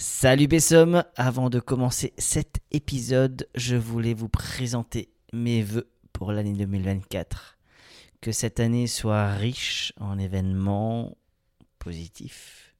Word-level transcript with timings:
Salut 0.00 0.46
Bessom, 0.46 1.02
avant 1.16 1.50
de 1.50 1.58
commencer 1.58 2.12
cet 2.18 2.60
épisode, 2.70 3.48
je 3.56 3.74
voulais 3.74 4.14
vous 4.14 4.28
présenter 4.28 5.08
mes 5.32 5.60
vœux 5.60 5.90
pour 6.12 6.30
l'année 6.30 6.52
2024. 6.52 7.58
Que 8.20 8.30
cette 8.30 8.60
année 8.60 8.86
soit 8.86 9.32
riche 9.32 9.92
en 9.98 10.16
événements 10.16 11.16
positifs. 11.80 12.76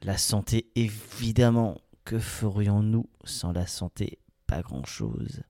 La 0.00 0.16
santé, 0.16 0.70
évidemment, 0.76 1.76
que 2.06 2.18
ferions-nous 2.18 3.04
sans 3.24 3.52
la 3.52 3.66
santé? 3.66 4.18
Pas 4.46 4.62
grand-chose. 4.62 5.42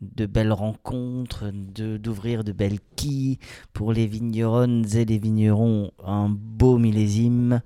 De 0.00 0.26
belles 0.26 0.52
rencontres, 0.52 1.52
d'ouvrir 1.52 2.42
de 2.42 2.50
belles 2.50 2.80
quilles 2.96 3.38
pour 3.72 3.92
les 3.92 4.08
vigneronnes 4.08 4.86
et 4.96 5.04
les 5.04 5.18
vignerons, 5.20 5.92
un 6.02 6.28
beau 6.28 6.78
millésime. 6.78 7.62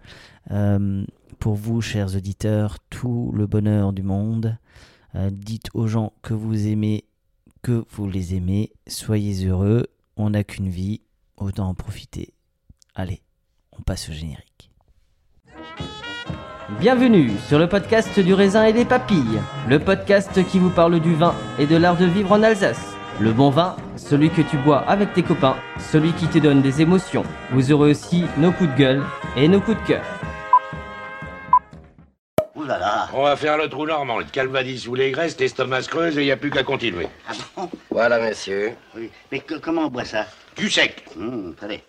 Euh, 0.50 1.06
pour 1.38 1.55
vous, 1.55 1.80
chers 1.80 2.16
auditeurs, 2.16 2.78
tout 2.91 3.33
le 3.34 3.47
bonheur 3.47 3.92
du 3.92 4.02
monde. 4.02 4.57
Euh, 5.14 5.30
dites 5.33 5.68
aux 5.74 5.86
gens 5.86 6.12
que 6.23 6.34
vous 6.34 6.67
aimez, 6.67 7.05
que 7.62 7.84
vous 7.90 8.08
les 8.08 8.34
aimez. 8.34 8.73
Soyez 8.86 9.46
heureux. 9.46 9.86
On 10.17 10.30
n'a 10.30 10.45
qu'une 10.45 10.68
vie. 10.68 11.01
Autant 11.36 11.68
en 11.68 11.74
profiter. 11.74 12.34
Allez, 12.95 13.23
on 13.77 13.83
passe 13.83 14.08
au 14.08 14.12
générique. 14.12 14.70
Bienvenue 16.79 17.33
sur 17.48 17.58
le 17.58 17.68
podcast 17.68 18.18
du 18.20 18.33
raisin 18.33 18.64
et 18.64 18.73
des 18.73 18.84
papilles. 18.84 19.40
Le 19.68 19.78
podcast 19.78 20.46
qui 20.48 20.58
vous 20.58 20.70
parle 20.70 21.01
du 21.01 21.14
vin 21.14 21.34
et 21.58 21.67
de 21.67 21.77
l'art 21.77 21.96
de 21.96 22.05
vivre 22.07 22.33
en 22.33 22.42
Alsace. 22.42 22.95
Le 23.20 23.33
bon 23.33 23.51
vin, 23.51 23.77
celui 23.96 24.30
que 24.30 24.42
tu 24.42 24.57
bois 24.58 24.80
avec 24.89 25.12
tes 25.12 25.23
copains, 25.23 25.57
celui 25.78 26.12
qui 26.12 26.27
te 26.28 26.39
donne 26.39 26.62
des 26.62 26.80
émotions. 26.80 27.24
Vous 27.52 27.73
aurez 27.73 27.90
aussi 27.90 28.24
nos 28.39 28.52
coups 28.52 28.70
de 28.70 28.77
gueule 28.77 29.02
et 29.36 29.48
nos 29.48 29.61
coups 29.61 29.80
de 29.83 29.86
cœur. 29.86 30.05
Ouh 32.62 32.67
là 32.67 32.78
là. 32.78 33.08
On 33.14 33.23
va 33.24 33.34
faire 33.36 33.56
le 33.58 33.68
trou 33.68 33.86
normand, 33.86 34.18
le 34.18 34.24
calvadis 34.24 34.86
ou 34.86 34.95
les 34.95 35.11
graisses, 35.11 35.39
l'estomac 35.39 35.83
se 35.83 35.89
creuse 35.89 36.17
et 36.17 36.23
il 36.23 36.24
n'y 36.27 36.30
a 36.30 36.36
plus 36.36 36.50
qu'à 36.50 36.62
continuer. 36.62 37.08
Ah 37.28 37.33
bon? 37.56 37.68
Voilà, 37.90 38.20
monsieur. 38.20 38.73
Oui. 38.96 39.11
Mais 39.33 39.40
que- 39.40 39.58
comment 39.58 39.86
on 39.86 39.89
boit 39.89 40.05
ça? 40.05 40.27
Du 40.56 40.70
sec. 40.70 41.05
Hum, 41.17 41.55
Allez. 41.61 41.83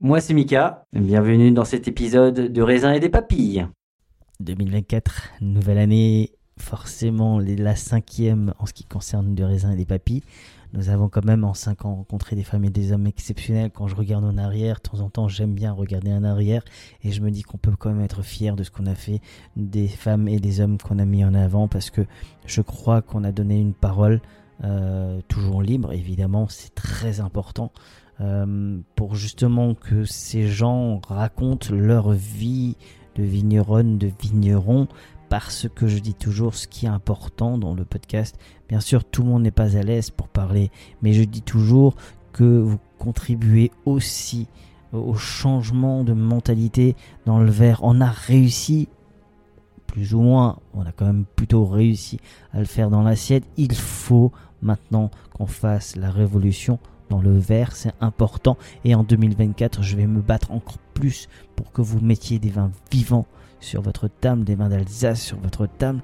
Moi 0.00 0.20
c'est 0.20 0.34
Mika, 0.34 0.84
bienvenue 0.92 1.50
dans 1.50 1.64
cet 1.64 1.88
épisode 1.88 2.52
de 2.52 2.62
Raisin 2.62 2.92
et 2.92 3.00
des 3.00 3.08
Papilles. 3.08 3.66
2024, 4.40 5.30
nouvelle 5.40 5.78
année, 5.78 6.32
forcément 6.58 7.40
la 7.40 7.74
cinquième 7.76 8.52
en 8.58 8.66
ce 8.66 8.72
qui 8.74 8.84
concerne 8.84 9.34
de 9.34 9.42
raisin 9.44 9.72
et 9.72 9.76
des 9.76 9.84
papilles. 9.86 10.22
Nous 10.74 10.88
avons 10.88 11.08
quand 11.08 11.24
même 11.24 11.44
en 11.44 11.54
cinq 11.54 11.84
ans 11.84 11.94
rencontré 11.94 12.34
des 12.34 12.42
femmes 12.42 12.64
et 12.64 12.70
des 12.70 12.90
hommes 12.90 13.06
exceptionnels. 13.06 13.70
Quand 13.72 13.86
je 13.86 13.94
regarde 13.94 14.24
en 14.24 14.36
arrière, 14.36 14.80
de 14.82 14.90
temps 14.90 15.00
en 15.00 15.08
temps, 15.08 15.28
j'aime 15.28 15.54
bien 15.54 15.72
regarder 15.72 16.12
en 16.12 16.24
arrière 16.24 16.64
et 17.04 17.12
je 17.12 17.20
me 17.20 17.30
dis 17.30 17.42
qu'on 17.42 17.58
peut 17.58 17.76
quand 17.78 17.90
même 17.90 18.02
être 18.02 18.22
fier 18.22 18.56
de 18.56 18.64
ce 18.64 18.72
qu'on 18.72 18.86
a 18.86 18.96
fait, 18.96 19.20
des 19.54 19.86
femmes 19.86 20.26
et 20.26 20.40
des 20.40 20.60
hommes 20.60 20.78
qu'on 20.78 20.98
a 20.98 21.04
mis 21.04 21.24
en 21.24 21.32
avant 21.34 21.68
parce 21.68 21.90
que 21.90 22.02
je 22.44 22.60
crois 22.60 23.02
qu'on 23.02 23.22
a 23.22 23.30
donné 23.30 23.60
une 23.60 23.72
parole 23.72 24.20
euh, 24.64 25.20
toujours 25.28 25.62
libre, 25.62 25.92
évidemment, 25.92 26.48
c'est 26.48 26.74
très 26.74 27.20
important. 27.20 27.70
euh, 28.20 28.78
pour 28.94 29.14
justement 29.14 29.74
que 29.74 30.04
ces 30.04 30.46
gens 30.46 31.00
racontent 31.06 31.74
leur 31.74 32.12
vie 32.12 32.76
de 33.16 33.22
vigneronne, 33.22 33.98
de 33.98 34.10
vigneron, 34.20 34.88
parce 35.28 35.68
que 35.74 35.86
je 35.86 35.98
dis 35.98 36.14
toujours 36.14 36.54
ce 36.54 36.66
qui 36.66 36.86
est 36.86 36.90
important 36.90 37.58
dans 37.58 37.74
le 37.74 37.84
podcast. 37.84 38.36
Bien 38.68 38.80
sûr, 38.80 39.04
tout 39.04 39.22
le 39.22 39.28
monde 39.28 39.42
n'est 39.42 39.50
pas 39.50 39.76
à 39.76 39.82
l'aise 39.82 40.10
pour 40.10 40.28
parler, 40.28 40.70
mais 41.02 41.12
je 41.12 41.24
dis 41.24 41.42
toujours 41.42 41.94
que 42.32 42.44
vous 42.44 42.78
contribuez 42.98 43.70
aussi 43.84 44.48
au 44.92 45.14
changement 45.14 46.04
de 46.04 46.12
mentalité 46.12 46.96
dans 47.26 47.38
le 47.38 47.50
verre. 47.50 47.80
On 47.82 48.00
a 48.00 48.10
réussi, 48.10 48.88
plus 49.86 50.14
ou 50.14 50.20
moins, 50.20 50.58
on 50.72 50.82
a 50.82 50.92
quand 50.92 51.06
même 51.06 51.24
plutôt 51.36 51.64
réussi 51.64 52.18
à 52.52 52.60
le 52.60 52.64
faire 52.64 52.90
dans 52.90 53.02
l'assiette. 53.02 53.44
Il 53.56 53.74
faut 53.74 54.32
maintenant 54.62 55.10
qu'on 55.32 55.46
fasse 55.46 55.96
la 55.96 56.10
révolution 56.10 56.78
dans 57.10 57.20
le 57.20 57.38
verre, 57.38 57.76
c'est 57.76 57.92
important. 58.00 58.56
Et 58.84 58.94
en 58.94 59.04
2024, 59.04 59.82
je 59.82 59.96
vais 59.96 60.06
me 60.06 60.20
battre 60.20 60.50
encore 60.52 60.78
plus 60.94 61.28
pour 61.54 61.70
que 61.72 61.82
vous 61.82 62.00
mettiez 62.00 62.38
des 62.38 62.50
vins 62.50 62.70
vivants 62.90 63.26
sur 63.64 63.82
votre 63.82 64.08
table, 64.08 64.44
des 64.44 64.54
vins 64.54 64.68
d'Alsace 64.68 65.20
sur 65.20 65.38
votre 65.38 65.66
table, 65.66 66.00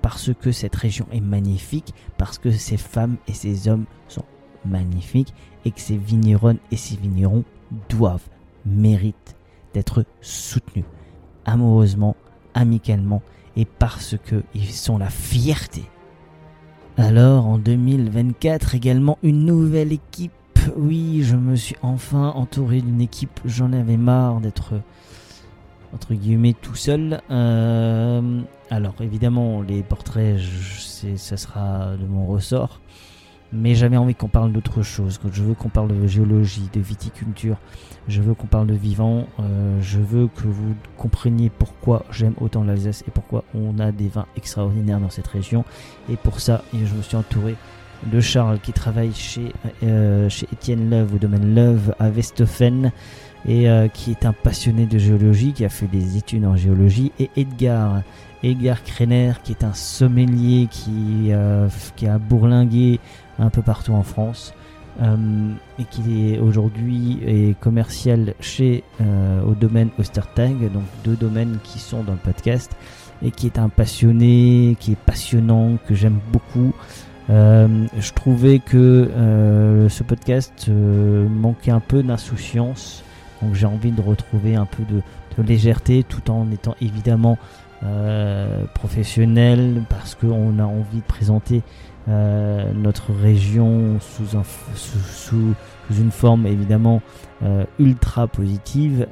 parce 0.00 0.30
que 0.34 0.50
cette 0.50 0.74
région 0.74 1.06
est 1.12 1.20
magnifique, 1.20 1.94
parce 2.18 2.38
que 2.38 2.50
ces 2.50 2.76
femmes 2.76 3.16
et 3.28 3.34
ces 3.34 3.68
hommes 3.68 3.84
sont 4.08 4.24
magnifiques, 4.64 5.34
et 5.64 5.70
que 5.70 5.80
ces 5.80 5.96
vigneronnes 5.96 6.58
et 6.70 6.76
ces 6.76 6.96
vignerons 6.96 7.44
doivent, 7.88 8.28
méritent 8.66 9.36
d'être 9.74 10.04
soutenus 10.20 10.84
amoureusement, 11.44 12.16
amicalement, 12.54 13.22
et 13.56 13.64
parce 13.64 14.16
qu'ils 14.16 14.70
sont 14.70 14.98
la 14.98 15.10
fierté. 15.10 15.84
Alors 16.96 17.46
en 17.46 17.58
2024 17.58 18.74
également 18.74 19.18
une 19.22 19.44
nouvelle 19.44 19.92
équipe. 19.92 20.32
Oui, 20.76 21.22
je 21.22 21.36
me 21.36 21.56
suis 21.56 21.76
enfin 21.82 22.28
entouré 22.36 22.80
d'une 22.80 23.00
équipe. 23.00 23.40
J'en 23.44 23.72
avais 23.72 23.96
marre 23.96 24.40
d'être 24.40 24.74
entre 25.94 26.14
guillemets 26.14 26.54
tout 26.60 26.74
seul. 26.74 27.20
Euh, 27.30 28.40
alors 28.70 28.94
évidemment 29.00 29.62
les 29.62 29.82
portraits, 29.82 30.38
je- 30.38 31.16
ça 31.16 31.36
sera 31.36 31.96
de 32.00 32.06
mon 32.06 32.26
ressort. 32.26 32.80
Mais 33.54 33.74
j'avais 33.74 33.98
envie 33.98 34.14
qu'on 34.14 34.28
parle 34.28 34.50
d'autre 34.50 34.80
chose. 34.80 35.20
Je 35.30 35.42
veux 35.42 35.52
qu'on 35.52 35.68
parle 35.68 35.88
de 35.88 36.06
géologie, 36.06 36.70
de 36.72 36.80
viticulture. 36.80 37.56
Je 38.08 38.22
veux 38.22 38.32
qu'on 38.32 38.46
parle 38.46 38.66
de 38.66 38.72
vivant. 38.74 39.26
euh, 39.40 39.78
je 39.82 39.98
veux 39.98 40.28
que 40.28 40.46
vous 40.46 40.74
compreniez 40.96 41.50
pourquoi 41.50 42.06
j'aime 42.10 42.32
autant 42.40 42.64
l'Alsace 42.64 43.04
et 43.06 43.10
pourquoi 43.10 43.44
on 43.54 43.78
a 43.78 43.92
des 43.92 44.08
vins 44.08 44.24
extraordinaires 44.38 45.00
dans 45.00 45.10
cette 45.10 45.26
région. 45.26 45.66
Et 46.10 46.16
pour 46.16 46.40
ça, 46.40 46.64
je 46.72 46.94
me 46.94 47.02
suis 47.02 47.14
entouré 47.16 47.56
de 48.10 48.20
Charles 48.20 48.58
qui 48.58 48.72
travaille 48.72 49.12
chez, 49.12 49.52
euh, 49.82 50.30
chez 50.30 50.48
Étienne 50.50 50.88
Love 50.88 51.14
au 51.14 51.18
domaine 51.18 51.54
Love 51.54 51.94
à 52.00 52.08
Westhofen 52.08 52.90
et 53.46 53.68
euh, 53.68 53.88
qui 53.88 54.10
est 54.10 54.24
un 54.24 54.32
passionné 54.32 54.86
de 54.86 54.98
géologie, 54.98 55.52
qui 55.52 55.64
a 55.64 55.68
fait 55.68 55.86
des 55.86 56.16
études 56.16 56.44
en 56.44 56.56
géologie, 56.56 57.12
et 57.18 57.30
Edgar, 57.36 58.02
Edgar 58.42 58.82
Krener 58.84 59.32
qui 59.42 59.52
est 59.52 59.64
un 59.64 59.74
sommelier 59.74 60.68
qui, 60.70 61.28
euh, 61.30 61.68
qui 61.96 62.06
a 62.06 62.18
bourlingué 62.18 63.00
un 63.38 63.50
peu 63.50 63.62
partout 63.62 63.92
en 63.92 64.02
France. 64.02 64.54
euh, 65.00 65.52
et 65.78 65.84
qui 65.84 66.32
est 66.32 66.38
aujourd'hui 66.38 67.20
est 67.26 67.58
commercial 67.60 68.34
chez 68.40 68.84
euh, 69.00 69.42
au 69.42 69.54
domaine 69.54 69.88
Ostertag, 69.98 70.70
donc 70.72 70.84
deux 71.04 71.16
domaines 71.16 71.58
qui 71.62 71.78
sont 71.78 72.02
dans 72.02 72.12
le 72.12 72.18
podcast, 72.18 72.76
et 73.22 73.30
qui 73.30 73.46
est 73.46 73.58
un 73.58 73.68
passionné, 73.68 74.76
qui 74.80 74.92
est 74.92 74.98
passionnant, 74.98 75.78
que 75.86 75.94
j'aime 75.94 76.18
beaucoup. 76.32 76.74
Euh, 77.30 77.86
je 77.98 78.12
trouvais 78.12 78.58
que 78.58 78.76
euh, 78.76 79.88
ce 79.88 80.02
podcast 80.02 80.66
euh, 80.68 81.28
manquait 81.28 81.70
un 81.70 81.80
peu 81.80 82.02
d'insouciance, 82.02 83.04
donc 83.42 83.54
j'ai 83.54 83.66
envie 83.66 83.90
de 83.90 84.00
retrouver 84.00 84.56
un 84.56 84.66
peu 84.66 84.84
de, 84.84 85.02
légèreté 85.42 86.04
tout 86.04 86.30
en 86.30 86.50
étant 86.50 86.76
évidemment 86.80 87.38
euh, 87.82 88.64
professionnel 88.74 89.82
parce 89.88 90.14
qu'on 90.14 90.58
a 90.58 90.64
envie 90.64 90.98
de 90.98 91.06
présenter 91.06 91.62
euh, 92.08 92.72
notre 92.74 93.12
région 93.12 93.98
sous, 94.00 95.54
une 95.90 96.10
forme 96.10 96.46
évidemment 96.46 97.02
euh, 97.42 97.64
ultra 97.78 98.26
positive, 98.28 99.06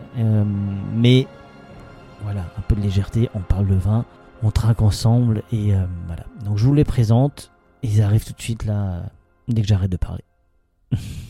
mais 0.94 1.26
voilà, 2.22 2.42
un 2.58 2.60
peu 2.68 2.76
de 2.76 2.82
légèreté, 2.82 3.30
on 3.34 3.40
parle 3.40 3.66
de 3.66 3.74
vin, 3.74 4.04
on 4.42 4.50
trinque 4.50 4.82
ensemble 4.82 5.42
et 5.52 5.72
voilà. 6.06 6.24
Donc 6.44 6.58
je 6.58 6.66
vous 6.66 6.74
les 6.74 6.84
présente, 6.84 7.50
ils 7.82 8.02
arrivent 8.02 8.24
tout 8.24 8.34
de 8.34 8.42
suite 8.42 8.66
là, 8.66 9.02
dès 9.48 9.62
que 9.62 9.68
j'arrête 9.68 9.90
de 9.90 9.96
parler. 9.96 10.24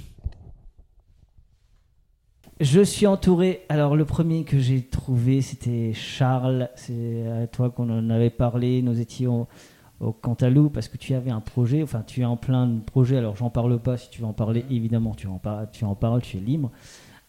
Je 2.60 2.82
suis 2.82 3.06
entouré. 3.06 3.62
Alors, 3.70 3.96
le 3.96 4.04
premier 4.04 4.44
que 4.44 4.58
j'ai 4.58 4.82
trouvé, 4.82 5.40
c'était 5.40 5.92
Charles. 5.94 6.68
C'est 6.74 7.26
à 7.26 7.46
toi 7.46 7.70
qu'on 7.70 7.88
en 7.88 8.10
avait 8.10 8.28
parlé. 8.30 8.82
Nous 8.82 9.00
étions 9.00 9.46
au 9.98 10.12
Cantalou 10.12 10.68
parce 10.68 10.88
que 10.88 10.98
tu 10.98 11.14
avais 11.14 11.30
un 11.30 11.40
projet. 11.40 11.82
Enfin, 11.82 12.02
tu 12.06 12.20
es 12.20 12.24
en 12.24 12.36
plein 12.36 12.66
de 12.66 12.80
projets. 12.80 13.16
Alors, 13.16 13.34
j'en 13.36 13.48
parle 13.48 13.78
pas. 13.78 13.96
Si 13.96 14.10
tu 14.10 14.20
veux 14.20 14.26
en 14.26 14.34
parler, 14.34 14.64
évidemment, 14.70 15.14
tu 15.14 15.26
en, 15.26 15.38
par- 15.38 15.70
tu 15.70 15.84
en 15.86 15.94
parles. 15.94 16.20
Tu 16.20 16.36
es 16.36 16.40
libre. 16.40 16.70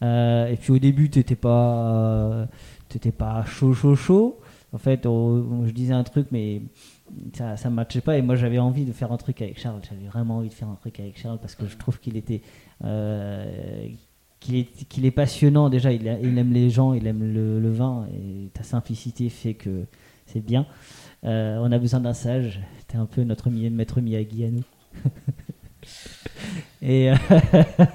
Euh, 0.03 0.47
et 0.47 0.57
puis, 0.57 0.73
au 0.73 0.79
début, 0.79 1.09
tu 1.09 1.19
n'étais 1.19 1.35
pas, 1.35 2.47
t'étais 2.89 3.11
pas 3.13 3.45
chaud, 3.45 3.73
chaud, 3.73 3.95
chaud. 3.95 4.39
En 4.73 4.77
fait, 4.79 5.05
on- 5.05 5.65
je 5.65 5.71
disais 5.71 5.93
un 5.93 6.03
truc, 6.03 6.27
mais 6.31 6.61
ça 7.33 7.55
ça 7.55 7.69
matchait 7.69 8.01
pas. 8.01 8.17
Et 8.17 8.21
moi, 8.21 8.35
j'avais 8.35 8.59
envie 8.59 8.83
de 8.83 8.91
faire 8.91 9.13
un 9.13 9.17
truc 9.17 9.41
avec 9.41 9.57
Charles. 9.59 9.79
J'avais 9.89 10.07
vraiment 10.07 10.37
envie 10.37 10.49
de 10.49 10.53
faire 10.53 10.67
un 10.69 10.75
truc 10.75 10.99
avec 10.99 11.17
Charles 11.17 11.39
parce 11.39 11.55
que 11.55 11.67
je 11.67 11.77
trouve 11.77 11.99
qu'il 12.01 12.17
était. 12.17 12.41
euh, 12.83 13.87
qu'il 14.41 15.05
est, 15.05 15.11
passionnant 15.11 15.69
déjà, 15.69 15.93
il, 15.93 16.09
a- 16.09 16.19
il 16.19 16.37
aime 16.37 16.51
les 16.51 16.69
gens, 16.69 16.91
il 16.93 17.07
aime 17.07 17.23
le, 17.33 17.59
le 17.61 17.71
vin 17.71 18.07
et 18.13 18.49
ta 18.53 18.63
simplicité 18.63 19.29
fait 19.29 19.53
que 19.53 19.85
c'est 20.25 20.41
bien. 20.43 20.65
Euh, 21.23 21.57
on 21.61 21.71
a 21.71 21.77
besoin 21.77 21.99
d'un 22.01 22.13
sage, 22.15 22.59
t'es 22.87 22.97
un 22.97 23.05
peu 23.05 23.23
notre 23.23 23.49
maître 23.49 24.01
Miyagi 24.01 24.43
à 24.45 24.49
nous. 24.51 24.63
et 26.81 27.11
euh, 27.11 27.15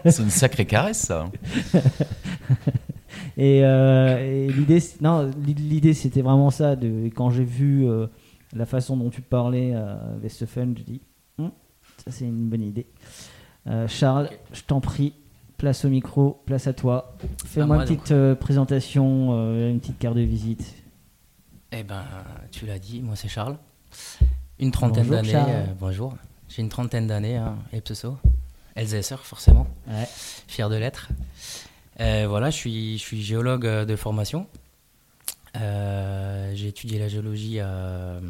C'est 0.05 0.23
une 0.23 0.31
sacrée 0.31 0.65
caresse, 0.67 0.99
ça. 0.99 1.29
et, 3.37 3.65
euh, 3.65 4.19
et 4.49 4.53
l'idée, 4.53 4.81
c'est- 4.81 5.01
non, 5.01 5.31
l'idée 5.47 5.95
c'était 5.95 6.23
vraiment 6.23 6.51
ça. 6.51 6.77
De, 6.77 7.09
quand 7.15 7.31
j'ai 7.31 7.45
vu 7.45 7.87
la 8.55 8.67
façon 8.67 8.97
dont 8.97 9.11
tu 9.11 9.21
parlais 9.23 9.75
à 9.75 9.99
Westphalen, 10.23 10.77
je 10.79 10.83
dis, 10.85 11.01
Hum, 11.39 11.51
ça 12.05 12.11
c'est 12.13 12.25
une 12.25 12.49
bonne 12.49 12.63
idée. 12.63 12.87
Charles, 13.89 14.31
je 14.53 14.63
t'en 14.63 14.81
prie, 14.81 15.13
place 15.57 15.85
au 15.85 15.89
micro, 15.89 16.43
place 16.47 16.67
à 16.67 16.73
toi. 16.73 17.17
Fais-moi 17.47 17.77
moi, 17.77 17.85
une 17.85 17.97
petite 17.97 18.13
euh, 18.13 18.35
présentation, 18.35 19.29
euh, 19.33 19.71
une 19.71 19.81
petite 19.81 19.99
carte 19.99 20.17
de 20.17 20.23
visite. 20.23 20.75
Eh 21.73 21.83
ben, 21.83 22.05
tu 22.53 22.67
l'as 22.67 22.79
dit, 22.79 23.01
moi 23.01 23.17
c'est 23.17 23.29
Charles. 23.29 23.57
Une 24.59 24.71
trentaine 24.71 25.09
d'années. 25.09 25.35
Euh, 25.35 25.65
bonjour. 25.79 26.15
J'ai 26.49 26.63
une 26.63 26.69
trentaine 26.69 27.07
d'années, 27.07 27.37
hein, 27.37 27.57
Epsoso. 27.73 28.19
Elsässer, 28.75 29.17
forcément. 29.23 29.67
Ouais. 29.89 30.07
Fier 30.47 30.69
de 30.69 30.77
l'être. 30.77 31.09
Voilà, 31.99 32.51
je 32.51 32.57
suis, 32.57 32.99
je 32.99 33.03
suis 33.03 33.23
géologue 33.23 33.67
de 33.67 33.97
formation. 33.97 34.47
J'ai 35.55 36.69
étudié 36.69 36.99
la 36.99 37.09
géologie 37.09 37.59
à, 37.61 38.21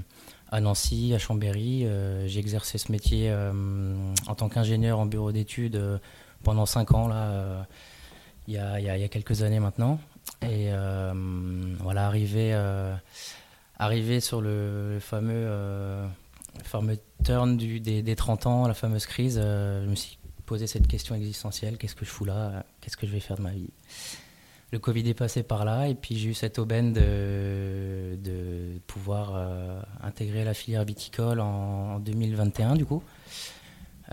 à 0.50 0.61
Nancy, 0.61 1.12
à 1.14 1.19
Chambéry. 1.19 1.87
J'ai 2.26 2.38
exercé 2.38 2.78
ce 2.78 2.90
métier 2.93 3.34
en 4.28 4.34
tant 4.34 4.49
qu'ingénieur 4.49 5.00
en 5.00 5.06
bureau 5.06 5.32
d'études 5.32 6.00
pendant 6.47 6.65
5 6.65 6.95
ans, 6.95 7.09
là, 7.09 7.17
euh, 7.17 7.63
il 8.47 8.55
y, 8.55 8.59
a, 8.59 9.09
quelques 9.09 9.43
années 9.43 9.59
maintenant. 9.59 9.99
Et 10.43 10.71
euh, 10.71 11.13
voilà, 11.81 12.07
arrivé, 12.07 12.51
euh, 12.55 12.95
arrivé 13.81 14.21
sur 14.21 14.41
le, 14.41 14.99
fameux, 15.01 15.49
fameux 16.63 16.99
turn 17.25 17.57
des, 17.57 18.01
des 18.01 18.17
30 18.17 18.47
ans, 18.47 18.69
la 18.69 18.75
fameuse 18.75 19.07
crise, 19.07 19.41
je 19.43 19.89
me 19.89 19.97
suis 19.97 20.19
posé 20.47 20.69
cette 20.69 20.87
question 20.87 21.17
existentielle 21.17 21.79
qu'est-ce 21.79 21.97
que 21.97 22.05
je 22.05 22.11
fous 22.11 22.25
là? 22.25 22.65
Qu'est-ce 22.81 22.97
que 22.97 23.09
je 23.09 23.13
vais 23.13 23.19
faire 23.19 23.39
de 23.39 23.43
ma 23.43 23.51
vie? 23.51 23.71
Le 24.71 24.79
Covid 24.79 25.09
est 25.09 25.15
passé 25.15 25.43
par 25.43 25.65
là, 25.65 25.89
et 25.89 25.97
puis 25.97 26.17
j'ai 26.17 26.29
eu 26.29 26.35
cette 26.35 26.61
aubaine 26.61 26.93
de, 26.93 28.79
pouvoir 28.87 29.35
intégrer 30.01 30.45
la 30.45 30.55
filière 30.55 30.85
viticole 30.85 31.41
en 31.41 31.99
2021, 31.99 32.77
du 32.77 32.87
coup. 32.87 33.03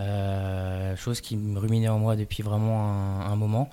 Euh, 0.00 0.96
chose 0.96 1.20
qui 1.20 1.36
me 1.36 1.58
ruminait 1.58 1.88
en 1.88 1.98
moi 1.98 2.16
depuis 2.16 2.42
vraiment 2.42 3.20
un, 3.20 3.36
moment. 3.36 3.68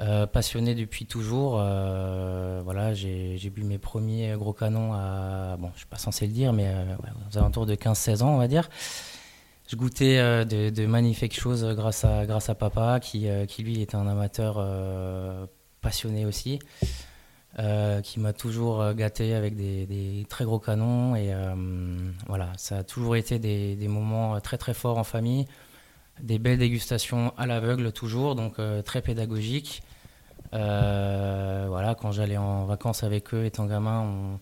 Euh, 0.00 0.26
passionné 0.26 0.74
depuis 0.74 1.06
toujours. 1.06 1.58
euh, 1.60 2.60
voilà, 2.64 2.94
j'ai 2.94 3.50
bu 3.54 3.64
mes 3.64 3.78
premiers 3.78 4.34
gros 4.36 4.52
canons 4.52 4.92
à. 4.94 5.56
Bon, 5.58 5.70
je 5.74 5.78
suis 5.78 5.88
pas 5.88 5.98
censé 5.98 6.26
le 6.26 6.32
dire, 6.32 6.52
mais 6.52 6.72
aux 7.30 7.38
alentours 7.38 7.66
de 7.66 7.74
15-16 7.74 8.22
ans, 8.22 8.34
on 8.34 8.38
va 8.38 8.48
dire. 8.48 8.68
Je 9.68 9.76
goûtais 9.76 10.16
de, 10.44 10.86
magnifiques 10.86 11.38
choses 11.38 11.64
grâce 11.76 12.04
à, 12.04 12.26
grâce 12.26 12.48
à 12.48 12.54
papa, 12.54 12.98
qui, 13.00 13.28
qui 13.46 13.62
lui 13.62 13.80
était 13.82 13.94
un 13.94 14.06
amateur 14.08 14.64
passionné 15.80 16.26
aussi, 16.26 16.58
euh, 17.58 18.00
qui 18.00 18.20
m'a 18.20 18.32
toujours 18.32 18.80
euh, 18.80 18.94
gâté 18.94 19.34
avec 19.34 19.56
des, 19.56 20.24
très 20.28 20.44
gros 20.44 20.60
canons. 20.60 21.16
Et 21.16 21.34
euh, 21.34 21.54
voilà, 22.28 22.52
ça 22.56 22.78
a 22.78 22.84
toujours 22.84 23.16
été 23.16 23.40
des, 23.40 23.88
moments 23.88 24.40
très 24.40 24.56
très 24.56 24.72
forts 24.72 24.98
en 24.98 25.04
famille, 25.04 25.46
des 26.20 26.38
belles 26.38 26.58
dégustations 26.58 27.32
à 27.36 27.46
l'aveugle 27.46 27.92
toujours, 27.92 28.36
donc 28.36 28.56
très 28.84 29.02
pédagogiques. 29.02 29.82
Euh, 30.52 31.66
voilà, 31.68 31.94
quand 31.94 32.12
j'allais 32.12 32.36
en 32.36 32.66
vacances 32.66 33.02
avec 33.02 33.34
eux, 33.34 33.44
étant 33.44 33.66
gamin, 33.66 34.38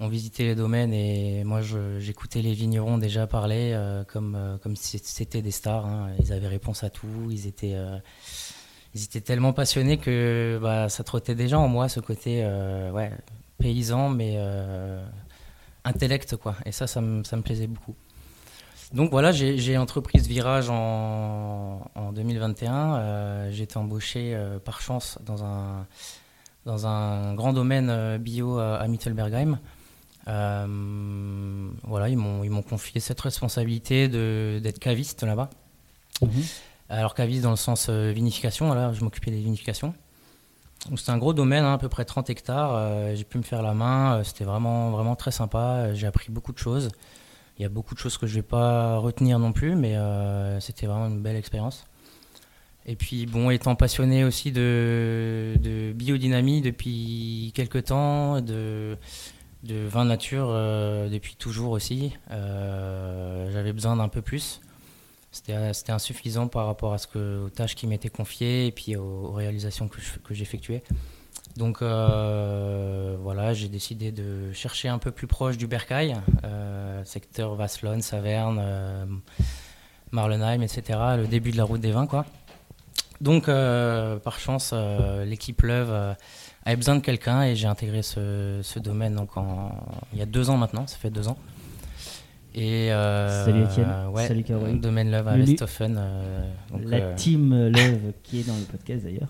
on, 0.00 0.08
visitait 0.08 0.44
les 0.44 0.54
domaines 0.54 0.92
et 0.92 1.42
moi 1.44 1.60
j'écoutais 1.98 2.42
les 2.42 2.52
vignerons 2.52 2.98
déjà 2.98 3.26
parler 3.26 3.74
comme, 4.08 4.58
comme 4.62 4.76
si 4.76 4.98
c'était 4.98 5.42
des 5.42 5.50
stars. 5.50 5.86
hein. 5.86 6.10
Ils 6.20 6.32
avaient 6.32 6.48
réponse 6.48 6.84
à 6.84 6.90
tout, 6.90 7.28
ils 7.30 7.46
étaient, 7.46 7.76
ils 8.96 9.04
étaient 9.04 9.20
tellement 9.20 9.52
passionnés 9.52 9.98
que 9.98 10.58
bah, 10.62 10.88
ça 10.88 11.04
trottait 11.04 11.34
déjà 11.34 11.58
en 11.58 11.68
moi 11.68 11.88
ce 11.90 12.00
côté 12.00 12.40
euh, 12.42 12.90
ouais, 12.92 13.12
paysan 13.58 14.08
mais 14.08 14.36
euh, 14.38 15.04
intellect 15.84 16.36
quoi. 16.36 16.56
Et 16.64 16.72
ça, 16.72 16.86
ça 16.86 17.02
me, 17.02 17.22
ça 17.22 17.36
me 17.36 17.42
plaisait 17.42 17.66
beaucoup. 17.66 17.94
Donc 18.94 19.10
voilà, 19.10 19.32
j'ai 19.32 19.76
entrepris 19.76 20.20
ce 20.20 20.28
virage 20.28 20.70
en, 20.70 21.90
en 21.94 22.12
2021. 22.12 22.96
Euh, 22.96 23.50
j'ai 23.50 23.64
été 23.64 23.76
embauché 23.76 24.38
par 24.64 24.80
chance 24.80 25.18
dans 25.26 25.44
un, 25.44 25.86
dans 26.64 26.86
un 26.86 27.34
grand 27.34 27.52
domaine 27.52 28.16
bio 28.18 28.58
à, 28.58 28.86
Mittelbergheim. 28.86 29.58
Voilà, 30.24 32.08
ils 32.08 32.16
m'ont 32.16 32.62
confié 32.62 33.00
cette 33.00 33.20
responsabilité 33.20 34.08
d'être 34.08 34.78
caviste 34.78 35.24
là-bas. 35.24 35.50
Alors 36.88 37.14
caviste 37.14 37.42
dans 37.42 37.50
le 37.50 37.56
sens 37.56 37.88
euh, 37.88 38.12
vinification, 38.12 38.66
voilà, 38.66 38.92
je 38.92 39.02
m'occupais 39.02 39.30
des 39.30 39.40
vinifications. 39.40 39.94
C'était 40.94 41.10
un 41.10 41.18
gros 41.18 41.32
domaine, 41.32 41.64
hein, 41.64 41.74
à 41.74 41.78
peu 41.78 41.88
près 41.88 42.04
30 42.04 42.30
hectares. 42.30 42.72
euh, 42.74 43.14
j'ai 43.16 43.24
pu 43.24 43.38
me 43.38 43.42
faire 43.42 43.62
la 43.62 43.74
main, 43.74 44.18
euh, 44.18 44.24
c'était 44.24 44.44
vraiment, 44.44 45.16
très 45.16 45.32
sympa. 45.32 45.92
J'ai 45.94 46.06
appris 46.06 46.30
beaucoup 46.30 46.52
de 46.52 46.58
choses. 46.58 46.90
Il 47.58 47.62
y 47.62 47.64
a 47.64 47.68
beaucoup 47.68 47.94
de 47.94 47.98
choses 47.98 48.18
que 48.18 48.26
je 48.26 48.36
vais 48.36 48.42
pas 48.42 48.98
retenir 48.98 49.38
non 49.38 49.52
plus, 49.52 49.74
mais 49.74 49.96
c'était 50.60 50.86
vraiment 50.86 51.06
une 51.06 51.22
belle 51.22 51.36
expérience. 51.36 51.86
Et 52.84 52.94
puis, 52.94 53.24
bon, 53.26 53.50
étant 53.50 53.74
passionné 53.74 54.24
aussi 54.24 54.52
de, 54.52 55.92
biodynamie 55.94 56.60
depuis 56.60 57.52
quelques 57.54 57.84
temps, 57.86 58.42
de, 58.42 58.98
vin 59.64 60.04
nature 60.04 60.48
depuis 61.10 61.34
toujours 61.36 61.70
aussi, 61.72 62.12
j'avais 62.28 63.72
besoin 63.72 63.96
d'un 63.96 64.08
peu 64.08 64.20
plus. 64.20 64.60
C'était 65.36 65.74
c'était 65.74 65.92
insuffisant 65.92 66.48
par 66.48 66.66
rapport 66.66 66.94
à 66.94 66.98
ce 66.98 67.06
que, 67.06 67.44
aux 67.44 67.50
tâches 67.50 67.74
qui 67.74 67.86
m'étaient 67.86 68.08
confiées 68.08 68.66
et 68.66 68.72
puis 68.72 68.96
aux, 68.96 69.32
réalisations 69.32 69.86
que 69.86 70.00
je- 70.00 70.18
que 70.18 70.32
j'effectuais. 70.32 70.82
Donc 71.56 71.82
euh, 71.82 73.16
voilà, 73.20 73.52
j'ai 73.52 73.68
décidé 73.68 74.12
de 74.12 74.50
chercher 74.52 74.88
un 74.88 74.98
peu 74.98 75.10
plus 75.10 75.26
proche 75.26 75.58
du 75.58 75.66
Bercail, 75.66 76.16
euh, 76.44 77.04
secteur 77.04 77.54
Vasselonne, 77.54 78.00
Saverne, 78.00 78.58
euh, 78.62 79.04
Marlenheim, 80.10 80.62
etc. 80.62 80.98
Le 81.18 81.26
début 81.26 81.50
de 81.50 81.58
la 81.58 81.64
route 81.64 81.80
des 81.82 81.92
vins, 81.92 82.06
quoi. 82.06 82.24
Donc 83.20 83.48
euh, 83.48 84.16
par 84.18 84.38
chance, 84.38 84.70
euh, 84.72 85.24
l'équipe 85.26 85.60
Leuve 85.62 85.90
euh, 85.90 86.14
avait 86.64 86.76
besoin 86.76 86.96
de 86.96 87.00
quelqu'un 87.00 87.42
et 87.42 87.56
j'ai 87.56 87.66
intégré 87.66 88.02
ce, 88.02 88.78
domaine 88.78 89.14
donc 89.14 89.30
il 90.12 90.18
y 90.18 90.22
a 90.22 90.26
deux 90.26 90.48
ans 90.50 90.56
maintenant, 90.56 90.86
ça 90.86 90.96
fait 90.96 91.10
deux 91.10 91.28
ans. 91.28 91.36
Et 92.58 92.90
euh, 92.92 93.44
Salut 93.44 93.64
Étienne. 93.64 93.86
ouais, 94.12 94.26
Salut 94.26 94.42
Caroline. 94.42 94.80
Domaine 94.80 95.10
Love 95.10 95.28
à. 95.28 95.36
Westhofen. 95.36 95.96
euh, 95.98 96.40
La 96.84 96.96
euh, 96.96 97.14
team 97.14 97.54
Love 97.68 98.12
qui 98.22 98.40
est 98.40 98.46
dans 98.46 98.56
le 98.56 98.62
podcast 98.64 99.04
d'ailleurs. 99.04 99.28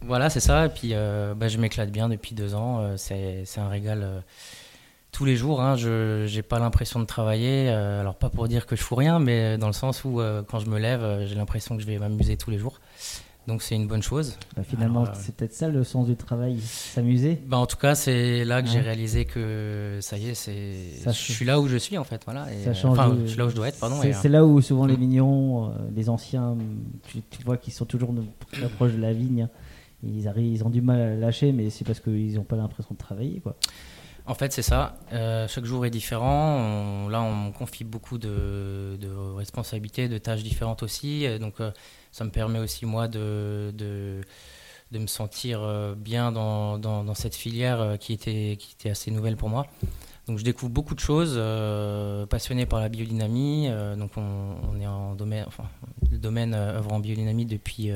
Voilà, 0.00 0.28
c'est 0.28 0.40
ça. 0.40 0.66
Et 0.66 0.68
puis, 0.68 0.92
bah, 0.92 1.46
je 1.48 1.58
m'éclate 1.58 1.90
bien 1.92 2.08
depuis 2.08 2.34
deux 2.34 2.54
ans. 2.56 2.96
C'est, 2.96 3.42
c'est 3.44 3.60
un 3.60 3.68
régal 3.68 4.22
tous 5.12 5.24
les 5.24 5.36
jours. 5.36 5.60
Hein. 5.62 5.76
Je 5.76 6.26
n'ai 6.34 6.42
pas 6.42 6.58
l'impression 6.58 6.98
de 6.98 7.04
travailler. 7.04 7.68
euh, 7.68 8.00
alors, 8.00 8.16
pas 8.16 8.28
pour 8.30 8.48
dire 8.48 8.66
que 8.66 8.74
je 8.74 8.82
fous 8.82 8.96
rien, 8.96 9.20
mais 9.20 9.58
dans 9.58 9.68
le 9.68 9.72
sens 9.72 10.02
où, 10.04 10.20
euh, 10.20 10.42
quand 10.42 10.58
je 10.58 10.66
me 10.68 10.78
lève, 10.80 11.26
j'ai 11.26 11.36
l'impression 11.36 11.76
que 11.76 11.82
je 11.82 11.86
vais 11.86 11.98
m'amuser 11.98 12.36
tous 12.36 12.50
les 12.50 12.58
jours. 12.58 12.80
Donc, 13.48 13.60
c'est 13.62 13.74
une 13.74 13.88
bonne 13.88 14.02
chose. 14.04 14.38
Bah, 14.56 14.62
finalement, 14.62 15.02
Alors, 15.02 15.14
euh, 15.14 15.18
c'est 15.20 15.34
peut-être 15.34 15.52
ça 15.52 15.68
le 15.68 15.82
sens 15.82 16.06
du 16.06 16.14
travail, 16.14 16.60
s'amuser. 16.60 17.40
Bah, 17.46 17.56
en 17.58 17.66
tout 17.66 17.76
cas, 17.76 17.96
c'est 17.96 18.44
là 18.44 18.62
que 18.62 18.68
j'ai 18.68 18.78
réalisé 18.80 19.24
que 19.24 19.98
ça 20.00 20.16
y 20.16 20.28
est, 20.28 20.34
c'est, 20.34 20.92
Ça 21.02 21.10
je 21.10 21.16
change. 21.18 21.36
suis 21.36 21.44
là 21.44 21.58
où 21.60 21.66
je 21.66 21.76
suis 21.76 21.98
en 21.98 22.04
fait. 22.04 22.22
Voilà. 22.24 22.46
Et, 22.52 22.62
Ça 22.64 22.72
change 22.72 22.96
enfin, 22.98 23.10
de- 23.14 23.22
je 23.22 23.26
suis 23.30 23.38
là 23.38 23.46
où 23.46 23.50
je 23.50 23.56
dois 23.56 23.66
être, 23.68 23.80
pardon. 23.80 23.96
C'est 24.00 24.10
et, 24.10 24.14
euh, 24.14 24.18
c'est 24.22 24.28
là 24.28 24.44
où 24.44 24.60
souvent 24.60 24.86
les 24.86 24.94
vignerons, 24.94 25.66
euh, 25.70 25.72
les 25.94 26.08
anciens, 26.08 26.56
tu, 27.08 27.20
tu 27.30 27.42
vois 27.42 27.56
qu'ils 27.56 27.72
sont 27.72 27.84
toujours 27.84 28.14
très 28.52 28.68
proches 28.68 28.92
de 28.92 29.00
la 29.00 29.12
vigne. 29.12 29.48
Ils, 30.04 30.28
arrivent, 30.28 30.52
ils 30.52 30.64
ont 30.64 30.70
du 30.70 30.80
mal 30.80 31.00
à 31.00 31.14
lâcher, 31.16 31.50
mais 31.52 31.68
c'est 31.70 31.84
parce 31.84 31.98
qu'ils 32.00 32.34
n'ont 32.34 32.44
pas 32.44 32.56
l'impression 32.56 32.92
de 32.94 32.98
travailler. 32.98 33.40
Quoi. 33.40 33.56
En 34.26 34.34
fait, 34.34 34.52
c'est 34.52 34.62
ça. 34.62 34.94
Euh, 35.12 35.48
chaque 35.48 35.64
jour 35.64 35.84
est 35.84 35.90
différent. 35.90 36.58
On- 37.06 37.08
là, 37.08 37.22
on 37.22 37.50
confie 37.50 37.82
beaucoup 37.82 38.18
de, 38.18 38.96
de 39.00 39.08
responsabilités, 39.36 40.08
de 40.08 40.18
tâches 40.18 40.44
différentes 40.44 40.84
aussi. 40.84 41.26
Donc, 41.40 41.54
euh, 41.60 41.72
ça 42.12 42.24
me 42.24 42.30
permet 42.30 42.58
aussi, 42.58 42.86
moi, 42.86 43.08
de, 43.08 43.72
de, 43.74 44.20
de 44.92 44.98
me 44.98 45.06
sentir 45.06 45.60
euh, 45.62 45.94
bien 45.94 46.30
dans, 46.30 46.78
dans, 46.78 47.14
cette 47.14 47.34
filière 47.34 47.80
euh, 47.80 47.96
qui 47.96 48.12
était, 48.12 48.56
qui 48.58 48.74
était 48.78 48.90
assez 48.90 49.10
nouvelle 49.10 49.36
pour 49.36 49.48
moi. 49.48 49.66
Donc, 50.28 50.38
je 50.38 50.44
découvre 50.44 50.70
beaucoup 50.70 50.94
de 50.94 51.00
choses, 51.00 51.34
euh, 51.36 52.26
passionné 52.26 52.64
par 52.64 52.80
la 52.80 52.88
biodynamie. 52.88 53.66
Euh, 53.68 53.96
donc, 53.96 54.12
on, 54.16 54.80
est 54.80 54.86
en 54.86 55.14
domaine, 55.14 55.44
enfin, 55.48 55.64
le 56.10 56.18
domaine 56.18 56.54
œuvre 56.54 56.92
en 56.92 57.00
biodynamie 57.00 57.44
depuis, 57.44 57.90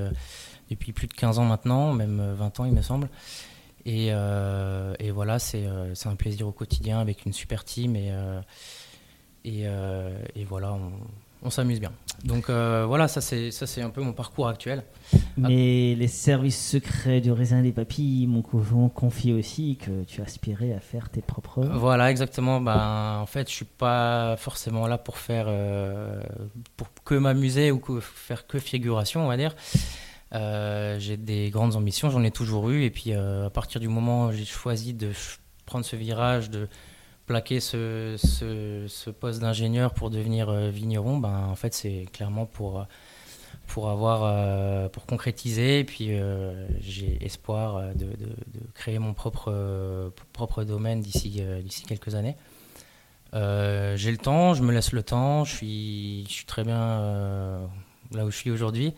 depuis 0.68 0.92
plus 0.92 1.06
de 1.06 1.12
15 1.12 1.38
ans 1.38 1.44
maintenant, 1.44 1.92
même 1.92 2.18
euh, 2.18 2.35
20 2.35 2.61
ans, 2.61 2.64
il 2.64 2.73
me 2.73 2.82
semble. 2.82 3.08
Et, 3.85 4.08
et 4.08 5.11
voilà, 5.12 5.38
c'est 5.38 5.64
un 6.06 6.16
plaisir 6.16 6.49
au 6.49 6.52
quotidien 6.52 6.99
avec 6.99 7.25
une 7.25 7.32
super 7.32 7.64
team 7.64 7.94
et, 7.94 8.11
et, 9.44 9.62
et 9.62 10.44
voilà, 10.44 10.76
on 11.43 11.50
s'amuse 11.50 11.81
bien. 11.81 11.93
Donc 12.25 12.49
euh, 12.49 12.85
voilà, 12.87 13.09
ça 13.09 13.21
c'est 13.21 13.50
ça, 13.50 13.66
c'est 13.66 13.83
un 13.83 13.90
peu 13.90 14.00
mon 14.00 14.12
parcours 14.12 14.49
actuel. 14.49 14.83
Mais 15.37 15.95
les 15.95 16.09
services 16.09 16.59
secrets 16.71 17.21
du 17.21 17.31
raisin 17.31 17.62
des 17.62 17.73
papilles 17.73 18.26
m'ont 18.26 18.43
co- 18.43 18.64
m'ont 18.73 18.88
confié 18.88 19.33
aussi 19.35 19.76
que 19.76 20.02
tu 20.05 20.23
aspirais 20.23 20.73
à 20.73 20.81
faire 20.81 21.11
tes 21.11 21.21
propres. 21.21 21.61
Voilà, 21.64 22.11
exactement. 22.11 22.61
Ben, 22.61 23.19
en 23.21 23.26
fait, 23.26 23.49
je 23.50 23.55
suis 23.55 23.64
pas 23.66 24.37
forcément 24.38 24.87
là 24.87 24.97
pour 24.99 25.19
faire 25.19 25.47
euh, 25.49 26.21
pour 26.76 26.88
que 27.05 27.14
m'amuser 27.14 27.71
ou 27.71 27.78
que 27.78 28.00
faire 28.00 28.47
que 28.47 28.59
figuration, 28.59 29.25
on 29.25 29.28
va 29.28 29.37
dire. 29.37 29.55
Euh, 30.33 30.99
j'ai 30.99 31.16
des 31.16 31.50
grandes 31.50 31.76
ambitions, 31.76 32.11
j'en 32.11 32.25
ai 32.25 32.31
toujours 32.33 32.71
eu. 32.71 32.83
Et 32.83 32.90
puis, 32.90 33.12
à 33.12 33.50
partir 33.50 33.81
du 33.81 33.88
moment 33.88 34.26
où 34.28 34.33
j'ai 34.33 34.45
choisi 34.47 34.95
de 34.95 35.11
prendre 35.66 35.85
ce 35.85 35.97
virage, 35.97 36.50
de 36.50 36.66
plaquer 37.26 37.61
ce, 37.61 38.16
ce, 38.18 39.11
poste 39.11 39.40
d'ingénieur 39.40 39.92
pour 39.92 40.11
devenir 40.11 40.49
euh, 40.49 40.71
vigneron, 40.71 41.18
ben, 41.18 41.49
en 41.49 41.56
fait, 41.56 41.75
c'est 41.75 42.06
clairement 42.12 42.47
pour, 42.47 42.80
euh, 42.80 42.85
pour 43.66 43.90
avoir, 43.90 44.23
euh, 44.25 44.88
pour 44.88 45.06
concrétiser. 45.06 45.80
Et 45.80 45.85
puis, 45.85 46.11
j'ai 46.80 47.25
espoir 47.25 47.95
de, 47.95 48.06
de- 48.06 48.37
créer 48.75 48.99
mon 48.99 49.12
propre, 49.14 50.12
propre 50.33 50.64
domaine 50.64 51.00
d'ici 51.00 51.42
quelques 51.87 52.14
années. 52.14 52.37
J'ai 53.33 54.11
le 54.11 54.18
temps, 54.18 54.54
je 54.54 54.62
me 54.62 54.73
laisse 54.73 54.92
le 54.92 55.02
temps, 55.02 55.45
je 55.45 55.54
suis, 55.54 56.25
je 56.28 56.33
suis 56.33 56.47
très 56.47 56.62
bien 56.62 57.68
là 58.12 58.25
où 58.25 58.30
je 58.30 58.37
suis 58.37 58.50
aujourd'hui. 58.50 58.95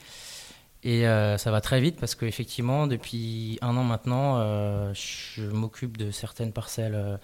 Et 0.89 1.07
euh, 1.07 1.37
ça 1.37 1.51
va 1.51 1.61
très 1.61 1.83
vite 1.83 2.01
parce 2.01 2.15
qu'effectivement, 2.15 2.87
depuis 2.87 3.59
un 3.61 3.77
an 3.77 3.85
maintenant, 3.85 4.39
euh, 4.39 4.91
je 4.95 5.43
m'occupe 5.43 5.99
de 5.99 6.11
certaines 6.11 6.51
parcelles 6.51 6.95
euh, 6.95 7.19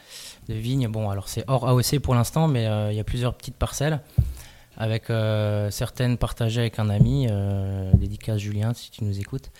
de 0.50 0.54
vignes. 0.54 0.86
Bon, 0.88 1.08
alors 1.08 1.30
c'est 1.30 1.44
hors 1.46 1.66
AOC 1.66 2.00
pour 2.00 2.14
l'instant, 2.14 2.46
mais 2.46 2.64
il 2.90 2.94
y 2.94 3.00
a 3.00 3.04
plusieurs 3.04 3.32
petites 3.34 3.56
parcelles 3.56 4.00
avec 4.76 5.04
certaines 5.70 6.18
partagées 6.18 6.60
avec 6.60 6.78
un 6.78 6.90
ami, 6.90 7.28
dédicace 7.94 8.38
Julien 8.38 8.74
si 8.74 8.90
tu 8.90 9.04
nous 9.04 9.18
écoutes. 9.18 9.50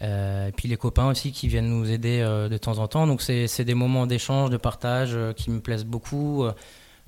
Et 0.00 0.52
puis 0.56 0.68
les 0.68 0.76
copains 0.76 1.06
aussi 1.06 1.30
qui 1.30 1.46
viennent 1.46 1.68
nous 1.68 1.88
aider 1.90 2.20
de 2.20 2.56
temps 2.56 2.78
en 2.78 2.88
temps. 2.88 3.06
Donc 3.06 3.22
c'est 3.22 3.64
des 3.64 3.74
moments 3.74 4.06
d'échange, 4.06 4.50
de 4.50 4.56
partage 4.56 5.16
qui 5.36 5.50
me 5.50 5.60
plaisent 5.60 5.84
beaucoup. 5.84 6.46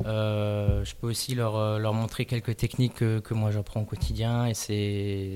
Euh, 0.06 0.84
je 0.84 0.94
peux 0.94 1.08
aussi 1.08 1.34
leur, 1.34 1.56
euh, 1.56 1.78
leur 1.78 1.92
montrer 1.92 2.24
quelques 2.24 2.56
techniques 2.56 2.98
que, 2.98 3.34
moi 3.34 3.50
j'apprends 3.50 3.80
au 3.80 3.84
quotidien. 3.84 4.46
Et 4.46 4.54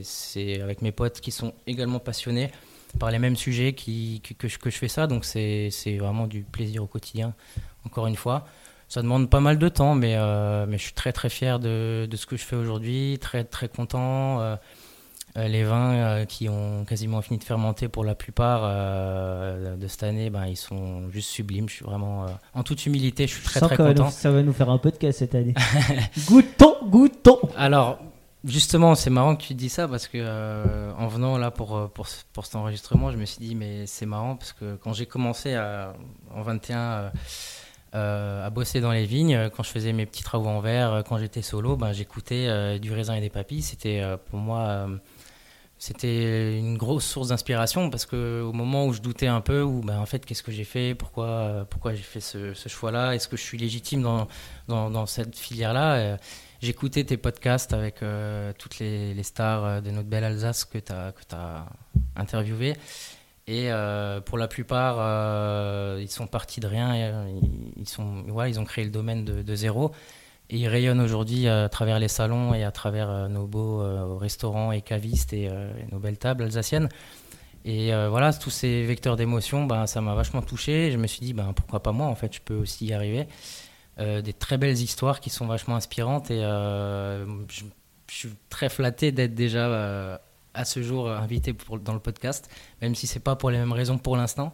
c'est 0.02 0.60
avec 0.60 0.82
mes 0.82 0.92
potes 0.92 1.20
qui 1.20 1.30
sont 1.30 1.54
également 1.66 1.98
passionnés 1.98 2.50
par 2.98 3.10
les 3.10 3.18
mêmes 3.18 3.36
sujets 3.36 3.74
qui, 3.74 4.22
que, 4.38 4.48
je, 4.48 4.58
que 4.58 4.70
je 4.70 4.78
fais 4.78 4.88
ça. 4.88 5.06
Donc 5.06 5.24
c'est 5.24 5.70
vraiment 5.98 6.26
du 6.26 6.42
plaisir 6.42 6.82
au 6.82 6.86
quotidien, 6.86 7.34
encore 7.84 8.06
une 8.06 8.16
fois. 8.16 8.46
Ça 8.88 9.02
demande 9.02 9.30
pas 9.30 9.40
mal 9.40 9.58
de 9.58 9.68
temps, 9.68 9.94
mais, 9.94 10.14
euh, 10.16 10.66
mais 10.68 10.78
je 10.78 10.84
suis 10.84 10.92
très 10.92 11.12
très 11.12 11.30
fier 11.30 11.58
de, 11.58 12.06
de 12.08 12.16
ce 12.16 12.26
que 12.26 12.36
je 12.36 12.44
fais 12.44 12.56
aujourd'hui, 12.56 13.18
très 13.20 13.44
très 13.44 13.68
content. 13.68 14.56
Les 15.36 15.64
vins 15.64 15.94
euh, 15.94 16.24
qui 16.24 16.48
ont 16.48 16.84
quasiment 16.84 17.20
fini 17.22 17.38
de 17.38 17.44
fermenter 17.44 17.88
pour 17.88 18.04
la 18.04 18.14
plupart 18.14 18.60
euh, 18.64 19.76
de 19.76 19.86
cette 19.88 20.02
année, 20.04 20.30
ben, 20.30 20.46
ils 20.46 20.56
sont 20.56 21.10
juste 21.10 21.30
sublimes. 21.30 21.68
Je 21.68 21.74
suis 21.76 21.84
vraiment, 21.84 22.24
euh, 22.24 22.28
en 22.54 22.62
toute 22.62 22.86
humilité, 22.86 23.26
je 23.26 23.34
suis 23.34 23.42
très 23.44 23.60
sens 23.60 23.68
très 23.68 23.76
content. 23.76 24.10
ça 24.10 24.30
va 24.30 24.42
nous 24.42 24.52
faire 24.52 24.70
un 24.70 24.78
podcast 24.78 25.18
cette 25.18 25.34
année. 25.34 25.54
goûtons, 26.28 26.76
goûtons 26.88 27.40
Alors, 27.56 27.98
justement, 28.44 28.94
c'est 28.94 29.10
marrant 29.10 29.34
que 29.36 29.42
tu 29.42 29.54
dis 29.54 29.68
ça 29.68 29.88
parce 29.88 30.06
que 30.06 30.18
euh, 30.20 30.92
en 30.98 31.08
venant 31.08 31.36
là 31.38 31.50
pour, 31.50 31.76
euh, 31.76 31.86
pour, 31.88 32.06
pour 32.32 32.46
cet 32.46 32.54
enregistrement, 32.56 33.10
je 33.10 33.16
me 33.16 33.24
suis 33.24 33.38
dit, 33.44 33.54
mais 33.56 33.86
c'est 33.86 34.06
marrant 34.06 34.36
parce 34.36 34.52
que 34.52 34.76
quand 34.76 34.92
j'ai 34.92 35.06
commencé 35.06 35.54
à- 35.54 35.94
en 36.34 36.42
21 36.42 36.78
euh, 36.78 37.10
euh, 37.96 38.46
à 38.46 38.50
bosser 38.50 38.80
dans 38.80 38.90
les 38.92 39.04
vignes, 39.06 39.34
euh, 39.34 39.48
quand 39.50 39.62
je 39.62 39.70
faisais 39.70 39.92
mes 39.92 40.04
petits 40.06 40.22
travaux 40.24 40.48
en 40.48 40.60
verre, 40.60 40.92
euh, 40.92 41.02
quand 41.02 41.18
j'étais 41.18 41.42
solo, 41.42 41.76
ben, 41.76 41.92
j'écoutais 41.92 42.46
euh, 42.48 42.78
du 42.78 42.92
raisin 42.92 43.14
et 43.14 43.20
des 43.20 43.30
papilles. 43.30 43.62
C'était 43.62 44.00
euh, 44.00 44.16
pour 44.30 44.38
moi. 44.38 44.88
C'était 45.86 46.58
une 46.58 46.78
grosse 46.78 47.04
source 47.04 47.28
d'inspiration 47.28 47.90
parce 47.90 48.06
que 48.06 48.40
au 48.40 48.54
moment 48.54 48.86
où 48.86 48.94
je 48.94 49.02
doutais 49.02 49.26
un 49.26 49.42
peu, 49.42 49.60
où 49.60 49.82
ben, 49.82 49.98
en 49.98 50.06
fait 50.06 50.24
qu'est-ce 50.24 50.42
que 50.42 50.50
j'ai 50.50 50.64
fait, 50.64 50.94
pourquoi, 50.94 51.66
pourquoi 51.68 51.92
j'ai 51.92 52.02
fait 52.02 52.22
ce, 52.22 52.54
choix-là, 52.54 53.14
est-ce 53.14 53.28
que 53.28 53.36
je 53.36 53.42
suis 53.42 53.58
légitime 53.58 54.00
dans, 54.00 54.26
dans, 54.66 55.04
cette 55.04 55.36
filière-là, 55.36 55.96
euh, 55.96 56.16
j'écoutais 56.62 57.04
tes 57.04 57.18
podcasts 57.18 57.74
avec 57.74 58.02
euh, 58.02 58.54
toutes 58.58 58.78
les, 58.78 59.22
stars 59.22 59.64
euh, 59.66 59.80
de 59.82 59.90
notre 59.90 60.08
belle 60.08 60.24
Alsace 60.24 60.64
que 60.64 60.78
tu 60.78 60.90
as, 60.90 61.12
que 61.12 61.36
as 61.36 61.66
interviewées. 62.16 62.76
Et 63.46 63.68
pour 64.24 64.38
la 64.38 64.48
plupart, 64.48 65.98
ils 65.98 66.10
sont 66.10 66.26
partis 66.26 66.60
de 66.60 66.66
rien, 66.66 67.26
ils, 67.76 67.86
sont, 67.86 68.24
ouais, 68.30 68.48
ils 68.50 68.58
ont 68.58 68.64
créé 68.64 68.86
le 68.86 68.90
domaine 68.90 69.26
de 69.26 69.54
zéro. 69.54 69.92
Et 70.50 70.58
ils 70.58 70.68
rayonnent 70.68 71.00
aujourd'hui 71.00 71.48
à 71.48 71.68
travers 71.68 71.98
les 71.98 72.08
salons 72.08 72.54
et 72.54 72.64
à 72.64 72.70
travers 72.70 73.08
euh, 73.08 73.28
nos 73.28 73.46
beaux 73.46 73.80
euh, 73.80 74.16
restaurants 74.16 74.72
et 74.72 74.82
cavistes 74.82 75.32
et, 75.32 75.48
euh, 75.50 75.72
nos 75.90 75.98
belles 75.98 76.18
tables 76.18 76.42
alsaciennes. 76.42 76.88
Et 77.64 77.94
euh, 77.94 78.10
voilà, 78.10 78.32
tous 78.32 78.50
ces 78.50 78.82
vecteurs 78.82 79.16
d'émotion, 79.16 79.64
ben, 79.64 79.86
ça 79.86 80.00
m'a 80.02 80.14
vachement 80.14 80.42
touché. 80.42 80.90
Je 80.90 80.98
me 80.98 81.06
suis 81.06 81.20
dit, 81.20 81.32
ben, 81.32 81.52
pourquoi 81.54 81.82
pas 81.82 81.92
moi, 81.92 82.06
en 82.06 82.14
fait, 82.14 82.34
je 82.34 82.40
peux 82.40 82.54
aussi 82.54 82.86
y 82.86 82.92
arriver. 82.92 83.26
Euh, 83.98 84.20
des 84.20 84.32
très 84.32 84.58
belles 84.58 84.76
histoires 84.76 85.20
qui 85.20 85.30
sont 85.30 85.46
vachement 85.46 85.76
inspirantes 85.76 86.30
et 86.30 86.42
euh, 86.42 87.24
je, 87.48 87.62
suis 88.08 88.30
très 88.50 88.68
flatté 88.68 89.12
d'être 89.12 89.34
déjà 89.34 89.66
euh, 89.68 90.18
à 90.52 90.64
ce 90.64 90.82
jour 90.82 91.08
invité 91.10 91.52
pour, 91.52 91.78
dans 91.78 91.94
le 91.94 92.00
podcast, 92.00 92.50
même 92.82 92.94
si 92.94 93.06
c'est 93.06 93.20
pas 93.20 93.34
pour 93.36 93.50
les 93.50 93.58
mêmes 93.58 93.72
raisons 93.72 93.96
pour 93.96 94.16
l'instant. 94.16 94.52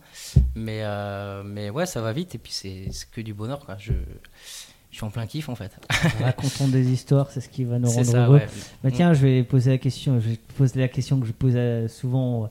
Mais, 0.54 0.80
euh, 0.82 1.42
mais 1.42 1.70
ouais, 1.70 1.86
ça 1.86 2.00
va 2.00 2.12
vite 2.12 2.34
et 2.34 2.38
puis 2.38 2.52
c'est 2.52 2.88
que 3.12 3.20
du 3.20 3.34
bonheur. 3.34 3.64
Quoi. 3.66 3.76
Je 4.90 4.96
suis 4.96 5.04
en 5.04 5.10
plein 5.10 5.26
kiff 5.26 5.48
en 5.48 5.54
fait. 5.54 5.78
Racontons 6.22 6.68
des 6.68 6.90
histoires, 6.90 7.30
c'est 7.30 7.40
ce 7.40 7.48
qui 7.48 7.64
va 7.64 7.78
nous 7.78 7.88
rendre 7.88 8.04
ça, 8.06 8.24
heureux. 8.26 8.36
ouais. 8.38 8.46
Bah, 8.82 8.90
tiens, 8.90 9.12
je 9.12 9.22
vais 9.22 9.42
poser 9.44 9.70
la 9.70 9.78
question. 9.78 10.18
Je 10.20 10.30
poser 10.56 10.80
la 10.80 10.88
question 10.88 11.20
que 11.20 11.26
je 11.26 11.32
pose 11.32 11.56
à- 11.56 11.86
souvent 11.88 12.50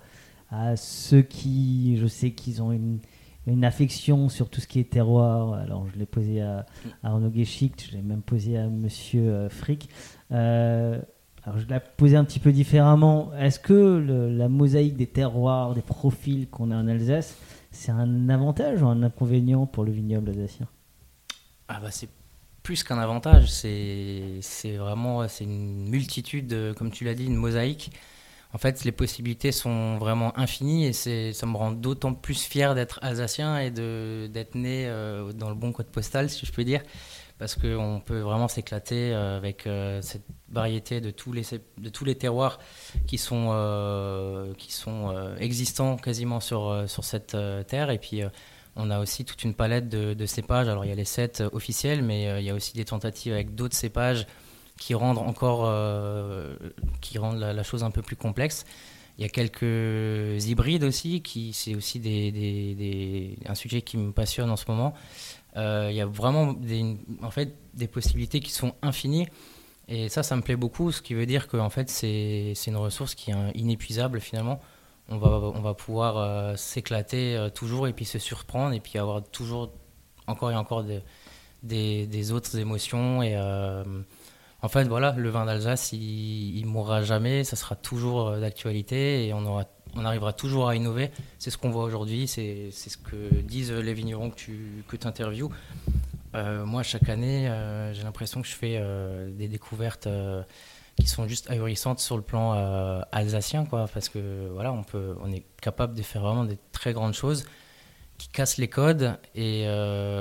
à 0.51 0.75
ceux 0.75 1.21
qui, 1.21 1.97
je 1.97 2.07
sais 2.07 2.31
qu'ils 2.31 2.61
ont 2.63 2.71
une, 2.71 2.99
une 3.45 3.63
affection 3.65 4.29
sur 4.29 4.49
tout 4.49 4.61
ce 4.61 4.67
qui 4.67 4.79
est 4.79 4.89
terroir. 4.89 5.53
Alors, 5.53 5.85
je 5.93 5.99
l'ai 5.99 6.05
posé 6.05 6.41
à, 6.41 6.65
à 7.03 7.09
Arnaud 7.09 7.29
Guéchic, 7.29 7.87
je 7.91 7.95
l'ai 7.97 8.01
même 8.01 8.21
posé 8.21 8.57
à 8.57 8.67
Monsieur 8.67 9.21
euh, 9.29 9.49
Frick. 9.49 9.89
Euh, 10.31 10.99
alors, 11.43 11.59
je 11.59 11.67
l'ai 11.67 11.79
posé 11.97 12.15
un 12.15 12.23
petit 12.23 12.39
peu 12.39 12.51
différemment. 12.51 13.31
Est-ce 13.37 13.59
que 13.59 13.73
le- 13.73 14.29
la 14.35 14.49
mosaïque 14.49 14.95
des 14.97 15.07
terroirs, 15.07 15.73
des 15.75 15.81
profils 15.81 16.47
qu'on 16.49 16.71
a 16.71 16.75
en 16.77 16.87
Alsace, 16.87 17.35
c'est 17.71 17.91
un 17.91 18.29
avantage 18.29 18.81
ou 18.81 18.87
un 18.87 19.03
inconvénient 19.03 19.65
pour 19.67 19.83
le 19.83 19.91
vignoble 19.91 20.29
alsacien? 20.31 20.67
Ah 21.67 21.79
bah 21.81 21.89
c'est 21.91 22.09
plus 22.69 22.83
qu'un 22.83 22.99
avantage, 22.99 23.49
c'est 23.49 24.77
vraiment 24.77 25.25
une 25.41 25.89
multitude, 25.89 26.45
de- 26.45 26.71
comme 26.77 26.91
tu 26.91 27.03
l'as 27.03 27.15
dit, 27.15 27.25
une 27.25 27.35
mosaïque. 27.35 27.89
En 28.53 28.59
fait, 28.59 28.83
les 28.83 28.91
possibilités 28.91 29.51
sont 29.51 29.97
vraiment 29.97 30.37
infinies 30.37 30.85
et 30.85 30.93
ça 30.93 31.47
me 31.47 31.57
rend 31.57 31.71
d'autant 31.71 32.13
plus 32.13 32.43
fier 32.43 32.75
d'être 32.75 32.99
alsacien 33.01 33.57
et 33.57 33.71
d'être 33.71 34.53
né 34.53 34.85
euh, 34.85 35.33
dans 35.33 35.49
le 35.49 35.55
bon 35.55 35.71
code 35.71 35.87
postal, 35.87 36.29
si 36.29 36.45
je 36.45 36.51
peux 36.51 36.63
dire, 36.63 36.83
parce 37.39 37.55
qu'on 37.55 38.03
peut 38.05 38.19
vraiment 38.19 38.47
s'éclater 38.47 39.15
euh, 39.15 39.37
avec 39.37 39.65
euh, 39.65 39.99
cette 40.03 40.27
variété 40.49 41.01
de 41.01 41.09
tous 41.09 41.33
les, 41.33 42.15
terroirs 42.15 42.59
qui 43.07 43.17
sont, 43.17 43.49
euh, 43.51 44.53
qui 44.59 44.71
sont 44.71 45.11
existants 45.39 45.97
quasiment 45.97 46.39
sur, 46.39 46.83
sur 46.85 47.03
cette 47.03 47.35
terre. 47.65 47.89
Et 47.89 47.97
puis, 47.97 48.21
on 48.79 48.89
a 48.89 48.99
aussi 48.99 49.25
toute 49.25 49.43
une 49.43 49.53
palette 49.53 49.89
de, 49.89 50.25
cépages. 50.25 50.67
Alors, 50.67 50.85
il 50.85 50.89
y 50.89 50.91
a 50.91 50.95
les 50.95 51.05
sept 51.05 51.43
officiels, 51.53 52.01
mais 52.01 52.39
il 52.39 52.45
y 52.45 52.49
a 52.49 52.53
aussi 52.53 52.73
des 52.73 52.85
tentatives 52.85 53.33
avec 53.33 53.55
d'autres 53.55 53.75
cépages 53.75 54.25
qui 54.77 54.93
rendent 54.93 55.17
encore 55.17 55.69
qui 57.01 57.17
rendent 57.17 57.39
la, 57.39 57.63
chose 57.63 57.83
un 57.83 57.91
peu 57.91 58.01
plus 58.01 58.15
complexe. 58.15 58.65
Il 59.17 59.21
y 59.23 59.25
a 59.25 59.29
quelques 59.29 60.45
hybrides 60.45 60.85
aussi, 60.85 61.21
qui 61.21 61.51
c'est 61.51 61.75
aussi 61.75 61.99
un 63.45 63.55
sujet 63.55 63.81
qui 63.81 63.97
me 63.97 64.13
passionne 64.13 64.49
en 64.49 64.55
ce 64.55 64.63
moment. 64.69 64.93
Euh, 65.57 65.87
il 65.89 65.95
y 65.95 66.01
a 66.01 66.05
vraiment 66.05 66.53
des, 66.53 66.97
en 67.21 67.31
fait, 67.31 67.55
des 67.73 67.87
possibilités 67.87 68.39
qui 68.39 68.51
sont 68.51 68.73
infinies. 68.81 69.27
Et 69.87 70.07
ça, 70.07 70.21
ça 70.21 70.35
me 70.35 70.41
plaît 70.41 70.55
beaucoup, 70.55 70.91
ce 70.91 71.01
qui 71.01 71.15
veut 71.15 71.25
dire 71.25 71.47
que 71.47 71.57
fait, 71.69 71.89
c'est 71.89 72.53
une 72.67 72.77
ressource 72.77 73.15
qui 73.15 73.31
est 73.31 73.35
inépuisable 73.55 74.21
finalement. 74.21 74.61
On 75.09 75.17
va, 75.17 75.29
on 75.29 75.61
va 75.61 75.73
pouvoir 75.73 76.17
euh, 76.17 76.55
s'éclater 76.55 77.35
euh, 77.35 77.49
toujours 77.49 77.87
et 77.87 77.93
puis 77.93 78.05
se 78.05 78.19
surprendre 78.19 78.73
et 78.73 78.79
puis 78.79 78.99
avoir 78.99 79.23
toujours 79.23 79.71
encore 80.27 80.51
et 80.51 80.55
encore 80.55 80.83
des, 80.83 82.07
des, 82.07 82.31
autres 82.31 82.57
émotions. 82.57 83.23
Et 83.23 83.35
en 84.61 84.67
fait, 84.67 84.83
voilà, 84.87 85.13
le 85.17 85.29
vin 85.29 85.45
d'Alsace, 85.45 85.93
il, 85.93 86.57
il 86.57 86.65
mourra 86.65 87.01
jamais, 87.01 87.43
ça 87.43 87.55
sera 87.55 87.75
toujours 87.75 88.37
d'actualité 88.37 89.27
et 89.27 89.33
on 89.33 89.45
aura 89.45 89.65
on 89.95 90.05
arrivera 90.05 90.33
toujours 90.33 90.69
à 90.69 90.75
innover. 90.75 91.09
C'est 91.39 91.49
ce 91.49 91.57
qu'on 91.57 91.71
voit 91.71 91.83
aujourd'hui, 91.83 92.27
c'est 92.27 92.69
ce 92.71 92.97
que 92.97 93.41
disent 93.41 93.71
les 93.71 93.93
vignerons 93.95 94.29
que 94.29 94.35
tu 94.35 94.83
que 94.87 95.07
interviews. 95.07 95.51
Euh, 96.35 96.65
moi, 96.65 96.83
chaque 96.83 97.09
année, 97.09 97.47
euh, 97.47 97.93
j'ai 97.93 98.03
l'impression 98.03 98.41
que 98.41 98.47
je 98.47 98.53
fais 98.53 98.77
euh, 98.79 99.31
des 99.31 99.47
découvertes 99.47 100.07
qui 100.99 101.07
sont 101.07 101.27
juste 101.27 101.49
ahurissantes 101.49 101.99
sur 101.99 102.17
le 102.17 102.23
plan 102.23 102.53
alsacien, 103.11 103.65
quoi, 103.65 103.87
parce 103.93 104.09
que 104.09 104.49
voilà, 104.53 104.71
on 104.71 104.83
peut, 104.83 105.15
on 105.21 105.31
est 105.31 105.45
capable 105.61 105.95
de 105.95 106.01
faire 106.01 106.21
vraiment 106.21 106.45
des 106.45 106.57
très 106.71 106.93
grandes 106.93 107.13
choses 107.13 107.45
qui 108.17 108.27
cassent 108.27 108.57
les 108.57 108.67
codes, 108.67 109.17
et 109.35 109.65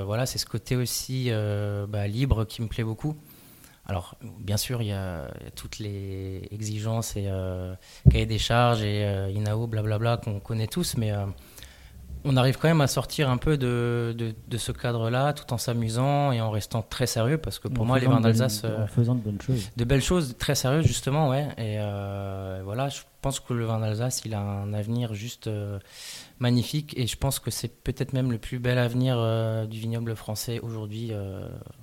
voilà, 0.04 0.26
c'est 0.26 0.38
ce 0.38 0.46
côté 0.46 0.76
aussi 0.76 1.30
bah, 1.88 2.06
libre 2.06 2.44
qui 2.44 2.62
me 2.62 2.68
plaît 2.68 2.84
beaucoup. 2.84 3.16
Alors, 3.88 4.16
bien 4.20 4.58
sûr, 4.58 4.82
il 4.82 4.88
y, 4.88 4.92
a, 4.92 5.30
toutes 5.56 5.78
les 5.78 6.46
exigences 6.50 7.16
et 7.16 7.24
euh, 7.26 7.74
cahiers 8.10 8.26
des 8.26 8.38
charges 8.38 8.82
et 8.82 9.02
euh, 9.04 9.30
INAO, 9.30 9.66
blablabla, 9.66 10.18
qu'on 10.18 10.40
connaît 10.40 10.66
tous, 10.66 10.98
mais 10.98 11.10
euh, 11.10 11.24
on 12.24 12.36
arrive 12.36 12.58
quand 12.58 12.68
même 12.68 12.80
à 12.80 12.86
sortir 12.86 13.30
un 13.30 13.36
peu 13.36 13.56
de, 13.56 14.14
de, 14.16 14.56
ce 14.58 14.72
cadre-là 14.72 15.32
tout 15.32 15.52
en 15.52 15.58
s'amusant 15.58 16.32
et 16.32 16.40
en 16.40 16.50
restant 16.50 16.82
très 16.82 17.06
sérieux, 17.06 17.38
parce 17.38 17.58
que 17.58 17.68
pour 17.68 17.86
moi, 17.86 17.98
les 17.98 18.06
vins 18.06 18.20
d'Alsace. 18.20 18.64
En 18.64 18.86
faisant 18.86 19.14
de 19.14 19.20
bonnes 19.20 19.40
choses. 19.40 19.70
De 19.76 19.84
belles 19.84 20.02
choses, 20.02 20.36
très 20.38 20.54
sérieuses, 20.54 20.86
justement, 20.86 21.28
ouais. 21.28 21.48
Et 21.58 21.78
voilà, 22.64 22.88
je 22.88 23.00
pense 23.22 23.40
que 23.40 23.54
le 23.54 23.64
vin 23.64 23.80
d'Alsace, 23.80 24.22
il 24.24 24.34
a 24.34 24.40
un 24.40 24.72
avenir 24.74 25.14
juste 25.14 25.48
magnifique, 26.38 26.94
et 26.96 27.06
je 27.06 27.16
pense 27.16 27.38
que 27.38 27.50
c'est 27.50 27.68
peut-être 27.68 28.12
même 28.12 28.30
le 28.30 28.38
plus 28.38 28.58
bel 28.58 28.78
avenir 28.78 29.66
du 29.68 29.78
vignoble 29.78 30.14
français 30.16 30.60
aujourd'hui, 30.60 31.12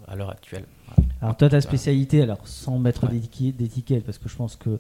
à 0.08 0.16
l'heure 0.16 0.32
actuelle. 0.32 0.66
Alors 1.22 1.38
toi, 1.38 1.50
ta 1.50 1.62
spécialité, 1.62 2.22
alors 2.22 2.48
sans 2.48 2.78
mettre 2.78 3.08
d'étiquette, 3.08 4.06
parce 4.06 4.18
que 4.18 4.30
je 4.30 4.36
pense 4.36 4.56
que 4.56 4.80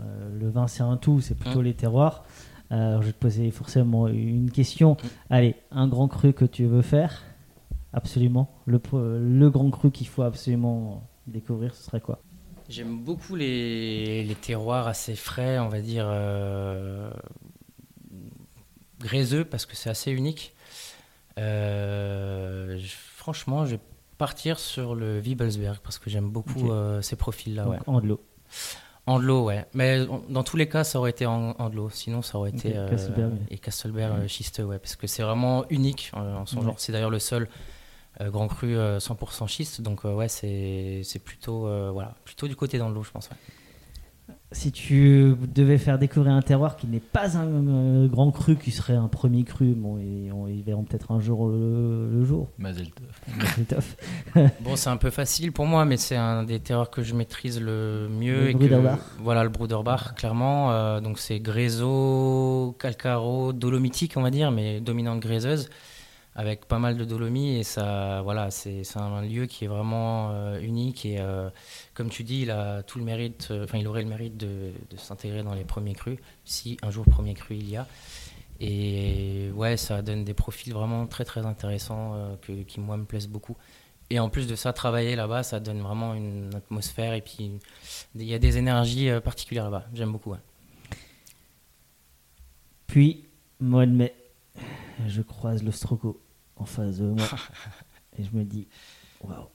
euh, 0.00 0.38
le 0.38 0.48
vin 0.48 0.66
c'est 0.66 0.82
un 0.82 0.96
tout, 0.96 1.20
c'est 1.20 1.34
plutôt 1.34 1.60
mmh. 1.60 1.64
les 1.64 1.74
terroirs. 1.74 2.24
Alors 2.72 3.02
je 3.02 3.08
vais 3.08 3.12
te 3.12 3.18
poser 3.18 3.50
forcément 3.50 4.08
une 4.08 4.50
question. 4.50 4.96
Allez, 5.30 5.54
un 5.70 5.86
grand 5.86 6.08
cru 6.08 6.32
que 6.32 6.46
tu 6.46 6.64
veux 6.64 6.82
faire? 6.82 7.22
Absolument. 7.92 8.50
Le, 8.66 8.80
le 8.94 9.50
grand 9.50 9.70
cru 9.70 9.90
qu'il 9.90 10.08
faut 10.08 10.22
absolument 10.22 11.06
découvrir, 11.26 11.74
ce 11.74 11.84
serait 11.84 12.00
quoi? 12.00 12.20
J'aime 12.68 12.98
beaucoup 12.98 13.34
les, 13.34 14.24
les, 14.24 14.34
terroirs 14.34 14.88
assez 14.88 15.14
frais, 15.14 15.58
on 15.58 15.68
va 15.68 15.80
dire 15.80 16.06
euh, 16.08 17.10
gréseux, 18.98 19.44
parce 19.44 19.66
que 19.66 19.76
c'est 19.76 19.90
assez 19.90 20.10
unique. 20.10 20.54
Euh, 21.38 22.80
franchement, 23.16 23.66
je 23.66 23.76
partir 24.16 24.58
sur 24.58 24.94
le 24.94 25.20
Wiebelsberg 25.20 25.78
parce 25.82 25.98
que 25.98 26.08
j'aime 26.08 26.30
beaucoup 26.30 26.70
euh, 26.70 27.02
ces 27.02 27.16
profils-là. 27.16 27.68
Ouais. 27.68 27.78
En 27.86 28.00
de 28.00 28.06
l'eau. 28.06 28.20
En 29.06 29.18
de 29.18 29.24
l'eau, 29.24 29.46
ouais. 29.46 29.64
Mais 29.74 30.06
dans 30.28 30.44
tous 30.44 30.56
les 30.56 30.68
cas, 30.68 30.84
ça 30.84 30.98
aurait 30.98 31.10
été 31.10 31.26
en, 31.26 31.68
de 31.68 31.74
l'eau. 31.74 31.90
Sinon, 31.90 32.22
ça 32.22 32.38
aurait 32.38 32.50
été. 32.50 32.76
Euh, 32.76 32.88
et 33.50 33.58
Castelberg 33.58 34.12
euh, 34.12 34.28
schisteux, 34.28 34.64
ouais. 34.64 34.78
Parce 34.78 34.94
que 34.94 35.06
c'est 35.06 35.22
vraiment 35.22 35.64
unique 35.70 36.12
en 36.14 36.46
son 36.46 36.62
genre. 36.62 36.74
C'est 36.78 36.92
d'ailleurs 36.92 37.10
le 37.10 37.18
seul 37.18 37.48
grand 38.20 38.46
cru 38.46 38.76
100% 38.76 39.48
schiste. 39.48 39.80
Donc, 39.80 40.04
ouais, 40.04 40.28
c'est 40.28 41.22
plutôt, 41.24 41.68
voilà, 41.92 42.14
plutôt 42.24 42.46
du 42.46 42.56
côté 42.56 42.78
dans 42.78 42.90
l'eau, 42.90 43.02
je 43.02 43.10
pense. 43.10 43.28
Si 44.52 44.72
tu 44.72 45.34
devais 45.54 45.78
faire 45.78 45.98
découvrir 45.98 46.32
un 46.34 46.42
terroir 46.42 46.76
qui 46.76 46.86
n'est 46.86 47.00
pas 47.00 47.36
un, 47.36 48.06
grand 48.06 48.30
cru, 48.30 48.56
qui 48.56 48.70
serait 48.70 48.94
un 48.94 49.08
premier 49.08 49.44
cru, 49.44 49.74
bon, 49.74 49.98
ils 49.98 50.62
verront 50.62 50.84
peut-être 50.84 51.12
un 51.12 51.20
jour 51.20 51.48
le, 51.48 52.24
jour. 52.24 52.50
Mazel 52.58 52.88
bon, 54.60 54.76
c'est 54.76 54.90
un 54.90 54.96
peu 54.96 55.10
facile 55.10 55.52
pour 55.52 55.66
moi, 55.66 55.84
mais 55.84 55.96
c'est 55.96 56.16
un 56.16 56.44
des 56.44 56.60
terroirs 56.60 56.90
que 56.90 57.02
je 57.02 57.14
maîtrise 57.14 57.60
le 57.60 58.08
mieux. 58.10 58.44
Le 58.44 58.50
et 58.50 58.54
que, 58.54 58.98
Voilà, 59.20 59.44
le 59.44 59.50
Bruderbach, 59.50 60.14
clairement. 60.16 60.72
Euh, 60.72 61.00
donc 61.00 61.18
c'est 61.18 61.40
gréso, 61.40 62.76
calcaro, 62.78 63.52
dolomitique, 63.52 64.14
on 64.16 64.22
va 64.22 64.30
dire, 64.30 64.50
mais 64.50 64.80
dominante 64.80 65.20
gréseuse 65.20 65.68
avec 66.34 66.66
pas 66.66 66.78
mal 66.78 66.96
de 66.96 67.04
dolomie 67.04 67.56
et 67.56 67.62
ça 67.62 68.22
voilà 68.22 68.50
c'est 68.50 68.84
un 68.96 69.22
lieu 69.22 69.46
qui 69.46 69.64
est 69.64 69.68
vraiment 69.68 70.30
euh, 70.30 70.60
unique 70.60 71.04
et 71.04 71.20
euh, 71.20 71.50
comme 71.92 72.08
tu 72.08 72.24
dis 72.24 72.42
il 72.42 72.50
a 72.50 72.82
tout 72.82 72.98
le 72.98 73.04
mérite 73.04 73.48
euh, 73.50 73.64
enfin 73.64 73.78
il 73.78 73.86
aurait 73.86 74.02
le 74.02 74.08
mérite 74.08 74.38
de, 74.38 74.72
s'intégrer 74.96 75.42
dans 75.42 75.54
les 75.54 75.64
premiers 75.64 75.94
crus 75.94 76.18
si 76.44 76.78
un 76.82 76.90
jour 76.90 77.04
premier 77.04 77.34
cru 77.34 77.56
il 77.56 77.68
y 77.68 77.76
a. 77.76 77.86
Et 78.60 79.50
ouais 79.54 79.76
ça 79.76 80.02
donne 80.02 80.24
des 80.24 80.34
profils 80.34 80.72
vraiment 80.72 81.06
très 81.06 81.24
très 81.24 81.44
intéressants 81.44 82.38
qui 82.68 82.80
moi 82.80 82.96
me 82.96 83.04
plaisent 83.04 83.26
beaucoup. 83.26 83.56
Et 84.08 84.20
en 84.20 84.28
plus 84.28 84.46
de 84.46 84.54
ça 84.54 84.72
travailler 84.72 85.16
là-bas 85.16 85.42
ça 85.42 85.58
donne 85.58 85.80
vraiment 85.80 86.14
une 86.14 86.54
atmosphère 86.54 87.12
et 87.14 87.22
puis 87.22 87.58
il 88.14 88.22
y 88.22 88.34
a 88.34 88.38
des 88.38 88.58
énergies 88.58 89.10
particulières 89.24 89.64
là-bas. 89.64 89.86
J'aime 89.92 90.12
beaucoup 90.12 90.34
puis 92.86 93.24
mois 93.58 93.86
de 93.86 93.92
mai 93.92 94.14
je 95.08 95.22
croise 95.22 95.62
le 95.62 95.72
Stroco 95.72 96.21
en 96.62 96.64
face 96.64 96.98
de 96.98 97.06
moi 97.06 97.26
et 98.18 98.22
je 98.22 98.30
me 98.36 98.44
dis 98.44 98.68
waouh, 99.20 99.48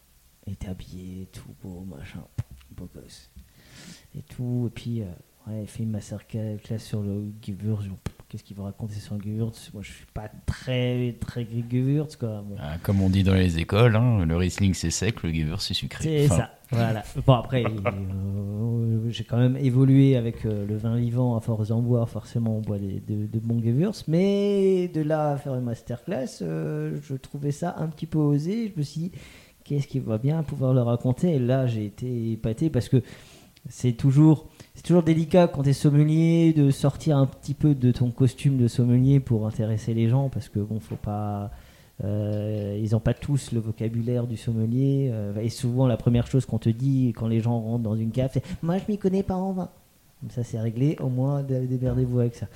il 0.46 0.54
était 0.54 0.68
habillé, 0.68 1.28
tout 1.32 1.56
beau, 1.62 1.86
machin, 1.90 2.24
beau 2.72 2.90
gosse 2.94 3.30
et 4.16 4.22
tout. 4.22 4.66
Et 4.68 4.70
puis, 4.70 5.02
euh, 5.02 5.06
ouais, 5.48 5.62
il 5.64 5.68
fait 5.68 5.84
une 5.84 5.92
masterclass 5.92 6.80
sur 6.80 7.02
le 7.02 7.32
Gewürz. 7.42 7.88
Qu'est-ce 8.30 8.44
qu'il 8.44 8.58
veut 8.58 8.64
raconter 8.64 8.96
sur 8.96 9.16
le 9.16 9.22
Gewürz? 9.22 9.70
Moi, 9.74 9.84
je 9.84 9.92
suis 9.92 10.06
pas 10.14 10.30
très, 10.46 11.16
très 11.20 11.46
Gewürz, 11.46 12.18
quoi. 12.18 12.44
Ah, 12.60 12.78
comme 12.84 13.02
on 13.02 13.10
dit 13.10 13.24
dans 13.24 13.34
les 13.34 13.58
écoles, 13.58 13.96
hein, 13.96 14.26
le 14.26 14.36
Riesling 14.36 14.74
c'est 14.74 14.92
sec, 14.92 15.24
le 15.24 15.32
Gewürz 15.32 15.62
c'est 15.62 15.74
sucré. 15.74 16.04
C'est 16.04 16.28
ça, 16.28 16.52
voilà. 16.70 17.04
Bon, 17.26 17.34
après, 17.34 17.64
euh, 17.64 18.77
j'ai 19.10 19.24
quand 19.24 19.38
même 19.38 19.58
évolué 19.58 20.16
avec 20.16 20.46
euh, 20.46 20.66
le 20.66 20.78
vin 20.78 20.96
vivant 20.98 21.36
à 21.36 21.42
force 21.42 21.70
d'en 21.70 21.82
boire. 21.82 22.10
Forcément, 22.10 22.58
on 22.58 22.62
boit 22.62 22.78
de, 22.78 23.28
de, 23.28 23.64
Gewürz. 23.64 24.04
Mais 24.08 24.88
de 24.88 25.02
là 25.02 25.32
à 25.32 25.38
faire 25.38 25.56
une 25.56 25.64
masterclass, 25.64 26.40
je 26.40 27.16
trouvais 27.16 27.52
ça 27.52 27.76
un 27.78 27.88
petit 27.88 28.06
peu 28.06 28.20
osé. 28.20 28.72
Je 28.74 28.80
me 28.80 28.84
suis 28.84 29.02
dit, 29.02 29.12
qu'est-ce 29.64 29.88
qu'il 29.88 30.02
va 30.02 30.18
bien 30.18 30.44
pouvoir 30.44 30.74
le 30.74 30.82
raconter? 30.82 31.36
Et 31.36 31.40
là, 31.40 31.68
j'ai 31.68 31.86
été 31.86 32.32
épaté 32.32 32.70
parce 32.70 32.90
que 32.90 33.02
c'est 33.70 33.94
toujours, 33.94 34.48
c'est 34.76 34.84
toujours 34.84 35.04
délicat 35.04 35.48
quand 35.48 35.64
tu 35.64 35.70
es 35.70 35.74
sommelier 35.74 36.54
de 36.54 36.72
sortir 36.72 37.18
un 37.18 37.26
petit 37.26 37.54
peu 37.54 37.76
de 37.76 37.92
ton 37.92 38.12
costume 38.12 38.58
de 38.58 38.68
sommelier 38.68 39.20
pour 39.20 39.46
intéresser 39.46 39.94
les 39.94 40.08
gens 40.08 40.30
parce 40.30 40.50
que 40.50 40.60
bon, 40.60 40.80
faut 40.80 40.96
pas. 40.96 41.52
Euh, 42.04 42.80
ils 42.82 42.92
n'ont 42.92 43.00
pas 43.00 43.14
tous 43.14 43.52
le 43.52 43.60
vocabulaire 43.60 44.28
du 44.28 44.38
sommelier. 44.38 45.10
Euh, 45.12 45.40
et 45.42 45.50
souvent, 45.50 45.88
la 45.88 45.98
première 45.98 46.28
chose 46.28 46.46
qu'on 46.46 46.60
te 46.60 46.70
dit 46.70 47.14
quand 47.16 47.28
les 47.28 47.40
gens 47.40 47.60
rentrent 47.60 47.84
dans 47.84 47.96
une 47.96 48.12
cave, 48.12 48.30
c'est 48.34 48.44
Moi, 48.62 48.78
je 48.78 48.92
m'y 48.92 48.98
connais 48.98 49.24
pas 49.24 49.36
en 49.36 49.54
vin. 49.54 49.70
Comme 50.22 50.32
ça, 50.32 50.44
c'est 50.44 50.60
réglé. 50.60 50.98
Au 51.00 51.10
moins, 51.10 51.44
démerdez-vous 51.44 52.20
avec 52.20 52.36
ça. 52.36 52.48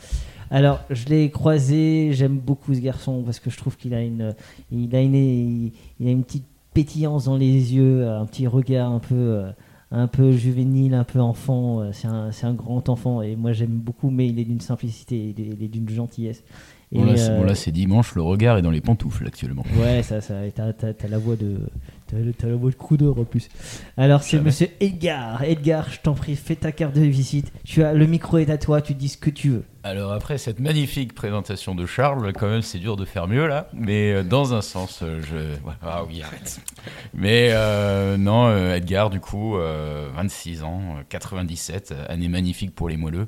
Alors, 0.50 0.82
je 0.90 1.06
l'ai 1.06 1.30
croisé. 1.30 2.10
J'aime 2.14 2.38
beaucoup 2.38 2.74
ce 2.74 2.80
garçon 2.80 3.24
parce 3.24 3.40
que 3.40 3.50
je 3.50 3.58
trouve 3.58 3.78
qu'il 3.78 3.94
a 3.94 4.02
une, 4.02 4.36
il 4.72 4.96
a 4.96 5.02
une, 5.02 5.16
il 5.16 6.08
a 6.08 6.12
une 6.12 6.24
petite 6.24 6.46
pétillance 6.74 7.26
dans 7.26 7.38
les 7.38 7.76
yeux, 7.76 8.08
un 8.08 8.26
petit 8.26 8.48
regard 8.48 8.92
un 8.92 9.00
peu, 9.00 9.16
euh, 9.16 9.52
un 9.92 10.08
peu 10.08 10.32
juvénile, 10.32 10.94
un 10.94 11.04
peu 11.04 11.20
enfant. 11.20 11.92
C'est 11.92 12.08
un, 12.08 12.32
un, 12.44 12.54
grand 12.54 12.90
enfant 12.90 13.22
et 13.22 13.36
moi 13.36 13.54
j'aime 13.54 13.78
beaucoup, 13.78 14.10
mais 14.10 14.28
il 14.28 14.40
est 14.40 14.46
d'une 14.46 14.62
simplicité, 14.62 15.36
il 15.38 15.64
est, 15.64 15.68
d'une 15.68 15.90
gentillesse. 15.90 16.44
Bon, 16.92 17.06
là, 17.06 17.56
c'est 17.56 17.70
euh, 17.70 17.74
dimanche, 17.74 18.16
le 18.16 18.22
regard 18.22 18.58
est 18.58 18.62
dans 18.62 18.72
les 18.72 18.82
pantoufles 18.82 19.28
actuellement. 19.28 19.64
Ouais, 19.80 20.04
ça, 20.04 20.22
ça 20.22 20.36
t'as, 20.54 21.08
la 21.08 21.18
voix 21.18 21.36
de, 21.36 21.58
T'as 22.08 22.48
la 22.48 22.56
voix 22.56 22.72
de 22.72 22.76
Crooner 22.76 23.08
en 23.08 23.24
plus. 23.24 23.48
Alors, 23.96 24.24
c'est 24.24 24.40
monsieur 24.42 24.68
Edgar. 24.80 25.44
Edgar, 25.44 25.90
je 25.90 26.00
t'en 26.02 26.14
prie, 26.14 26.36
fais 26.36 26.56
ta 26.56 26.72
carte 26.72 26.96
de 26.96 27.02
visite. 27.02 27.54
Tu 27.64 27.84
as, 27.84 27.94
le 27.94 28.06
micro 28.06 28.38
est 28.38 28.50
à 28.50 28.58
toi, 28.58 28.82
tu 28.82 28.94
dis 28.94 29.10
ce 29.10 29.18
que 29.18 29.30
tu 29.30 29.50
veux. 29.50 29.64
Alors 29.84 30.12
après 30.12 30.38
cette 30.38 30.60
magnifique 30.60 31.16
présentation 31.16 31.74
de 31.74 31.88
Charles, 31.88 32.34
quand 32.34 32.48
même 32.48 32.62
c'est 32.62 32.78
dur 32.78 32.98
de 32.98 33.06
faire 33.06 33.28
mieux 33.28 33.48
là, 33.48 33.68
mais 33.74 34.14
euh, 34.14 34.24
dans 34.24 34.54
un 34.54 34.62
sens, 34.62 35.00
euh, 35.02 35.22
je... 35.24 35.58
Ah 35.82 36.04
oui, 36.08 36.22
arrête. 36.22 36.62
Mais 37.16 37.50
euh, 37.52 38.16
non, 38.16 38.56
Edgar 38.74 39.10
du 39.10 39.20
coup, 39.20 39.58
euh, 39.58 40.08
26 40.14 40.64
ans, 40.64 40.82
euh, 41.00 41.04
97, 41.10 41.94
euh, 41.94 42.06
année 42.10 42.28
magnifique 42.28 42.76
pour 42.76 42.90
les 42.90 42.98
moelleux. 42.98 43.28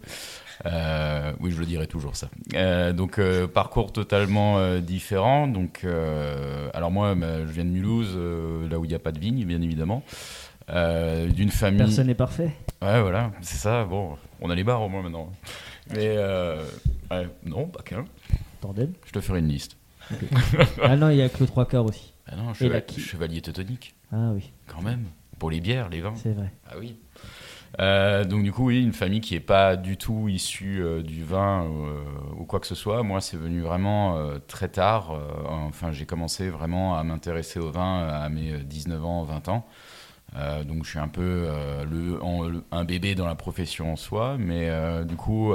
Euh, 0.68 1.34
oui, 1.39 1.50
je 1.52 1.60
le 1.60 1.66
dirai 1.66 1.88
toujours 1.88 2.16
ça. 2.16 2.30
Euh, 2.54 2.94
donc 2.94 3.18
euh, 3.18 3.48
parcours 3.48 3.92
totalement 3.92 4.60
euh, 4.60 4.80
différent. 4.80 5.48
Donc, 5.48 5.82
euh, 5.84 6.70
alors 6.76 6.92
moi, 6.92 7.16
bah, 7.16 7.39
je 7.48 7.52
viens 7.52 7.66
de 7.66 7.70
Mulhouse, 7.72 8.13
euh, 8.16 8.70
là 8.70 8.78
où 8.78 8.86
il 8.86 8.89
n'y 8.89 8.96
a 8.96 9.00
pas 9.00 9.12
de 9.12 9.20
vigne, 9.20 9.44
bien 9.44 9.62
évidemment. 9.62 10.04
Euh, 10.70 11.28
D'une 11.28 11.50
famille. 11.50 11.80
Personne 11.80 12.08
n'est 12.08 12.13
parfait. 12.13 12.52
Ouais, 12.82 13.02
voilà, 13.02 13.32
c'est 13.42 13.58
ça. 13.58 13.84
Bon, 13.86 14.16
on 14.39 14.50
a 14.50 14.56
les 14.56 14.63
bars 14.63 14.82
au 14.82 14.88
moins 14.88 15.02
maintenant. 15.02 15.30
Mais 15.91 16.15
euh, 16.17 16.63
ouais, 17.12 17.28
non, 17.46 17.67
pas 17.67 17.82
qu'un. 17.84 18.06
Tandem. 18.62 18.93
Je 19.06 19.12
te 19.12 19.19
ferai 19.22 19.39
une 19.39 19.48
liste. 19.50 19.78
Ah 20.82 20.96
non, 20.96 21.10
il 21.10 21.17
y 21.17 21.22
a 21.22 21.30
que 21.30 21.39
le 21.39 21.48
trois 21.48 21.65
quarts 21.67 21.86
aussi. 21.86 22.13
Ah 22.28 22.36
non, 22.36 22.52
Et 22.52 22.54
cheva- 22.54 22.74
la 22.74 22.82
qui- 22.82 23.02
chevalier 23.02 23.41
teutonique, 23.41 23.96
Ah 24.12 24.32
oui, 24.34 24.52
quand 24.67 24.82
même. 24.82 25.06
Pour 25.39 25.50
les 25.50 25.60
bières, 25.60 25.89
les 25.89 26.02
vins. 26.02 26.13
c'est 26.15 26.32
vrai. 26.34 26.52
Ah 26.69 26.76
oui. 26.80 26.98
Euh, 27.80 28.24
donc 28.24 28.43
du 28.43 28.52
coup, 28.52 28.67
oui, 28.67 28.82
une 28.84 28.93
famille 28.93 29.19
qui 29.19 29.34
est 29.36 29.39
pas 29.39 29.76
du 29.76 29.98
tout 29.98 30.30
issue 30.30 30.82
euh, 30.84 31.02
du 31.02 31.24
vin 31.24 31.65
euh, 31.65 32.02
ou 32.38 32.46
quoi 32.46 32.60
que 32.60 32.67
ce 32.67 32.76
soit. 32.76 33.02
Moi, 33.04 33.19
c'est 33.19 33.36
venu 33.38 33.62
vraiment 33.62 34.17
euh, 34.17 34.38
très 34.48 34.67
tard. 34.69 35.12
Euh, 35.12 35.22
enfin, 35.48 35.91
j'ai 35.91 36.06
commencé 36.06 36.50
vraiment 36.50 36.96
à 36.96 37.04
m'intéresser 37.04 37.60
au 37.60 37.72
vin 37.72 38.08
à 38.08 38.30
mes 38.30 38.60
19 38.60 39.04
ans, 39.04 39.24
20 39.24 39.48
ans. 39.50 39.65
Euh, 40.36 40.63
donc 40.63 40.84
je 40.84 40.89
suis 40.89 41.00
un 41.00 41.08
peu 41.08 41.46
euh, 41.48 42.60
un 42.72 42.86
bébé 42.86 43.15
dans 43.15 43.28
la 43.28 43.36
profession 43.36 43.93
en 43.93 43.96
soi, 43.96 44.38
mais 44.39 44.69
euh, 44.69 45.04
du 45.04 45.15
coup, 45.15 45.54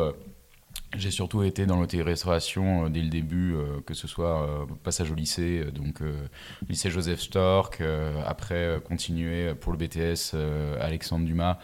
j'ai 0.96 1.10
surtout 1.10 1.42
été 1.42 1.66
dans 1.66 1.78
l'hôtellerie-restauration 1.78 2.88
dès 2.88 3.02
le 3.02 3.08
début, 3.08 3.54
que 3.86 3.94
ce 3.94 4.08
soit 4.08 4.66
passage 4.82 5.10
au 5.10 5.14
lycée, 5.14 5.66
donc 5.74 6.00
lycée 6.68 6.90
Joseph 6.90 7.20
Stork, 7.20 7.82
après 8.26 8.80
continuer 8.86 9.54
pour 9.54 9.72
le 9.72 9.78
BTS 9.78 10.34
Alexandre 10.80 11.26
Dumas 11.26 11.58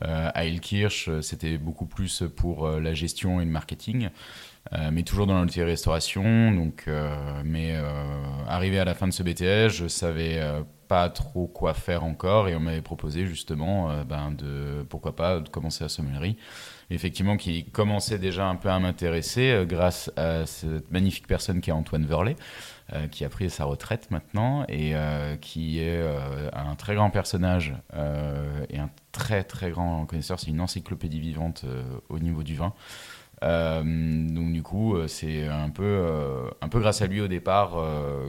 à 0.00 0.46
Elkirch, 0.46 1.10
c'était 1.20 1.58
beaucoup 1.58 1.84
plus 1.84 2.22
pour 2.34 2.66
la 2.68 2.94
gestion 2.94 3.42
et 3.42 3.44
le 3.44 3.50
marketing. 3.50 4.08
Mais 4.92 5.02
toujours 5.02 5.26
dans 5.26 5.40
l'hôtellerie-restauration. 5.40 6.52
Donc, 6.52 6.84
euh, 6.86 7.42
mais 7.44 7.76
arrivé 8.48 8.78
à 8.78 8.84
la 8.84 8.94
fin 8.94 9.08
de 9.08 9.12
ce 9.12 9.22
BTS, 9.22 9.74
je 9.74 9.88
savais 9.88 10.40
pas 10.90 11.08
trop 11.08 11.46
quoi 11.46 11.72
faire 11.72 12.02
encore 12.02 12.48
et 12.48 12.56
on 12.56 12.60
m'avait 12.60 12.82
proposé 12.82 13.24
justement 13.24 13.92
euh, 13.92 14.02
ben, 14.02 14.32
de 14.32 14.84
pourquoi 14.88 15.14
pas 15.14 15.38
de 15.38 15.48
commencer 15.48 15.84
la 15.84 15.88
sommellerie. 15.88 16.36
Effectivement, 16.90 17.36
qui 17.36 17.64
commençait 17.66 18.18
déjà 18.18 18.48
un 18.48 18.56
peu 18.56 18.70
à 18.70 18.80
m'intéresser 18.80 19.52
euh, 19.52 19.64
grâce 19.64 20.10
à 20.16 20.46
cette 20.46 20.90
magnifique 20.90 21.28
personne 21.28 21.60
qui 21.60 21.70
est 21.70 21.72
Antoine 21.72 22.06
Verlet, 22.06 22.34
euh, 22.92 23.06
qui 23.06 23.24
a 23.24 23.28
pris 23.28 23.50
sa 23.50 23.66
retraite 23.66 24.10
maintenant 24.10 24.64
et 24.68 24.94
qui 25.40 25.78
est 25.78 26.02
un 26.52 26.74
très 26.74 26.96
grand 26.96 27.10
personnage 27.10 27.72
et 28.68 28.78
un 28.78 28.90
très 29.12 29.44
très 29.44 29.70
grand 29.70 30.06
connaisseur. 30.06 30.40
C'est 30.40 30.50
une 30.50 30.60
encyclopédie 30.60 31.20
vivante 31.20 31.64
au 32.08 32.18
niveau 32.18 32.42
du 32.42 32.56
vin. 32.56 32.74
Euh, 33.42 33.82
donc 33.82 34.52
du 34.52 34.62
coup, 34.62 34.94
euh, 34.96 35.06
c'est 35.06 35.46
un 35.46 35.70
peu, 35.70 35.82
euh, 35.82 36.50
un 36.60 36.68
peu 36.68 36.78
grâce 36.78 37.00
à 37.00 37.06
lui 37.06 37.20
au 37.20 37.28
départ 37.28 37.76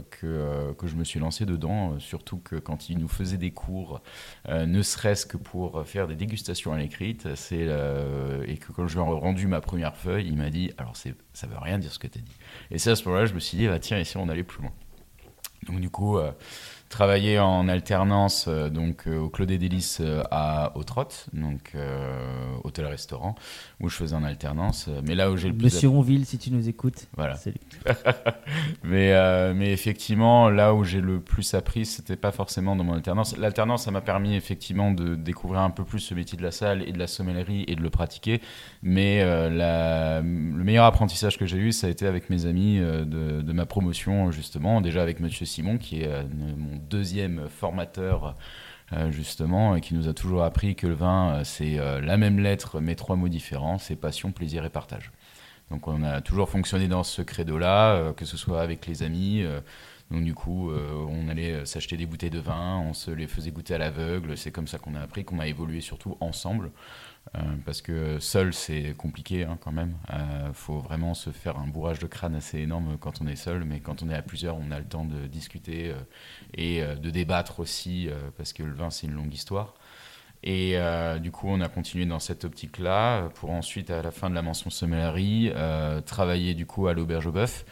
que, 0.10 0.74
que 0.74 0.88
je 0.88 0.96
me 0.96 1.04
suis 1.04 1.20
lancé 1.20 1.46
dedans, 1.46 2.00
surtout 2.00 2.38
que 2.38 2.56
quand 2.56 2.90
il 2.90 2.98
nous 3.00 3.08
faisait 3.08 3.38
des 3.38 3.52
cours, 3.52 4.02
ne 4.50 4.82
serait-ce 4.82 5.26
que 5.26 5.38
pour 5.38 5.86
faire 5.86 6.08
des 6.08 6.16
dégustations 6.16 6.74
à 6.74 6.78
l'écrite, 6.78 7.26
et 7.26 8.58
que 8.58 8.72
quand 8.72 8.88
je 8.88 8.98
lui 8.98 9.02
ai 9.02 9.08
rendu 9.08 9.48
ma 9.48 9.62
première 9.62 9.96
feuille, 9.96 10.28
il 10.28 10.38
m'a 10.38 10.50
dit, 10.50 10.72
alors 10.78 10.96
c'est, 10.96 11.16
ça 11.34 11.48
veut 11.48 11.58
rien 11.58 11.78
dire 11.78 11.92
ce 11.92 12.00
que 12.00 12.08
tu 12.08 12.20
as 12.20 12.22
dit. 12.22 12.36
Et 12.72 12.78
c'est 12.78 12.92
à 12.92 12.96
ce 12.96 13.06
moment-là, 13.06 13.26
je 13.26 13.34
me 13.34 13.40
suis 13.40 13.58
dit, 13.58 13.68
bah, 13.68 13.80
tiens, 13.80 14.00
ici 14.00 14.18
on 14.18 14.30
allait 14.30 14.44
plus 14.44 14.62
loin? 14.62 14.72
Donc 15.68 15.80
du 15.80 15.90
coup, 15.90 16.18
travailler 16.92 17.40
en 17.40 17.68
alternance 17.68 18.46
euh, 18.48 18.70
donc 18.70 19.08
euh, 19.08 19.18
au 19.18 19.30
Clos 19.30 19.46
des 19.46 19.58
Délices 19.58 20.00
euh, 20.02 20.22
à 20.30 20.74
Autrot, 20.76 21.08
donc 21.34 21.74
hôtel-restaurant, 22.64 23.36
où 23.80 23.90
je 23.90 23.96
faisais 23.96 24.16
en 24.16 24.24
alternance. 24.24 24.90
Mais 25.04 25.16
là 25.16 25.32
où 25.32 25.38
j'ai 25.38 25.48
le 25.48 25.56
plus 25.56 25.66
Monsieur 25.66 25.88
Onville, 25.90 26.26
si 26.26 26.38
tu 26.38 26.52
nous 26.52 26.68
écoutes. 26.70 27.08
Voilà. 27.16 27.40
mais, 28.84 29.54
mais 29.54 29.72
effectivement, 29.72 30.50
là 30.50 30.74
où 30.76 30.84
j'ai 30.84 31.02
le 31.02 31.20
plus 31.20 31.54
appris, 31.54 31.86
c'était 31.86 32.16
pas 32.16 32.32
forcément 32.32 32.76
dans 32.76 32.84
mon 32.84 32.94
alternance. 32.94 33.38
L'alternance, 33.38 33.84
ça 33.86 33.92
m'a 33.92 34.02
permis 34.02 34.36
effectivement 34.36 34.92
de 34.92 35.16
découvrir 35.16 35.62
un 35.62 35.70
peu 35.70 35.84
plus 35.84 36.00
ce 36.00 36.14
métier 36.14 36.38
de 36.38 36.44
la 36.44 36.52
salle 36.52 36.84
et 36.88 36.92
de 36.92 37.00
la 37.00 37.08
sommellerie 37.08 37.64
et 37.68 37.76
de 37.76 37.82
le 37.82 37.90
pratiquer. 37.90 38.42
Mais 38.84 39.24
la- 39.50 40.22
le 40.22 40.64
meilleur 40.64 40.86
apprentissage 40.86 41.38
que 41.38 41.46
j'ai 41.46 41.58
eu, 41.58 41.72
ça 41.72 41.88
a 41.88 41.90
été 41.90 42.06
avec 42.06 42.30
mes 42.30 42.46
amis 42.46 42.80
de, 42.80 43.42
de 43.42 43.54
ma 43.54 43.66
promotion, 43.66 44.32
justement. 44.32 44.82
Déjà 44.82 45.02
avec 45.02 45.20
Monsieur 45.20 45.46
Simon, 45.46 45.78
qui 45.78 46.02
est 46.02 46.10
mon 46.58 46.81
deuxième 46.90 47.48
formateur. 47.50 48.36
euh, 48.94 49.10
justement, 49.10 49.76
et 49.76 49.82
qui 49.82 49.94
nous 49.94 50.10
a 50.10 50.14
toujours 50.14 50.44
appris 50.44 50.76
que 50.76 50.86
le 50.86 50.94
vin, 50.94 51.36
euh, 51.36 51.44
c'est 51.46 51.80
euh, 51.80 52.02
la 52.02 52.18
même 52.18 52.40
lettre, 52.40 52.82
mais 52.82 52.96
trois 52.96 53.16
mots 53.16 53.30
différents, 53.30 53.78
c'est 53.78 53.96
passion, 53.96 54.32
plaisir 54.34 54.66
et 54.66 54.70
partage. 54.70 55.12
Donc 55.70 55.88
on 55.88 56.04
a 56.04 56.20
toujours 56.20 56.50
fonctionné 56.50 56.90
dans 56.90 57.04
ce 57.04 57.22
credo-là, 57.22 58.12
que 58.18 58.26
ce 58.26 58.36
soit 58.36 58.62
avec 58.62 58.86
les 58.88 59.04
amis. 59.04 59.46
donc 60.10 60.26
du 60.26 60.34
coup, 60.34 60.70
on 60.70 61.30
allait 61.30 61.66
s'acheter 61.66 61.96
des 61.96 62.06
bouteilles 62.06 62.30
de 62.30 62.42
vin, 62.42 62.80
on 62.80 62.94
se 62.94 63.10
les 63.10 63.26
faisait 63.26 63.52
goûter 63.52 63.76
à 63.76 63.78
l'aveugle. 63.78 64.36
C'est 64.36 64.52
comme 64.52 64.68
ça 64.68 64.80
qu'on 64.80 64.96
a 64.96 65.00
appris, 65.00 65.24
qu'on 65.24 65.40
a 65.40 65.48
évolué 65.48 65.80
surtout 65.80 66.18
ensemble. 66.20 66.72
Euh, 67.36 67.40
parce 67.66 67.82
que 67.82 68.20
seul, 68.20 68.54
c'est 68.54 68.94
compliqué 68.98 69.44
hein, 69.44 69.58
quand 69.62 69.72
même. 69.72 69.96
Il 70.12 70.54
faut 70.54 70.80
vraiment 70.80 71.14
se 71.14 71.30
faire 71.30 71.58
un 71.58 71.68
bourrage 71.68 72.00
de 72.00 72.08
crâne 72.08 72.36
assez 72.36 72.60
énorme 72.60 72.98
quand 73.00 73.22
on 73.22 73.28
est 73.28 73.36
seul. 73.36 73.64
Mais 73.64 73.80
quand 73.80 74.04
on 74.04 74.10
est 74.10 74.16
à 74.16 74.22
plusieurs, 74.22 74.58
on 74.58 74.72
a 74.72 74.80
le 74.80 74.86
temps 74.86 75.06
de 75.06 75.28
discuter 75.28 75.92
euh, 75.92 75.96
et 76.56 76.84
euh, 76.84 76.96
de 76.96 77.10
débattre 77.10 77.60
aussi, 77.60 78.10
euh, 78.10 78.16
parce 78.38 78.54
que 78.54 78.64
le 78.64 78.74
vin, 78.74 78.90
c'est 78.90 79.08
une 79.08 79.14
longue 79.14 79.34
histoire. 79.34 79.76
Et 80.44 80.72
euh, 80.76 81.20
du 81.20 81.32
coup, 81.32 81.48
on 81.50 81.62
a 81.62 81.70
continué 81.70 82.06
dans 82.06 82.20
cette 82.20 82.46
optique-là 82.46 83.26
euh, 83.26 83.30
pour 83.30 83.52
ensuite, 83.52 83.92
à 83.92 84.02
la 84.02 84.12
fin 84.12 84.30
de 84.30 84.36
la 84.36 84.42
mention 84.42 84.70
sommellerie, 84.72 85.52
euh, 85.56 86.02
travailler 86.02 86.56
du 86.56 86.66
coup 86.66 86.88
à 86.88 86.94
l'Auberge 86.94 87.28
au 87.28 87.32
Bœuf 87.32 87.66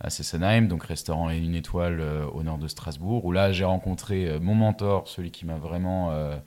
à 0.00 0.10
Sessenheim, 0.10 0.66
donc 0.68 0.84
restaurant 0.84 1.30
et 1.30 1.38
une 1.38 1.54
étoile 1.54 2.00
euh, 2.00 2.26
au 2.26 2.42
nord 2.42 2.58
de 2.58 2.68
Strasbourg, 2.68 3.24
où 3.24 3.32
là 3.32 3.52
j'ai 3.52 3.64
rencontré 3.64 4.28
euh, 4.28 4.40
mon 4.40 4.54
mentor, 4.54 5.08
celui 5.08 5.30
qui 5.30 5.46
m'a 5.46 5.56
vraiment 5.56 6.10
euh, 6.10 6.36
euh, 6.36 6.38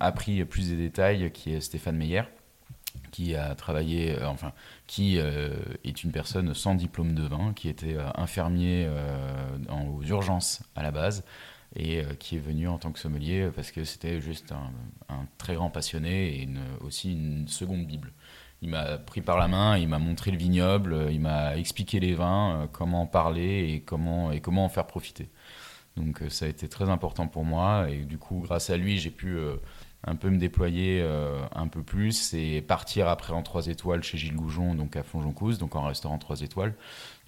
appris 0.00 0.44
plus 0.44 0.68
des 0.68 0.76
détails, 0.76 1.30
qui 1.32 1.52
est 1.52 1.60
Stéphane 1.60 1.96
Meyer, 1.96 2.22
qui 3.10 3.34
a 3.34 3.54
travaillé, 3.54 4.18
euh, 4.18 4.28
enfin, 4.28 4.52
qui 4.86 5.18
euh, 5.18 5.54
est 5.84 6.04
une 6.04 6.12
personne 6.12 6.54
sans 6.54 6.74
diplôme 6.74 7.14
de 7.14 7.22
vin, 7.22 7.52
qui 7.54 7.68
était 7.68 7.96
euh, 7.96 8.08
infirmier 8.14 8.86
euh, 8.88 9.58
aux 9.88 10.02
urgences 10.02 10.62
à 10.74 10.82
la 10.82 10.90
base, 10.90 11.24
et 11.76 12.00
euh, 12.00 12.14
qui 12.18 12.36
est 12.36 12.40
venu 12.40 12.68
en 12.68 12.78
tant 12.78 12.92
que 12.92 12.98
sommelier 12.98 13.42
euh, 13.42 13.50
parce 13.50 13.70
que 13.70 13.84
c'était 13.84 14.20
juste 14.20 14.52
un, 14.52 15.26
très 15.38 15.54
grand 15.54 15.70
passionné 15.70 16.42
et 16.42 16.48
aussi 16.80 17.12
une 17.12 17.48
seconde 17.48 17.86
Bible. 17.86 18.12
Il 18.62 18.68
m'a 18.68 18.98
pris 18.98 19.22
par 19.22 19.38
la 19.38 19.48
main, 19.48 19.78
il 19.78 19.88
m'a 19.88 19.98
montré 19.98 20.30
le 20.30 20.36
vignoble, 20.36 20.92
euh, 20.92 21.12
il 21.12 21.20
m'a 21.20 21.56
expliqué 21.56 21.98
les 22.00 22.14
vins, 22.14 22.62
euh, 22.62 22.66
comment 22.70 23.02
en 23.02 23.06
parler 23.06 23.72
et 23.72 23.80
comment, 23.80 24.32
et 24.32 24.40
comment 24.40 24.64
en 24.64 24.68
faire 24.68 24.86
profiter. 24.86 25.30
Donc 26.00 26.22
euh, 26.22 26.28
ça 26.28 26.46
a 26.46 26.48
été 26.48 26.68
très 26.68 26.88
important 26.88 27.26
pour 27.26 27.44
moi. 27.44 27.88
Et 27.90 27.98
du 27.98 28.18
coup 28.18 28.40
grâce 28.40 28.70
à 28.70 28.76
lui 28.76 28.98
j'ai 28.98 29.10
pu 29.10 29.36
euh, 29.36 29.56
un 30.04 30.16
peu 30.16 30.30
me 30.30 30.38
déployer 30.38 31.00
euh, 31.02 31.38
un 31.54 31.68
peu 31.68 31.82
plus 31.82 32.34
et 32.34 32.62
partir 32.62 33.08
après 33.08 33.32
en 33.32 33.42
3 33.42 33.66
étoiles 33.66 34.02
chez 34.02 34.18
Gilles 34.18 34.34
Goujon 34.34 34.74
donc 34.74 34.96
à 34.96 35.02
Fonjoncouze 35.02 35.58
donc 35.58 35.76
en 35.76 35.82
restaurant 35.82 36.18
3 36.18 36.42
étoiles. 36.42 36.74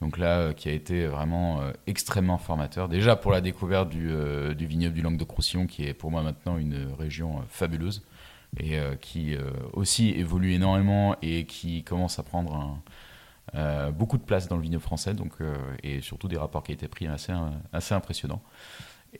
Donc 0.00 0.18
là 0.18 0.52
qui 0.54 0.68
a 0.68 0.72
été 0.72 1.06
vraiment 1.06 1.60
extrêmement 1.86 2.38
formateur. 2.38 2.88
Déjà 2.88 3.14
pour 3.14 3.30
la 3.30 3.40
découverte 3.40 3.88
du, 3.88 4.10
du 4.56 4.66
vignoble 4.66 4.94
du 4.94 5.02
Languedoc-Roussillon 5.02 5.66
qui 5.66 5.84
est 5.86 5.94
pour 5.94 6.10
moi 6.10 6.22
maintenant 6.22 6.58
une 6.58 6.88
région 6.98 7.42
fabuleuse 7.48 8.02
et 8.58 8.78
qui 9.00 9.36
aussi 9.72 10.10
évolue 10.10 10.52
énormément 10.52 11.14
et 11.22 11.46
qui 11.46 11.84
commence 11.84 12.18
à 12.18 12.24
prendre 12.24 12.54
un, 12.54 12.82
euh, 13.54 13.90
beaucoup 13.90 14.18
de 14.18 14.22
place 14.22 14.48
dans 14.48 14.56
le 14.56 14.62
vignoble 14.62 14.82
français, 14.82 15.14
donc, 15.14 15.32
euh, 15.40 15.54
et 15.82 16.00
surtout 16.00 16.28
des 16.28 16.36
rapports 16.38 16.62
qualité-prix 16.62 17.06
assez, 17.06 17.32
assez 17.72 17.94
impressionnants. 17.94 18.42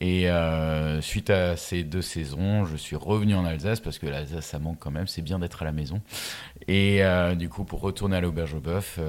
Et 0.01 0.29
euh, 0.31 1.01
suite 1.01 1.29
à 1.29 1.55
ces 1.55 1.83
deux 1.83 2.01
saisons, 2.01 2.65
je 2.65 2.75
suis 2.75 2.95
revenu 2.95 3.35
en 3.35 3.45
Alsace 3.45 3.79
parce 3.79 3.99
que 3.99 4.07
l'Alsace, 4.07 4.45
ça 4.47 4.57
manque 4.57 4.79
quand 4.79 4.89
même, 4.89 5.05
c'est 5.05 5.21
bien 5.21 5.37
d'être 5.37 5.61
à 5.61 5.65
la 5.65 5.71
maison. 5.71 6.01
Et 6.67 7.01
du 7.37 7.49
coup, 7.49 7.63
pour 7.63 7.81
retourner 7.81 8.15
à 8.17 8.21
l'Auberge 8.21 8.55
au 8.55 8.59
Bœuf, 8.59 8.99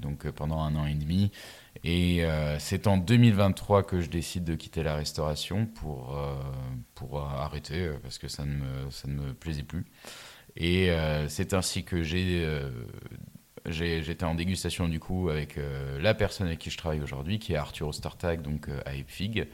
donc 0.00 0.30
pendant 0.30 0.60
un 0.62 0.74
an 0.76 0.86
et 0.86 0.94
demi. 0.94 1.30
Et 1.84 2.24
c'est 2.58 2.86
en 2.86 2.96
2023 2.96 3.82
que 3.82 4.00
je 4.00 4.08
décide 4.08 4.44
de 4.44 4.54
quitter 4.54 4.82
la 4.82 4.94
restauration 4.96 5.66
pour, 5.66 6.18
pour 6.94 7.20
arrêter 7.20 7.90
parce 8.02 8.18
que 8.18 8.28
ça 8.28 8.44
ne 8.46 8.54
me, 8.54 8.90
ça 8.90 9.08
ne 9.08 9.14
me 9.14 9.34
plaisait 9.34 9.62
plus. 9.62 9.84
Et 10.56 10.90
c'est 11.28 11.52
ainsi 11.52 11.84
que 11.84 12.02
j'ai- 12.02 12.46
j'étais 13.68 14.24
en 14.24 14.34
dégustation 14.34 14.88
du 14.88 15.00
coup 15.00 15.28
avec 15.28 15.58
euh, 15.58 16.00
la 16.00 16.14
personne 16.14 16.46
avec 16.46 16.58
qui 16.58 16.70
je 16.70 16.76
travaille 16.78 17.00
aujourd'hui, 17.00 17.38
qui 17.38 17.52
est 17.52 17.56
Arthur 17.56 17.88
Ostertag, 17.88 18.42
donc 18.42 18.68
euh, 18.68 18.80
à 18.86 18.94
Epfig. 18.94 19.46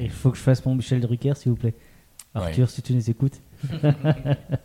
Il 0.00 0.10
faut 0.10 0.30
que 0.30 0.36
je 0.36 0.42
fasse 0.42 0.64
mon 0.64 0.74
Michel 0.76 1.00
Drucker, 1.00 1.34
s'il 1.36 1.50
vous 1.50 1.56
plaît. 1.58 1.74
Arthur, 2.34 2.64
Ouais. 2.64 2.70
si 2.70 2.82
tu 2.82 2.92
nous 2.94 3.10
écoutes. 3.10 3.40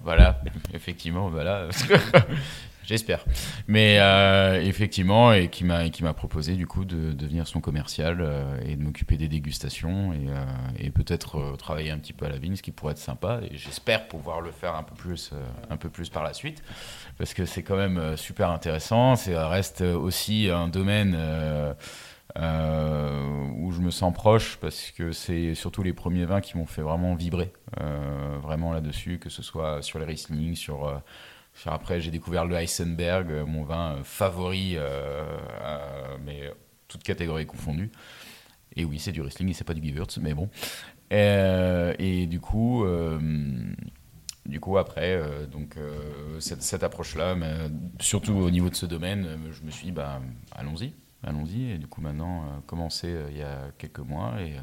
Voilà, 0.04 0.42
effectivement, 0.74 1.30
voilà. 1.30 1.70
J'espère. 2.90 3.24
Mais 3.68 4.00
euh, 4.00 4.60
effectivement, 4.64 5.32
et 5.32 5.50
qui 5.50 5.64
m'a 5.64 5.90
qui 5.90 6.04
m'a 6.04 6.16
proposé 6.16 6.56
du 6.56 6.66
coup 6.66 6.86
de 6.86 7.12
devenir 7.12 7.48
son 7.48 7.62
commercial 7.62 8.18
euh, 8.20 8.60
et 8.66 8.76
de 8.76 8.82
m'occuper 8.82 9.16
des 9.16 9.28
dégustations 9.28 10.12
et, 10.12 10.28
euh, 10.28 10.44
et 10.80 10.90
peut-être 10.90 11.56
travailler 11.60 11.92
un 11.92 12.00
petit 12.00 12.14
peu 12.14 12.26
à 12.26 12.30
la 12.30 12.40
vigne, 12.40 12.56
ce 12.56 12.64
qui 12.64 12.72
pourrait 12.72 12.94
être 12.94 12.98
sympa. 12.98 13.42
Et 13.44 13.58
j'espère 13.58 14.08
pouvoir 14.08 14.42
le 14.42 14.50
faire 14.50 14.74
un 14.74 14.82
peu 14.82 14.96
plus, 14.96 15.30
un 15.70 15.78
peu 15.78 15.90
plus 15.90 16.10
par 16.10 16.24
la 16.24 16.34
suite, 16.34 16.64
parce 17.20 17.36
que 17.36 17.46
c'est 17.46 17.62
quand 17.62 17.78
même 17.78 18.18
super 18.18 18.50
intéressant. 18.50 19.16
C'est 19.16 19.38
reste 19.38 19.82
aussi 19.82 20.50
un 20.52 20.68
domaine. 20.68 21.16
où 22.36 23.72
je 23.72 23.82
me 23.82 23.92
sens 23.92 24.12
proche 24.16 24.58
parce 24.58 24.90
que 24.90 25.12
c'est 25.12 25.54
surtout 25.54 25.84
les 25.84 25.94
premiers 25.94 26.26
vins 26.26 26.42
qui 26.42 26.58
m'ont 26.58 26.66
fait 26.66 26.82
vraiment 26.82 27.14
vibrer 27.14 27.54
vraiment 28.42 28.74
là-dessus, 28.74 29.20
que 29.20 29.30
ce 29.30 29.44
soit 29.44 29.84
sur 29.84 30.00
les 30.00 30.06
Riesling, 30.06 30.56
sur 30.56 31.00
après 31.66 32.02
j'ai 32.02 32.12
découvert 32.12 32.46
le 32.46 32.56
Heisenberg, 32.56 33.32
euh, 33.32 33.46
mon 33.46 33.64
vin 33.64 33.96
euh, 33.96 34.04
favori, 34.04 34.74
euh, 34.78 35.26
mais 36.24 36.52
toutes 36.88 37.04
catégories 37.04 37.46
confondues. 37.46 37.92
Et 38.76 38.86
oui, 38.86 39.00
c'est 39.00 39.12
du 39.12 39.22
Riesling 39.22 39.50
et 39.50 39.54
c'est 39.54 39.64
pas 39.64 39.74
du 39.74 39.86
Gewürz, 39.86 40.20
mais 40.22 40.34
bon. 40.34 40.50
Et 41.12 42.28
du 42.28 42.40
coup, 42.40 42.86
du 44.46 44.60
coup 44.60 44.78
après, 44.78 45.22
donc 45.52 45.76
cette, 46.40 46.62
mais, 46.62 47.46
euh, 47.46 47.70
surtout 48.00 48.34
au 48.34 48.50
niveau 48.52 48.70
de 48.70 48.76
ce 48.76 48.86
domaine, 48.86 49.28
je 49.52 49.64
me 49.64 49.72
suis 49.72 49.86
dit 49.86 49.92
bah 49.92 50.22
allons-y, 50.52 50.94
allons-y. 51.24 51.72
Et 51.72 51.78
du 51.78 51.88
coup 51.88 52.02
maintenant, 52.02 52.44
euh, 52.44 52.60
commencé 52.66 53.16
il 53.32 53.38
y 53.38 53.44
a 53.44 53.72
quelques 53.78 54.00
mois 54.00 54.40
et 54.42 54.56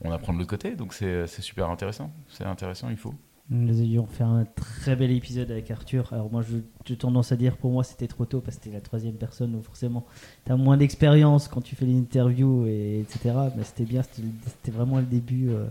on 0.00 0.10
apprend 0.12 0.32
de 0.32 0.38
l'autre 0.38 0.50
côté, 0.50 0.76
donc 0.76 0.94
c'est 0.94 1.26
super 1.26 1.70
intéressant. 1.70 2.12
C'est 2.28 2.44
intéressant, 2.44 2.88
il 2.90 2.96
faut. 2.96 3.14
Nous 3.52 3.80
ayons 3.82 4.06
fait 4.06 4.22
un 4.22 4.44
très 4.44 4.94
bel 4.94 5.10
épisode 5.10 5.50
avec 5.50 5.72
Arthur. 5.72 6.12
Alors 6.12 6.30
moi, 6.30 6.40
je- 6.42 6.58
j'ai 6.84 6.96
tendance 6.96 7.32
à 7.32 7.36
dire 7.36 7.56
pour 7.56 7.72
moi 7.72 7.82
c'était 7.82 8.06
trop 8.06 8.24
tôt 8.24 8.40
parce 8.40 8.56
que 8.58 8.62
c'était 8.64 8.76
la 8.76 8.80
troisième 8.80 9.14
personne, 9.16 9.50
donc 9.50 9.64
forcément, 9.64 10.06
tu 10.46 10.52
as 10.52 10.56
moins 10.56 10.76
d'expérience 10.76 11.48
quand 11.48 11.60
tu 11.60 11.74
fais 11.74 11.84
l'interview, 11.84 12.64
et, 12.66 13.00
etc. 13.00 13.34
Mais 13.56 13.64
c'était 13.64 13.84
bien, 13.84 14.02
c'était 14.02 14.70
vraiment 14.70 14.98
le 14.98 15.04
début. 15.06 15.48
euh, 15.50 15.66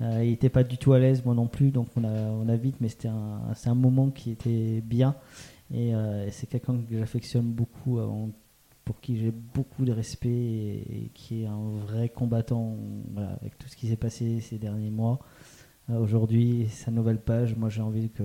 euh, 0.00 0.24
il 0.24 0.30
n'était 0.30 0.48
pas 0.48 0.64
du 0.64 0.78
tout 0.78 0.94
à 0.94 0.98
l'aise, 0.98 1.24
moi 1.24 1.34
non 1.34 1.46
plus, 1.46 1.70
donc 1.70 1.86
on 1.94 2.02
a, 2.02 2.08
on 2.10 2.48
a 2.48 2.56
vite, 2.56 2.76
mais 2.80 2.88
c'était 2.88 3.06
un, 3.08 3.40
c'est 3.54 3.68
un 3.68 3.76
moment 3.76 4.10
qui 4.10 4.32
était 4.32 4.80
bien. 4.84 5.14
Et, 5.72 5.94
euh, 5.94 6.28
c'est 6.32 6.48
quelqu'un 6.48 6.74
que 6.76 6.98
j'affectionne 6.98 7.46
beaucoup, 7.52 7.98
euh, 8.00 8.08
pour 8.84 9.00
qui 9.00 9.16
j'ai 9.16 9.30
beaucoup 9.30 9.84
de 9.84 9.92
respect 9.92 10.28
et, 10.28 11.04
et 11.04 11.10
qui 11.14 11.44
est 11.44 11.46
un 11.46 11.70
vrai 11.86 12.08
combattant 12.08 12.76
voilà, 13.12 13.38
avec 13.40 13.56
tout 13.58 13.68
ce 13.68 13.76
qui 13.76 13.86
s'est 13.86 13.96
passé 13.96 14.40
ces 14.40 14.58
derniers 14.58 14.90
mois. 14.90 15.20
Euh, 15.90 15.98
Aujourd'hui, 15.98 16.68
sa 16.70 16.90
nouvelle 16.90 17.18
page, 17.20 17.56
moi 17.56 17.68
j'ai 17.68 17.82
envie 17.82 18.10
que, 18.10 18.22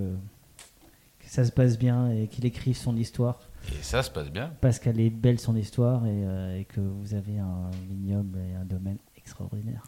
que 1.20 1.26
ça 1.28 1.44
se 1.46 1.52
passe 1.52 1.78
bien 1.78 2.10
et 2.12 2.28
qu'il 2.28 2.46
écrive 2.46 2.76
son 2.76 2.96
histoire. 2.96 3.40
Et 3.70 3.82
ça 3.84 4.04
se 4.04 4.12
passe 4.12 4.30
bien. 4.32 4.54
Parce 4.62 4.80
qu'elle 4.80 5.00
est 5.00 5.10
belle 5.10 5.40
son 5.40 5.56
histoire 5.56 6.06
et, 6.06 6.10
euh, 6.26 6.60
et 6.60 6.66
que 6.66 6.80
vous 6.80 7.14
avez 7.14 7.40
un 7.40 7.70
vignoble 7.90 8.40
et 8.40 8.56
un 8.56 8.66
domaine 8.66 8.98
extraordinaire. 9.18 9.84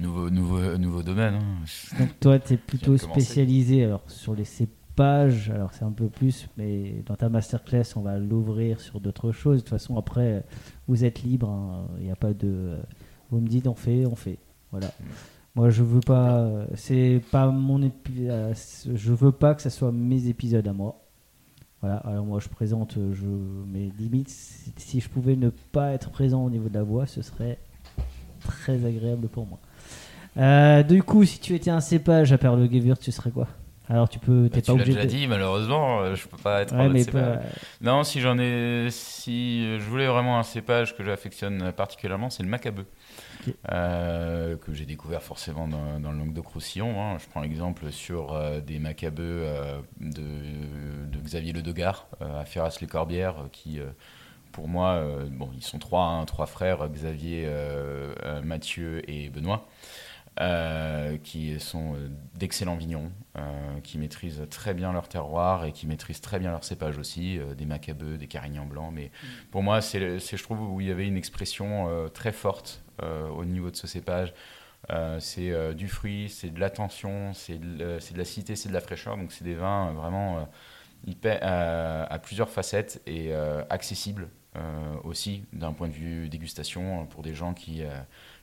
Nouveau, 0.00 0.30
nouveau, 0.30 0.76
nouveau 0.78 1.02
domaine. 1.02 1.34
hein. 1.34 1.98
Donc 1.98 2.20
toi, 2.20 2.38
tu 2.38 2.54
es 2.54 2.56
plutôt 2.68 2.96
spécialisé 2.96 3.84
alors, 3.84 4.02
sur 4.08 4.34
les 4.34 4.44
cépages, 4.44 5.50
alors 5.50 5.72
c'est 5.72 5.84
un 5.84 5.92
peu 5.92 6.08
plus, 6.08 6.48
mais 6.56 7.02
dans 7.06 7.16
ta 7.16 7.28
masterclass, 7.28 7.84
on 7.96 8.00
va 8.02 8.18
l'ouvrir 8.18 8.80
sur 8.80 9.00
d'autres 9.00 9.32
choses. 9.32 9.58
De 9.58 9.60
toute 9.62 9.70
façon, 9.70 9.96
après, 9.96 10.44
vous 10.86 11.04
êtes 11.04 11.22
libre, 11.22 11.48
hein. 11.50 11.88
il 11.98 12.04
n'y 12.04 12.10
a 12.12 12.16
pas 12.16 12.32
de... 12.32 12.78
Vous 13.30 13.40
me 13.40 13.48
dites, 13.48 13.66
on 13.66 13.74
fait, 13.74 14.06
on 14.06 14.14
fait. 14.16 14.38
Voilà. 14.70 14.90
Moi, 15.58 15.70
je 15.70 15.82
veux 15.82 16.00
pas... 16.00 16.46
C'est 16.76 17.20
pas 17.32 17.48
mon... 17.48 17.80
épi- 17.82 18.28
euh, 18.28 18.54
Je 18.94 19.12
veux 19.12 19.32
pas 19.32 19.54
que 19.56 19.62
ça 19.62 19.70
soit 19.70 19.90
mes 19.92 20.28
épisodes 20.28 20.66
à 20.68 20.72
moi. 20.72 21.00
Voilà, 21.80 21.98
alors 21.98 22.24
moi 22.24 22.40
je 22.40 22.48
présente, 22.48 22.94
je, 23.12 23.26
mes 23.26 23.92
limites, 23.98 24.30
si, 24.30 25.00
je 25.00 25.08
pouvais 25.08 25.36
ne 25.36 25.50
pas 25.50 25.92
être 25.92 26.10
présent 26.10 26.44
au 26.44 26.50
niveau 26.50 26.68
de 26.68 26.74
la 26.74 26.82
voix, 26.82 27.06
ce 27.06 27.22
serait 27.22 27.58
très 28.44 28.84
agréable 28.84 29.28
pour 29.28 29.46
moi. 29.46 29.58
Euh, 30.36 30.82
du 30.82 31.02
coup, 31.04 31.24
si 31.24 31.38
tu 31.40 31.54
étais 31.54 31.70
un 31.70 31.80
cépage 31.80 32.32
à 32.32 32.38
part 32.38 32.56
le 32.56 32.66
Gewürz, 32.66 32.98
tu 32.98 33.12
serais 33.12 33.30
quoi? 33.30 33.48
Alors 33.88 34.08
tu 34.08 34.18
peux, 34.18 34.48
t'es 34.52 34.56
Bah, 34.56 34.62
tu 34.62 34.66
pas 34.66 34.72
l'as 34.76 34.82
obligé 34.82 34.92
déjà 34.94 35.06
de... 35.06 35.06
dit, 35.06 35.26
malheureusement, 35.28 36.00
euh, 36.00 36.14
je 36.14 36.26
peux 36.26 36.36
pas 36.36 36.62
être 36.62 36.74
Ouais, 36.74 36.86
un 36.86 36.88
mais 36.88 37.04
cépage. 37.04 37.38
pas- 37.38 37.42
Non, 37.80 38.02
si 38.04 38.20
j'en 38.20 38.38
ai, 38.38 38.88
si 38.90 39.78
je 39.78 39.84
voulais 39.88 40.06
vraiment 40.08 40.38
un 40.38 40.42
cépage 40.42 40.96
que 40.96 41.04
j'affectionne 41.04 41.72
particulièrement, 41.72 42.30
c'est 42.30 42.42
le 42.42 42.48
macabeu. 42.48 42.86
Euh, 43.70 44.56
que 44.56 44.72
j'ai 44.72 44.86
découvert 44.86 45.22
forcément 45.22 45.68
dans, 45.68 45.98
le 45.98 46.18
Languedoc-Roussillon. 46.18 47.00
hein. 47.00 47.18
Je 47.18 47.26
prends 47.28 47.40
l'exemple 47.40 47.90
sur 47.92 48.32
euh, 48.32 48.60
des 48.60 48.78
macabeux 48.78 49.42
euh, 49.44 49.80
de, 50.00 51.06
de 51.10 51.18
Xavier 51.18 51.52
Le 51.52 51.62
Degard 51.62 52.08
euh, 52.20 52.40
à 52.40 52.44
Ferras-les-Corbières, 52.44 53.46
qui, 53.52 53.80
pour 54.52 54.68
moi, 54.68 55.02
bon, 55.30 55.50
ils 55.54 55.62
sont 55.62 55.78
trois, 55.78 56.04
hein, 56.04 56.24
trois 56.24 56.46
frères, 56.46 56.88
Xavier, 56.88 57.48
Mathieu 58.42 59.08
et 59.10 59.28
Benoît 59.30 59.66
euh, 60.40 61.16
qui 61.18 61.58
sont 61.58 61.94
euh, 61.94 62.08
d'excellents 62.34 62.76
vignons, 62.76 63.10
euh, 63.36 63.80
qui 63.82 63.98
maîtrisent 63.98 64.42
très 64.50 64.72
bien 64.72 64.92
leur 64.92 65.08
terroir 65.08 65.64
et 65.64 65.72
qui 65.72 65.86
maîtrisent 65.86 66.20
très 66.20 66.38
bien 66.38 66.52
leur 66.52 66.62
cépage 66.62 66.96
aussi, 66.96 67.38
euh, 67.38 67.54
des 67.54 67.66
macabeux, 67.66 68.18
des 68.18 68.28
carignans 68.28 68.66
blancs. 68.66 68.92
Mais 68.94 69.10
pour 69.50 69.62
moi, 69.62 69.80
c'est, 69.80 70.18
je 70.18 70.42
trouve, 70.42 70.60
où 70.60 70.80
il 70.80 70.86
y 70.86 70.90
avait 70.92 71.06
une 71.06 71.16
expression 71.16 72.08
très 72.14 72.32
forte 72.32 72.82
au 73.02 73.44
niveau 73.44 73.70
de 73.70 73.76
ce 73.76 73.86
cépage. 73.86 74.32
C'est 75.18 75.74
du 75.74 75.88
fruit, 75.88 76.28
c'est 76.28 76.50
de 76.50 76.60
l'attention, 76.60 77.32
c'est 77.34 77.58
de, 77.58 77.76
de 77.76 78.18
l'acidité, 78.18 78.56
c'est 78.56 78.68
de 78.68 78.74
la 78.74 78.80
fraîcheur. 78.80 79.16
Donc 79.16 79.32
c'est 79.32 79.44
des 79.44 79.54
vins 79.54 79.92
vraiment 79.92 80.48
hyper, 81.06 81.38
à 81.42 82.18
plusieurs 82.18 82.48
facettes 82.48 83.00
et 83.06 83.32
accessibles 83.70 84.28
aussi 85.04 85.44
d'un 85.52 85.72
point 85.72 85.88
de 85.88 85.94
vue 85.94 86.28
dégustation 86.28 87.06
pour 87.06 87.22
des 87.22 87.34
gens 87.34 87.54
qui, 87.54 87.82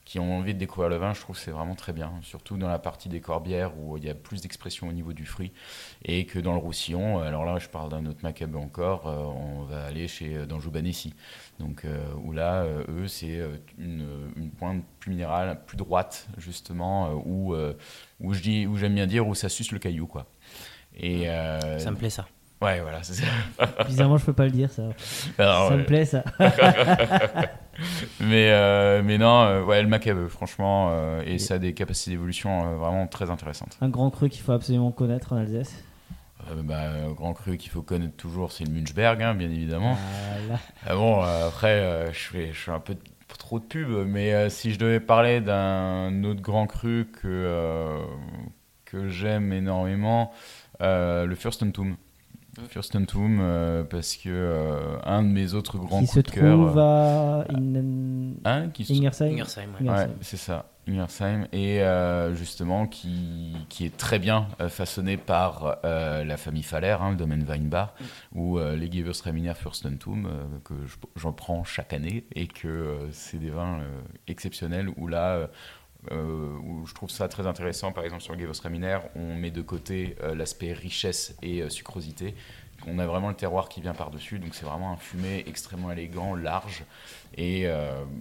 qui 0.06 0.20
ont 0.20 0.38
envie 0.38 0.54
de 0.54 0.60
découvrir 0.60 0.90
le 0.90 0.98
vin. 0.98 1.14
Je 1.14 1.20
trouve 1.22 1.36
que 1.36 1.42
c'est 1.42 1.52
vraiment 1.52 1.76
très 1.76 1.92
bien, 1.92 2.14
surtout 2.22 2.58
dans 2.58 2.68
la 2.68 2.78
partie 2.80 3.10
des 3.10 3.22
corbières 3.22 3.78
où 3.80 3.98
il 3.98 4.06
y 4.06 4.10
a 4.10 4.14
plus 4.16 4.42
d'expression 4.42 4.88
au 4.88 4.92
niveau 4.92 5.14
du 5.14 5.26
fruit 5.26 5.52
et 6.04 6.26
que 6.26 6.38
dans 6.40 6.54
le 6.54 6.60
Roussillon. 6.60 7.20
Alors 7.20 7.44
là, 7.44 7.58
je 7.58 7.68
parle 7.68 7.90
d'un 7.90 8.06
autre 8.06 8.20
macabeu 8.24 8.58
encore. 8.60 9.08
euh, 9.08 9.18
on 9.18 9.64
va 9.64 9.84
aller 9.86 10.08
chez 10.08 10.36
euh, 10.36 10.46
dans 10.46 10.60
Joubanessi. 10.60 11.14
Donc 11.60 11.86
euh, 11.86 12.06
où 12.24 12.32
là, 12.32 12.66
eux, 12.88 13.08
c'est 13.08 13.42
une, 13.80 14.06
une 14.36 14.52
pointe 14.52 14.84
plus 15.00 15.10
minérale, 15.12 15.60
plus 15.66 15.78
droite 15.78 16.28
justement, 16.38 17.12
où 17.26 17.56
où 18.20 18.34
j'aime 18.34 18.94
bien 18.96 19.08
dire 19.08 19.28
où 19.28 19.36
ça 19.36 19.50
suce 19.50 19.72
le 19.72 19.80
caillou 19.80 20.08
quoi. 20.08 20.28
Et 20.96 21.30
euh, 21.30 21.80
Ça 21.80 21.92
me 21.92 21.98
plaît 21.98 22.10
ça. 22.10 22.28
Ouais, 22.62 22.80
voilà, 22.82 23.04
c'est 23.04 23.14
ça. 23.16 23.26
Bizarrement, 23.88 24.18
je 24.18 24.26
peux 24.26 24.34
pas 24.34 24.46
le 24.46 24.52
dire 24.52 24.72
ça. 24.72 24.84
Alors, 25.38 25.68
ça 25.68 25.76
ouais. 25.76 25.82
me 25.82 25.86
plaît 25.86 26.06
ça. 26.06 26.24
mais, 28.22 28.50
euh, 28.52 29.02
mais 29.04 29.18
non, 29.18 29.42
euh, 29.44 29.64
ouais, 29.64 29.82
le 29.82 29.88
macabeu, 29.90 30.28
franchement, 30.30 30.90
euh, 30.92 31.22
et 31.26 31.38
ça 31.38 31.56
a 31.56 31.58
des 31.58 31.74
capacités 31.74 32.12
d'évolution 32.12 32.66
euh, 32.66 32.76
vraiment 32.78 33.08
très 33.08 33.30
intéressantes. 33.30 33.78
Un 33.82 33.90
grand 33.90 34.10
cru 34.10 34.30
qu'il 34.30 34.42
faut 34.42 34.54
absolument 34.54 34.92
connaître 34.92 35.34
en 35.34 35.38
Alsace. 35.38 35.74
Bah, 36.64 36.92
grand 37.16 37.34
cru 37.34 37.58
qu'il 37.58 37.72
faut 37.72 37.82
connaître 37.82 38.16
toujours, 38.16 38.52
c'est 38.52 38.64
le 38.66 38.72
Munchberg, 38.72 39.22
hein, 39.22 39.34
bien 39.34 39.50
évidemment. 39.50 39.98
Voilà. 40.48 40.60
Ah 40.86 40.96
bon, 40.96 41.22
après, 41.22 42.08
je 42.14 42.20
fais, 42.20 42.48
je 42.54 42.60
fais 42.60 42.72
un 42.72 42.80
peu 42.80 42.94
de- 42.94 43.00
trop 43.38 43.60
de 43.60 43.66
pub, 43.66 43.90
mais 44.08 44.50
si 44.50 44.72
je 44.72 44.80
devais 44.80 45.00
parler 45.00 45.42
d'un 45.42 46.24
autre 46.24 46.42
grand 46.42 46.68
cru 46.68 47.08
que, 47.22 48.00
que 48.86 49.10
j'aime 49.10 49.52
énormément, 49.54 50.32
le 50.80 51.34
Fürstentum. 51.36 51.96
Fürstentum, 52.70 53.40
euh, 53.42 53.84
parce 53.84 54.16
que 54.16 54.30
euh, 54.30 54.98
un 55.04 55.24
de 55.24 55.28
mes 55.28 55.54
autres 55.54 55.78
grands 55.78 56.00
Qui 56.02 56.06
coups 56.08 56.14
se 56.16 56.20
de 56.22 56.32
cœur. 56.32 56.56
trouve 56.58 56.78
euh, 56.78 57.42
à 57.44 57.54
In- 57.54 58.34
Hein, 58.46 58.70
qui 58.70 58.86
se- 58.86 58.94
Ingersheim. 58.94 59.34
Ingersheim, 59.34 59.70
ouais. 59.82 60.08
C'est 60.22 60.38
ça, 60.38 60.66
Ingersheim. 60.88 61.48
Et 61.52 61.82
euh, 61.82 62.34
justement, 62.36 62.86
qui, 62.88 63.56
qui 63.70 63.86
est 63.86 63.96
très 63.98 64.20
bien 64.20 64.48
façonné 64.70 65.18
par 65.18 65.78
euh, 65.84 66.24
la 66.24 66.38
famille 66.38 66.64
Faller, 66.64 66.96
hein, 67.00 67.12
le 67.12 67.16
domaine 67.18 67.44
Weinbach, 67.48 67.90
où 68.34 68.58
euh, 68.60 68.76
les 68.76 68.92
Gewürztraminer 68.92 69.54
Fürstentum, 69.56 70.26
euh, 70.26 70.44
que 70.64 70.74
je- 70.86 70.96
j'en 71.16 71.34
prends 71.34 71.64
chaque 71.64 71.94
année, 71.94 72.26
et 72.36 72.48
que 72.48 72.68
euh, 72.68 73.12
c'est 73.12 73.38
des 73.40 73.50
vins 73.50 73.80
euh, 73.80 74.02
exceptionnels, 74.28 74.90
où 74.98 75.08
là, 75.08 75.50
euh, 76.12 76.58
où 76.64 76.86
je 76.86 76.94
trouve 76.94 77.10
ça 77.10 77.28
très 77.28 77.48
intéressant, 77.48 77.92
par 77.92 78.04
exemple 78.04 78.22
sur 78.24 78.34
le 78.34 78.40
Gewürztraminer, 78.40 79.00
on 79.16 79.36
met 79.36 79.52
de 79.52 79.62
côté 79.62 80.16
euh, 80.22 80.36
l'aspect 80.36 80.74
richesse 80.74 81.36
et 81.42 81.62
euh, 81.62 81.70
sucrosité. 81.70 82.36
On 82.88 83.00
a 83.00 83.06
vraiment 83.08 83.30
le 83.30 83.36
terroir 83.36 83.70
qui 83.70 83.82
vient 83.82 83.94
par-dessus, 83.94 84.38
donc 84.38 84.54
c'est 84.54 84.66
vraiment 84.66 84.92
un 84.92 84.98
fumé 84.98 85.44
extrêmement 85.48 85.92
élégant, 85.92 86.36
large. 86.36 86.84
Et 87.38 87.68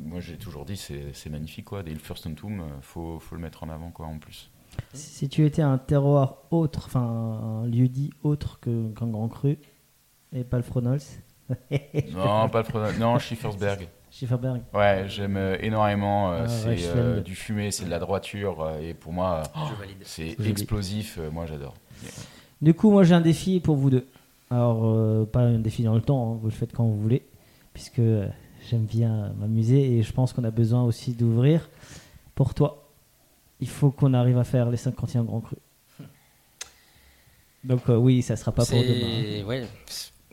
moi 0.06 0.20
j'ai 0.20 0.36
toujours 0.36 0.64
dit, 0.64 0.76
c'est 0.76 1.28
magnifique 1.28 1.64
quoi. 1.66 1.80
Et 1.84 1.90
le 1.92 1.98
Fürstentum, 1.98 2.62
faut, 2.80 3.18
faut 3.18 3.34
le 3.34 3.40
mettre 3.42 3.64
en 3.64 3.68
avant 3.68 3.90
quoi 3.90 4.06
en 4.06 4.18
plus. 4.18 4.48
Si 4.92 5.28
tu 5.28 5.44
étais 5.44 5.60
un 5.60 5.76
terroir 5.76 6.38
autre, 6.52 6.84
enfin 6.86 7.00
un 7.02 7.66
lieu 7.66 7.88
dit 7.88 8.10
autre 8.22 8.60
qu'un 8.60 9.08
grand 9.08 9.28
cru, 9.28 9.58
et 10.32 10.44
pas 10.44 10.56
le 10.56 10.62
Fronols. 10.62 11.00
Non, 12.12 12.48
pas 12.48 12.62
le 12.62 12.64
Frono- 12.64 12.98
Non, 12.98 13.18
Schiffersberg. 13.18 13.88
Schifferberg. 14.18 14.62
Ouais, 14.72 15.06
j'aime 15.08 15.36
euh, 15.36 15.56
énormément. 15.60 16.32
euh, 16.32 16.44
Ah, 16.44 16.48
c'est 16.48 16.76
euh, 16.86 17.20
du 17.20 17.34
fumé, 17.34 17.70
c'est 17.72 17.84
de 17.84 17.90
la 17.90 17.98
droiture. 17.98 18.62
euh, 18.62 18.78
et 18.80 18.94
pour 18.94 19.12
moi, 19.12 19.42
valide. 19.78 19.96
c'est 20.04 20.36
explosif. 20.46 21.18
euh, 21.18 21.30
moi, 21.30 21.46
j'adore. 21.46 21.74
Du 22.62 22.74
coup, 22.74 22.90
moi 22.90 23.02
j'ai 23.02 23.14
un 23.14 23.20
défi 23.20 23.58
pour 23.60 23.74
vous 23.76 23.90
deux. 23.90 24.06
Alors, 24.50 24.84
euh, 24.86 25.24
pas 25.24 25.40
un 25.40 25.58
défi 25.58 25.82
dans 25.82 25.94
le 25.96 26.00
temps, 26.00 26.32
hein, 26.34 26.38
vous 26.40 26.46
le 26.46 26.52
faites 26.52 26.72
quand 26.72 26.84
vous 26.84 27.00
voulez, 27.00 27.22
puisque 27.72 28.00
j'aime 28.70 28.84
bien 28.84 29.32
m'amuser 29.40 29.96
et 29.98 30.02
je 30.02 30.12
pense 30.12 30.32
qu'on 30.32 30.44
a 30.44 30.50
besoin 30.52 30.84
aussi 30.84 31.12
d'ouvrir. 31.12 31.68
Pour 32.36 32.54
toi, 32.54 32.84
il 33.60 33.68
faut 33.68 33.90
qu'on 33.90 34.14
arrive 34.14 34.38
à 34.38 34.44
faire 34.44 34.70
les 34.70 34.76
51 34.76 35.24
grands 35.24 35.40
crus. 35.40 35.58
Donc, 37.64 37.88
euh, 37.88 37.96
oui, 37.96 38.22
ça 38.22 38.36
sera 38.36 38.52
pas 38.52 38.64
pour 38.64 38.78
demain. 38.78 39.40
hein. 39.40 39.44
Ouais, 39.46 39.66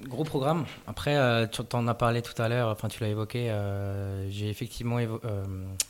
gros 0.07 0.23
programme. 0.23 0.65
Après, 0.87 1.15
euh, 1.15 1.47
tu 1.47 1.61
en 1.73 1.87
as 1.87 1.93
parlé 1.93 2.21
tout 2.21 2.39
à 2.41 2.47
l'heure, 2.49 2.69
enfin 2.69 2.87
tu 2.87 3.01
l'as 3.01 3.09
évoqué. 3.09 3.49
euh, 3.49 4.29
J'ai 4.29 4.49
effectivement 4.49 4.99
évo- 4.99 5.19
euh, 5.25 5.43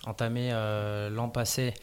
entamé 0.06 0.52
l'an 1.12 1.30
passé, 1.30 1.74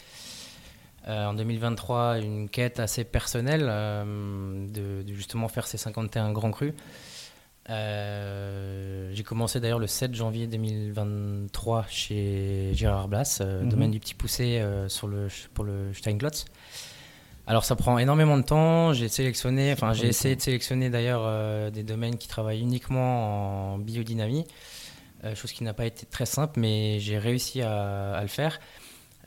en 1.06 1.32
2023, 1.34 2.18
une 2.18 2.48
quête 2.48 2.80
assez 2.80 3.04
personnelle 3.04 3.62
de, 3.66 5.02
de 5.02 5.12
justement 5.14 5.48
faire 5.48 5.66
ces 5.66 5.78
51 5.78 6.32
grands 6.32 6.50
crus. 6.50 6.74
J'ai 9.12 9.22
commencé 9.24 9.60
d'ailleurs 9.60 9.78
le 9.78 9.86
7 9.86 10.14
janvier 10.14 10.46
2023 10.46 11.86
chez 11.88 12.70
Gérard 12.74 13.08
Blas, 13.08 13.40
Mhm. 13.42 13.68
domaine 13.68 13.90
du 13.90 14.00
Petit 14.00 14.14
Poussé 14.14 14.62
sur 14.88 15.06
le, 15.08 15.28
pour 15.54 15.64
le 15.64 15.92
Steinklotz. 15.94 16.44
Alors 17.48 17.64
ça 17.64 17.76
prend 17.76 17.96
énormément 17.96 18.36
de 18.36 18.42
temps. 18.42 18.92
J'ai 18.92 19.08
sélectionné, 19.08 19.72
enfin 19.72 19.94
j'ai 19.94 20.06
essayé 20.06 20.36
de 20.36 20.40
sélectionner 20.42 20.90
d'ailleurs 20.90 21.22
euh, 21.24 21.70
des 21.70 21.82
domaines 21.82 22.18
qui 22.18 22.28
travaillent 22.28 22.60
uniquement 22.60 23.72
en 23.72 23.78
biodynamie, 23.78 24.46
euh, 25.24 25.34
chose 25.34 25.52
qui 25.52 25.64
n'a 25.64 25.72
pas 25.72 25.86
été 25.86 26.04
très 26.04 26.26
simple, 26.26 26.60
mais 26.60 27.00
j'ai 27.00 27.16
réussi 27.16 27.62
à, 27.62 28.12
à 28.12 28.20
le 28.20 28.28
faire. 28.28 28.60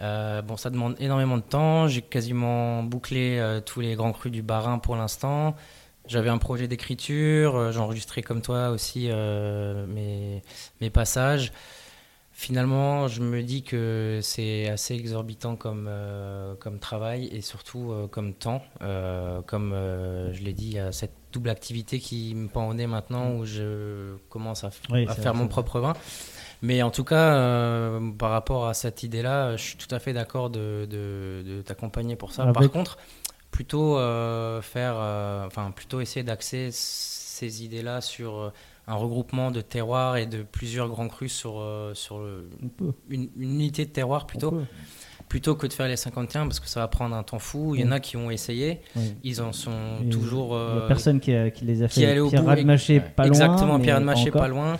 Euh, 0.01 0.43
bon, 0.43 0.55
ça 0.55 0.69
demande 0.69 0.95
énormément 0.99 1.38
de 1.38 1.41
temps. 1.41 1.88
J'ai 1.88 2.03
quasiment 2.03 2.84
bouclé 2.84 3.60
tous 3.65 3.81
les 3.81 3.95
grands 3.95 4.12
crus 4.12 4.31
du 4.31 4.43
Bas-Rhin 4.43 4.77
pour 4.77 4.95
l'instant. 4.95 5.55
J'avais 6.07 6.29
un 6.29 6.38
projet 6.38 6.67
d'écriture, 6.67 7.55
euh, 7.55 7.71
j'enregistrais 7.71 8.21
comme 8.21 8.43
toi 8.43 8.69
aussi 8.69 9.10
mes, 9.10 10.43
mes 10.79 10.89
passages. 10.91 11.51
Finalement, 12.41 13.08
je 13.08 13.21
me 13.21 13.43
dis 13.43 13.62
que 13.62 14.17
c'est 14.23 14.67
assez 14.67 14.95
exorbitant 14.95 15.56
comme, 15.56 15.86
euh, 15.88 16.56
comme 16.56 16.80
travail 16.80 17.27
et 17.32 17.41
surtout 17.41 17.91
euh, 17.91 18.08
comme 18.08 18.34
temps. 18.34 18.63
Euh, 18.82 19.43
comme 19.43 19.73
je 20.34 20.41
l'ai 20.41 20.51
dit, 20.54 20.65
il 20.65 20.73
y 20.73 20.80
a 20.80 20.91
cette 20.91 21.13
double 21.32 21.51
activité 21.51 21.99
qui 21.99 22.34
me 22.34 22.47
pend 22.47 22.67
au 22.67 22.73
nez 22.73 22.88
maintenant 22.88 23.34
où 23.36 23.45
je 23.45 24.15
commence 24.30 24.63
à, 24.63 24.71
Oui, 24.89 25.06
faire 25.06 25.36
mon 25.36 25.47
propre 25.47 25.80
vin. 25.82 25.93
Mais 26.63 26.82
en 26.82 26.89
tout 26.89 27.04
cas, 27.04 27.36
euh, 27.36 28.12
par 28.17 28.32
rapport 28.32 28.65
à 28.67 28.73
cette 28.73 29.04
idée-là, 29.04 29.56
je 29.56 29.62
suis 29.62 29.77
tout 29.77 29.93
à 29.93 29.99
fait 29.99 30.12
d'accord 30.13 30.49
de, 30.49 30.88
de- 30.89 31.43
de 31.45 31.62
t'accompagner 31.62 32.15
pour 32.15 32.32
ça. 32.32 32.47
Par 32.47 32.71
contre, 32.71 32.97
plutôt 33.51 33.99
euh, 33.99 34.63
faire, 34.63 34.95
euh, 34.97 35.45
enfin 35.45 35.69
plutôt 35.69 36.01
essayer 36.01 36.23
d'axer 36.23 36.69
ces 36.71 37.63
idées-là 37.63 38.01
sur 38.01 38.51
un 38.88 38.96
regroupement 38.96 39.52
de 39.52 39.62
terroirs 39.62 40.17
et 40.17 40.26
de 40.26 40.44
plusieurs 40.44 40.89
grands 40.89 41.08
crus 41.08 41.32
sur, 41.34 41.60
euh, 41.60 41.94
sur 41.94 42.20
le- 42.20 42.50
une, 43.10 43.30
une 43.38 43.54
unité 43.54 43.86
de 43.86 43.91
terroir 43.91 44.26
plutôt, 44.28 44.54
plutôt 45.30 45.56
que 45.56 45.67
de 45.67 45.74
faire 45.74 45.88
les 45.88 45.96
51 45.96 46.44
parce 46.48 46.60
que 46.60 46.67
ça 46.67 46.80
va 46.82 46.88
prendre 46.88 47.15
un 47.15 47.24
temps 47.24 47.39
fou. 47.39 47.76
Il 47.76 47.82
y 47.82 47.84
en 47.86 47.91
a 47.91 48.00
qui 48.00 48.17
ont 48.17 48.32
essayé, 48.32 48.82
Oui. 48.96 49.15
ils 49.24 49.41
en 49.41 49.54
sont 49.54 49.72
Et 50.06 50.10
toujours. 50.10 50.56
Euh, 50.56 50.88
personne 50.88 51.20
qui, 51.20 51.34
a- 51.34 51.52
qui 51.52 51.63
les 51.65 51.84
a 51.84 51.88
qui 51.88 52.02
fait. 52.02 52.06
est 52.08 52.12
allé 52.12 52.20
au 52.20 52.30
Pierre 52.30 52.44
bout, 52.44 52.50
et- 52.52 53.00
pas 53.00 53.24
loin. 53.24 53.28
Exactement, 53.28 53.80
Pierre 53.80 54.00
de 54.02 54.06
pas 54.06 54.12
Maché 54.13 54.32
pas 54.32 54.48
loin. 54.48 54.78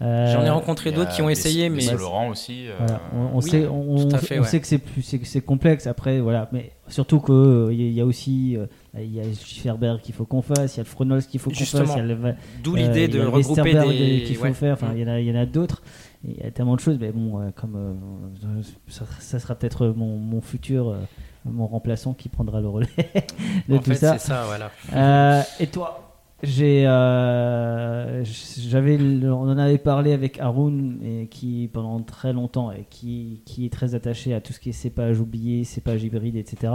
Euh, 0.00 0.32
J'en 0.32 0.44
ai 0.44 0.50
rencontré 0.50 0.92
d'autres 0.92 1.10
qui 1.12 1.22
ont 1.22 1.28
essayé, 1.28 1.64
des 1.68 1.74
mais 1.74 1.80
Saint-Laurent 1.80 2.28
aussi. 2.28 2.68
euh, 2.68 2.74
Voilà, 2.78 3.00
on, 3.12 3.18
on 3.36 3.40
Oui, 3.40 3.50
sait, 3.50 3.66
on, 3.66 4.10
fait, 4.18 4.38
on 4.38 4.42
ouais. 4.42 4.46
sait 4.48 4.60
que 4.60 4.66
c'est 4.68 4.78
plus, 4.78 5.02
c'est, 5.02 5.20
c'est 5.24 5.40
complexe. 5.40 5.88
Après, 5.88 6.20
voilà, 6.20 6.48
mais 6.52 6.70
surtout 6.86 7.18
que 7.18 7.32
euh, 7.32 7.72
il 7.72 7.80
y, 7.80 7.84
a- 7.84 7.88
il 7.88 7.94
y 7.94 8.00
a 8.00 8.06
aussi, 8.06 8.56
euh, 8.56 8.66
il 8.96 9.14
y 9.14 9.20
a 9.20 9.24
Schifferberg 9.24 10.00
qu'il 10.00 10.14
faut 10.14 10.24
qu'on 10.24 10.42
fasse, 10.42 10.74
il 10.74 10.78
y 10.78 10.80
a 10.80 10.84
le 10.84 10.88
Fronols 10.88 11.22
qu'il 11.22 11.40
faut 11.40 11.50
qu'on 11.50 11.56
fasse, 11.56 11.94
il 11.96 12.08
y 12.08 12.12
a 12.12 12.34
D'où 12.62 12.74
euh, 12.74 12.78
l'idée 12.78 13.04
y 13.04 13.08
de 13.08 13.20
regrouper 13.20 13.74
des. 13.74 14.22
qu'il 14.24 14.36
faut 14.36 14.44
ouais. 14.44 14.52
faire. 14.54 14.74
Enfin, 14.74 14.88
Mm. 14.88 14.96
il 14.96 15.00
y 15.00 15.04
en 15.04 15.08
a, 15.08 15.20
il 15.20 15.26
y 15.26 15.30
en 15.30 15.40
a 15.40 15.46
d'autres. 15.46 15.82
Il 16.24 16.36
y 16.36 16.42
a 16.42 16.50
tellement 16.50 16.74
de 16.74 16.80
choses, 16.80 16.98
mais 17.00 17.12
bon, 17.12 17.40
euh, 17.40 17.50
comme 17.54 17.76
euh, 17.76 18.62
ça, 18.88 19.04
ça 19.20 19.38
sera 19.38 19.54
peut-être 19.54 19.88
mon, 19.88 20.16
mon 20.16 20.40
futur, 20.40 20.88
euh, 20.88 20.96
mon 21.44 21.66
remplaçant 21.66 22.12
qui 22.14 22.28
prendra 22.28 22.60
le 22.60 22.68
relais 22.68 22.88
de 23.68 23.76
En 23.76 23.78
tout 23.78 23.90
fait, 23.90 23.94
ça. 23.96 24.18
c'est 24.18 24.28
ça, 24.28 24.44
voilà. 24.46 24.70
Euh, 24.94 25.42
et 25.60 25.66
toi 25.68 26.04
j'ai, 26.40 26.86
euh, 26.86 28.22
j'avais, 28.24 28.96
on 29.24 29.40
en 29.50 29.58
avait 29.58 29.78
parlé 29.78 30.12
avec 30.12 30.38
Haroun 30.38 31.00
et 31.04 31.26
qui 31.26 31.68
pendant 31.72 32.00
très 32.00 32.32
longtemps 32.32 32.70
et 32.70 32.86
qui, 32.88 33.42
qui 33.44 33.66
est 33.66 33.72
très 33.72 33.96
attaché 33.96 34.34
à 34.34 34.40
tout 34.40 34.52
ce 34.52 34.60
qui 34.60 34.68
est 34.68 34.72
cépage 34.72 35.18
oublié, 35.18 35.64
cépage 35.64 36.04
hybride, 36.04 36.36
etc. 36.36 36.72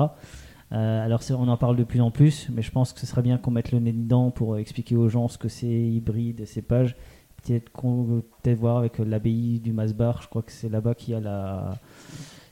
Euh, 0.74 1.06
alors 1.06 1.22
on 1.32 1.48
en 1.48 1.58
parle 1.58 1.76
de 1.76 1.84
plus 1.84 2.02
en 2.02 2.10
plus, 2.10 2.50
mais 2.52 2.62
je 2.64 2.72
pense 2.72 2.94
que 2.94 3.00
ce 3.00 3.06
serait 3.06 3.22
bien 3.22 3.38
qu'on 3.38 3.52
mette 3.52 3.72
le 3.72 3.80
nez 3.80 3.92
dedans 3.92 4.32
pour 4.32 4.58
expliquer 4.58 4.96
aux 4.96 5.08
gens 5.10 5.28
ce 5.28 5.38
que 5.38 5.48
c'est 5.48 5.68
hybride, 5.68 6.46
cépage. 6.46 6.96
Peut-être 7.44 7.70
qu'on 7.72 8.24
peut-être 8.42 8.58
voir 8.60 8.78
avec 8.78 8.98
l'abbaye 9.00 9.60
du 9.60 9.72
Masbar, 9.74 10.22
je 10.22 10.28
crois 10.30 10.42
que 10.42 10.52
c'est 10.52 10.70
là-bas 10.70 10.96
qu'il 10.96 11.14
y 11.14 11.18
a 11.18 11.20
la 11.20 11.78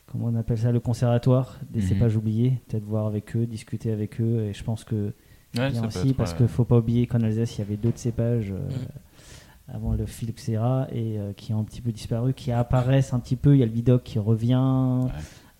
comment 0.06 0.26
on 0.26 0.36
appelle 0.36 0.58
ça 0.58 0.70
le 0.70 0.78
conservatoire 0.80 1.58
des 1.70 1.80
Mhm. 1.80 1.86
cépages 1.88 2.16
oubliés. 2.16 2.60
Peut-être 2.68 2.84
voir 2.84 3.06
avec 3.06 3.34
eux, 3.34 3.46
discuter 3.46 3.90
avec 3.90 4.20
eux, 4.20 4.44
et 4.44 4.52
je 4.52 4.62
pense 4.62 4.84
que 4.84 5.12
ouais, 5.56 5.70
bien 5.70 5.80
peut 5.80 5.86
aussi 5.88 6.10
être, 6.10 6.16
parce 6.16 6.32
ouais. 6.32 6.36
qu'il 6.38 6.48
faut 6.48 6.64
pas 6.66 6.76
oublier 6.78 7.06
qu'en 7.06 7.22
Alsace 7.22 7.56
il 7.56 7.60
y 7.60 7.64
avait 7.64 7.76
d'autres 7.78 7.98
cépages 7.98 8.52
euh, 8.52 8.58
Mm. 8.68 9.74
avant 9.74 9.92
le 9.94 10.04
phylloxéra 10.06 10.86
et 10.92 11.18
euh, 11.18 11.32
qui 11.32 11.54
ont 11.54 11.60
un 11.60 11.64
petit 11.64 11.80
peu 11.80 11.90
disparu, 11.92 12.34
qui 12.34 12.52
apparaissent 12.52 13.14
un 13.14 13.18
petit 13.20 13.36
peu. 13.36 13.56
Il 13.56 13.60
y 13.60 13.62
a 13.62 13.66
le 13.66 13.72
bidoc 13.72 14.02
qui 14.04 14.18
revient. 14.18 14.54
Euh, 14.60 15.08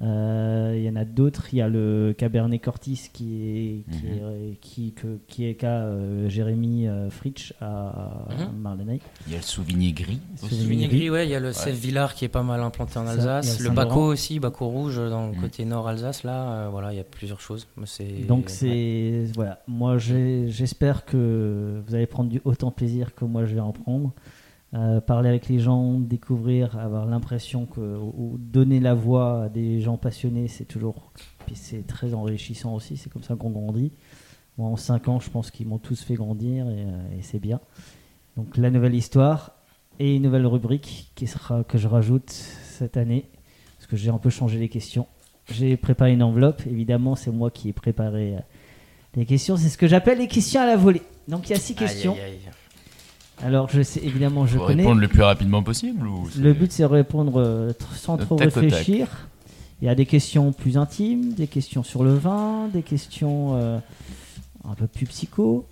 il 0.02 0.82
y 0.82 0.88
en 0.90 0.96
a 0.96 1.04
d'autres. 1.04 1.46
Il 1.52 1.58
y 1.58 1.62
a 1.62 1.68
le 1.68 2.14
Cabernet 2.16 2.60
Cortis 2.60 3.08
qui 3.12 3.42
est 3.46 3.84
qui 3.92 4.06
Mhm. 4.06 4.50
est 4.50 4.56
qui 4.60 4.92
que- 4.92 5.18
qui 5.28 5.46
est 5.46 5.54
qu'à 5.54 5.82
euh, 5.84 6.28
Jérémy 6.28 6.88
euh, 6.88 7.08
Fritsch 7.10 7.52
à 7.60 8.26
Mhm. 8.30 8.58
Marlenay. 8.60 9.00
Il 9.26 9.32
y 9.32 9.36
a 9.36 9.38
le 9.38 9.42
Sauvigné 9.44 9.92
gris. 9.92 10.20
Sauvigny 10.36 10.88
gris. 10.88 10.98
gris, 10.98 11.10
ouais, 11.10 11.26
il 11.26 11.30
y 11.30 11.34
a 11.34 11.40
le 11.40 11.52
Sèvres 11.52 11.76
Villard 11.78 12.14
qui 12.14 12.24
est 12.24 12.28
pas 12.28 12.42
mal 12.42 12.60
implanté 12.60 12.98
en 12.98 13.06
Ça, 13.06 13.12
Alsace, 13.12 13.60
le 13.60 13.68
le 13.68 13.74
Baco 13.74 14.00
aussi, 14.00 14.40
Baco 14.40 14.66
rouge 14.68 14.96
dans 14.96 15.26
le 15.28 15.36
Mm. 15.36 15.40
côté 15.40 15.64
nord 15.64 15.86
Alsace 15.88 16.24
là, 16.24 16.52
euh, 16.52 16.68
voilà, 16.70 16.92
il 16.92 16.96
y 16.96 17.00
a 17.00 17.04
plusieurs 17.04 17.40
choses. 17.40 17.68
C'est 17.84 18.26
Donc 18.26 18.48
c'est 18.50 19.26
voilà. 19.34 19.60
Moi 19.68 19.98
j'espère 19.98 21.04
que 21.04 21.80
vous 21.86 21.94
allez 21.94 22.06
prendre 22.06 22.28
du 22.30 22.40
autant 22.44 22.70
plaisir 22.70 23.14
que 23.14 23.24
moi 23.24 23.44
je 23.44 23.54
vais 23.54 23.60
en 23.60 23.72
prendre. 23.72 24.12
Euh, 24.74 25.02
parler 25.02 25.28
avec 25.28 25.48
les 25.50 25.58
gens, 25.58 25.98
découvrir, 26.00 26.78
avoir 26.78 27.04
l'impression 27.04 27.66
que 27.66 27.80
ou- 27.80 28.14
ou 28.16 28.38
donner 28.38 28.80
la 28.80 28.94
voix 28.94 29.42
à 29.44 29.48
des 29.50 29.82
gens 29.82 29.98
passionnés, 29.98 30.48
c'est 30.48 30.64
toujours 30.64 31.12
puis 31.44 31.54
c'est 31.56 31.86
très 31.86 32.14
enrichissant 32.14 32.74
aussi. 32.74 32.96
C'est 32.96 33.10
comme 33.12 33.22
ça 33.22 33.34
qu'on 33.36 33.50
grandit. 33.50 33.92
Moi 34.56 34.70
en 34.70 34.76
5 34.76 35.08
ans, 35.08 35.20
je 35.20 35.28
pense 35.28 35.50
qu'ils 35.50 35.66
m'ont 35.66 35.76
tous 35.78 36.02
fait 36.02 36.14
grandir 36.14 36.66
et, 36.70 36.84
euh, 36.86 37.18
et 37.18 37.22
c'est 37.22 37.38
bien. 37.38 37.60
Donc 38.38 38.56
la 38.56 38.70
nouvelle 38.70 38.94
histoire 38.94 39.52
et 39.98 40.16
une 40.16 40.22
nouvelle 40.22 40.46
rubrique 40.46 41.10
qui 41.16 41.26
sera 41.26 41.64
que 41.64 41.76
je 41.76 41.86
rajoute 41.86 42.30
cette 42.30 42.96
année 42.96 43.28
parce 43.76 43.86
que 43.86 43.96
j'ai 43.96 44.08
un 44.08 44.16
peu 44.18 44.30
changé 44.30 44.58
les 44.58 44.70
questions. 44.70 45.06
J'ai 45.50 45.76
préparé 45.76 46.14
une 46.14 46.22
enveloppe, 46.22 46.62
évidemment, 46.66 47.14
c'est 47.14 47.30
moi 47.30 47.50
qui 47.50 47.68
ai 47.68 47.72
préparé 47.74 48.36
euh, 48.36 48.40
les 49.16 49.26
questions. 49.26 49.58
C'est 49.58 49.68
ce 49.68 49.76
que 49.76 49.86
j'appelle 49.86 50.16
les 50.16 50.28
questions 50.28 50.62
à 50.62 50.66
la 50.66 50.76
volée. 50.76 51.02
Donc 51.28 51.46
il 51.50 51.52
y 51.52 51.54
a 51.54 51.58
six 51.58 51.72
Aïe, 51.72 51.78
questions. 51.78 52.14
aïe, 52.14 52.20
aïe. 52.22 52.38
Alors 53.44 53.68
je 53.68 53.82
sais, 53.82 54.00
évidemment, 54.04 54.46
je 54.46 54.56
Faut 54.58 54.66
connais. 54.66 54.82
répondre 54.82 55.00
le 55.00 55.08
plus 55.08 55.22
rapidement 55.22 55.62
possible 55.62 56.06
ou 56.06 56.28
Le 56.38 56.52
but 56.52 56.70
c'est 56.72 56.82
de 56.84 56.88
répondre 56.88 57.40
euh, 57.40 57.70
tr- 57.72 57.96
sans 57.96 58.16
Tac 58.16 58.26
trop 58.26 58.36
au 58.36 58.38
tac. 58.38 58.54
réfléchir. 58.54 59.08
Il 59.80 59.86
y 59.86 59.88
a 59.88 59.94
des 59.96 60.06
questions 60.06 60.52
plus 60.52 60.76
intimes, 60.78 61.32
des 61.34 61.48
questions 61.48 61.82
sur 61.82 62.04
le 62.04 62.14
vin, 62.14 62.68
des 62.72 62.82
questions 62.82 63.56
euh, 63.56 63.78
un 64.68 64.74
peu 64.74 64.86
plus 64.86 65.06
psycho. 65.06 65.66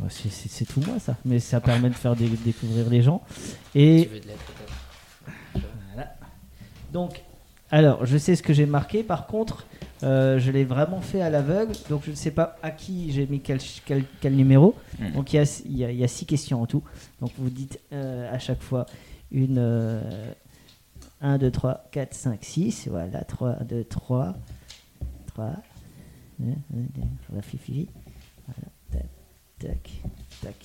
Ouais, 0.00 0.08
c'est- 0.10 0.28
C'est 0.30 0.48
c'est 0.50 0.64
tout 0.64 0.80
moi 0.86 0.98
ça, 0.98 1.14
mais 1.24 1.38
ça 1.38 1.60
permet 1.60 1.88
de 1.88 1.94
faire 1.94 2.16
dé- 2.16 2.28
découvrir 2.44 2.90
les 2.90 3.00
gens. 3.02 3.22
Et 3.76 4.08
Tu 4.08 4.14
veux 4.14 4.20
de 4.20 4.26
l'aide, 4.26 4.36
peut-être? 4.36 5.64
Voilà. 5.94 6.14
Donc, 6.92 7.22
alors, 7.70 8.04
je 8.06 8.18
sais 8.18 8.34
ce 8.34 8.42
que 8.42 8.52
j'ai 8.52 8.66
marqué. 8.66 9.04
Par 9.04 9.28
contre, 9.28 9.66
euh, 10.04 10.38
je 10.38 10.50
l'ai 10.50 10.64
vraiment 10.64 11.00
fait 11.00 11.20
à 11.22 11.30
l'aveugle. 11.30 11.72
Donc, 11.88 12.02
je 12.04 12.10
ne 12.10 12.16
sais 12.16 12.30
pas 12.30 12.56
à 12.62 12.70
qui 12.70 13.10
j'ai 13.12 13.26
mis 13.26 13.40
quel, 13.40 13.58
quel, 13.84 14.04
quel 14.20 14.36
numéro. 14.36 14.74
Hmm. 14.98 15.12
Donc, 15.12 15.32
il 15.32 15.36
y, 15.36 15.38
a, 15.40 15.44
y 15.68 15.84
a, 15.84 15.92
y 15.92 16.04
a 16.04 16.08
six 16.08 16.26
questions 16.26 16.62
en 16.62 16.66
tout. 16.66 16.82
Donc, 17.20 17.30
vous 17.38 17.50
dites 17.50 17.80
euh, 17.92 18.32
à 18.32 18.38
chaque 18.38 18.62
fois 18.62 18.86
une. 19.30 19.56
euh, 19.58 20.32
1, 21.20 21.38
2, 21.38 21.50
3, 21.50 21.84
4, 21.90 22.12
5, 22.14 22.44
6. 22.44 22.88
Voilà, 22.88 23.24
3, 23.24 23.54
2, 23.64 23.84
3. 23.84 24.34
3. 25.28 25.52
La 27.32 27.42
fifi. 27.42 27.88
Voilà, 28.46 28.68
tac, 28.90 29.08
tac, 29.58 29.90
tac. 30.42 30.56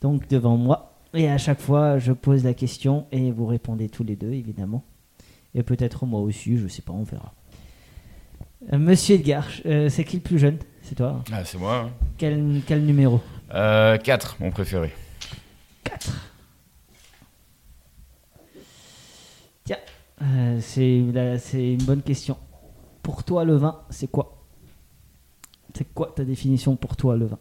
Donc, 0.00 0.28
devant 0.28 0.56
moi. 0.56 0.94
Et 1.14 1.28
à 1.28 1.38
chaque 1.38 1.60
fois, 1.60 1.98
je 1.98 2.12
pose 2.12 2.44
la 2.44 2.54
question 2.54 3.06
et 3.10 3.32
vous 3.32 3.46
répondez 3.46 3.88
tous 3.88 4.04
les 4.04 4.14
deux, 4.14 4.32
évidemment. 4.32 4.84
Et 5.54 5.64
peut-être 5.64 6.06
moi 6.06 6.20
aussi, 6.20 6.56
je 6.56 6.68
sais 6.68 6.82
pas, 6.82 6.92
on 6.92 7.02
verra. 7.02 7.34
Euh, 8.72 8.78
Monsieur 8.78 9.16
Edgar, 9.16 9.46
euh, 9.64 9.88
c'est 9.88 10.04
qui 10.04 10.16
le 10.16 10.22
plus 10.22 10.38
jeune? 10.38 10.58
C'est 10.82 10.94
toi 10.94 11.16
hein. 11.18 11.24
Ah, 11.32 11.44
c'est 11.44 11.58
moi. 11.58 11.86
Hein. 11.86 11.90
Quel, 12.18 12.82
numéro? 12.82 13.20
Euh, 13.54 13.96
4, 13.96 14.36
mon 14.40 14.50
préféré. 14.50 14.92
4. 15.84 16.12
Tiens, 19.64 19.76
euh, 20.22 20.58
c'est 20.60 21.72
une 21.72 21.84
bonne 21.84 22.02
question. 22.02 22.36
Pour 23.02 23.24
toi, 23.24 23.44
le 23.44 23.56
vin, 23.56 23.80
c'est 23.88 24.10
quoi? 24.10 24.44
C'est 25.74 25.92
quoi 25.94 26.12
ta 26.14 26.24
définition 26.24 26.76
pour 26.76 26.96
toi, 26.96 27.16
le 27.16 27.26
vin? 27.26 27.38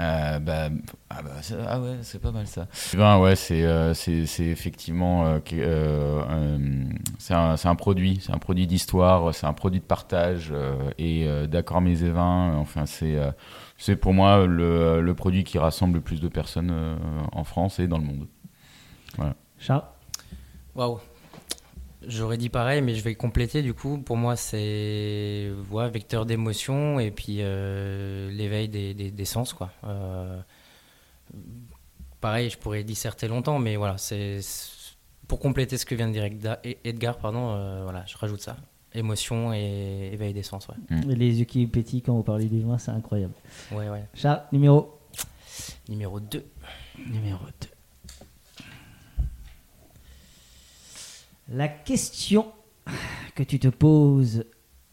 Euh, 0.00 0.40
bah, 0.40 0.70
ah, 1.08 1.22
bah, 1.22 1.30
ah 1.68 1.80
ouais, 1.80 1.98
c'est 2.02 2.20
pas 2.20 2.32
mal 2.32 2.48
ça. 2.48 2.66
Vin, 2.94 3.20
ouais, 3.20 3.36
c'est 3.36 3.62
euh, 3.62 3.94
c'est 3.94 4.26
c'est 4.26 4.46
effectivement 4.46 5.26
euh, 5.26 5.38
euh, 5.52 6.84
c'est 7.20 7.34
un, 7.34 7.56
c'est 7.56 7.68
un 7.68 7.76
produit, 7.76 8.18
c'est 8.20 8.32
un 8.32 8.38
produit 8.38 8.66
d'histoire, 8.66 9.32
c'est 9.32 9.46
un 9.46 9.52
produit 9.52 9.78
de 9.78 9.84
partage 9.84 10.50
euh, 10.52 10.90
et 10.98 11.28
euh, 11.28 11.46
d'accord 11.46 11.80
mes 11.80 12.02
et 12.02 12.10
vins. 12.10 12.56
Enfin, 12.56 12.86
c'est 12.86 13.16
euh, 13.16 13.30
c'est 13.78 13.94
pour 13.94 14.14
moi 14.14 14.46
le, 14.46 15.00
le 15.00 15.14
produit 15.14 15.44
qui 15.44 15.58
rassemble 15.58 15.94
le 15.94 16.00
plus 16.00 16.20
de 16.20 16.28
personnes 16.28 16.72
euh, 16.72 16.96
en 17.30 17.44
France 17.44 17.78
et 17.78 17.86
dans 17.86 17.98
le 17.98 18.04
monde. 18.04 18.26
Voilà. 19.16 19.34
Charles? 19.58 19.84
Waouh. 20.74 20.98
J'aurais 22.08 22.36
dit 22.36 22.48
pareil, 22.48 22.82
mais 22.82 22.94
je 22.94 23.02
vais 23.02 23.14
compléter 23.14 23.62
du 23.62 23.74
coup. 23.74 23.98
Pour 23.98 24.16
moi, 24.16 24.36
c'est 24.36 25.50
ouais, 25.70 25.90
vecteur 25.90 26.26
d'émotion 26.26 26.98
et 27.00 27.10
puis 27.10 27.38
euh, 27.40 28.30
l'éveil 28.30 28.68
des, 28.68 28.94
des- 28.94 29.10
des 29.10 29.24
sens. 29.24 29.52
Quoi. 29.52 29.70
Euh, 29.84 30.40
pareil, 32.20 32.50
je 32.50 32.58
pourrais 32.58 32.84
disserter 32.84 33.28
longtemps, 33.28 33.58
mais 33.58 33.76
voilà, 33.76 33.98
c'est 33.98 34.40
pour 35.28 35.38
compléter 35.40 35.78
ce 35.78 35.86
que 35.86 35.94
vient 35.94 36.08
de 36.08 36.12
dire 36.12 36.56
Edgar, 36.84 37.18
pardon, 37.18 37.50
euh, 37.54 37.82
voilà, 37.82 38.04
je 38.06 38.16
rajoute 38.16 38.40
ça. 38.40 38.56
Émotion 38.94 39.52
et 39.52 40.10
éveil 40.12 40.32
des 40.32 40.42
sens. 40.44 40.68
Ouais, 40.68 40.74
Mm. 40.90 41.10
Les 41.10 41.38
yeux 41.40 41.44
qui 41.46 41.66
pétillent 41.66 42.02
quand 42.02 42.14
vous 42.14 42.22
parlez 42.22 42.44
du 42.46 42.60
vin, 42.62 42.78
c'est 42.78 42.92
incroyable. 42.92 43.34
ouais. 43.72 43.88
ouais. 43.88 44.04
Charles, 44.14 44.42
numéro 44.52 44.98
Numéro 45.88 46.20
2. 46.20 46.44
Numéro 47.10 47.44
2. 47.60 47.68
La 51.54 51.68
question 51.68 52.52
que 53.36 53.44
tu 53.44 53.60
te 53.60 53.68
poses 53.68 54.44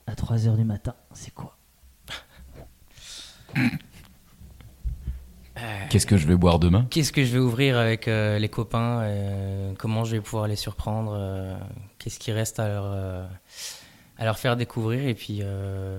à 0.06 0.14
3h 0.14 0.56
du 0.56 0.64
matin, 0.64 0.94
c'est 1.12 1.34
quoi? 1.34 1.58
Qu'est-ce 5.90 6.06
que 6.06 6.18
je 6.18 6.28
vais 6.28 6.36
boire 6.36 6.60
demain? 6.60 6.86
Qu'est-ce 6.92 7.12
que 7.12 7.26
je 7.26 7.34
vais 7.34 7.40
ouvrir 7.40 7.80
avec 7.80 8.08
euh, 8.08 8.38
les 8.38 8.48
copains 8.48 9.02
euh, 9.02 9.74
Comment 9.80 10.04
je 10.04 10.12
vais 10.12 10.22
pouvoir 10.22 10.48
les 10.48 10.56
surprendre 10.56 11.16
euh, 11.18 11.58
Qu'est-ce 11.98 12.20
qui 12.20 12.32
reste 12.32 12.60
à 12.60 12.68
leur, 12.68 12.86
euh, 12.86 13.26
à 14.20 14.26
leur 14.26 14.38
faire 14.38 14.56
découvrir 14.56 15.08
Et 15.08 15.16
puis, 15.16 15.40
euh, 15.42 15.98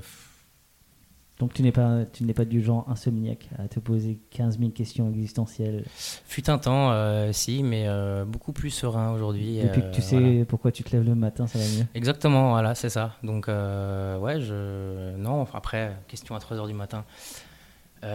Donc 1.43 1.55
tu 1.55 1.63
n'es 1.63 1.73
pas, 1.73 2.05
tu 2.13 2.23
n'es 2.23 2.35
pas 2.35 2.45
du 2.45 2.63
genre 2.63 2.87
insomniaque 2.89 3.49
à 3.59 3.67
te 3.67 3.81
poser 3.81 4.17
15 4.31 4.61
000 4.61 4.71
questions 4.71 5.09
existentielles 5.11 5.83
fut 5.89 6.49
un 6.49 6.57
temps, 6.59 6.93
euh, 6.93 7.33
si, 7.33 7.65
mais 7.65 7.89
euh, 7.89 8.25
beaucoup 8.25 8.53
plus 8.53 8.71
serein 8.71 9.11
aujourd'hui. 9.11 9.59
depuis 9.61 9.81
euh, 9.83 9.91
que 9.91 9.93
tu 9.97 10.03
sais 10.03 10.21
voilà. 10.21 10.45
pourquoi 10.45 10.71
tu 10.71 10.85
te 10.85 10.95
lèves 10.95 11.05
le 11.05 11.17
matin, 11.17 11.49
ça 11.49 11.59
va 11.59 11.65
mieux. 11.65 11.85
Exactement, 11.97 12.51
voilà, 12.51 12.77
c'est 12.77 12.91
ça. 12.91 13.17
Donc, 13.25 13.49
euh, 13.49 14.17
ouais, 14.19 14.41
je. 14.41 15.17
Non, 15.17 15.45
après, 15.53 15.97
question 16.07 16.37
à 16.37 16.39
3h 16.39 16.65
du 16.69 16.75
matin. 16.75 17.05
Il 18.05 18.09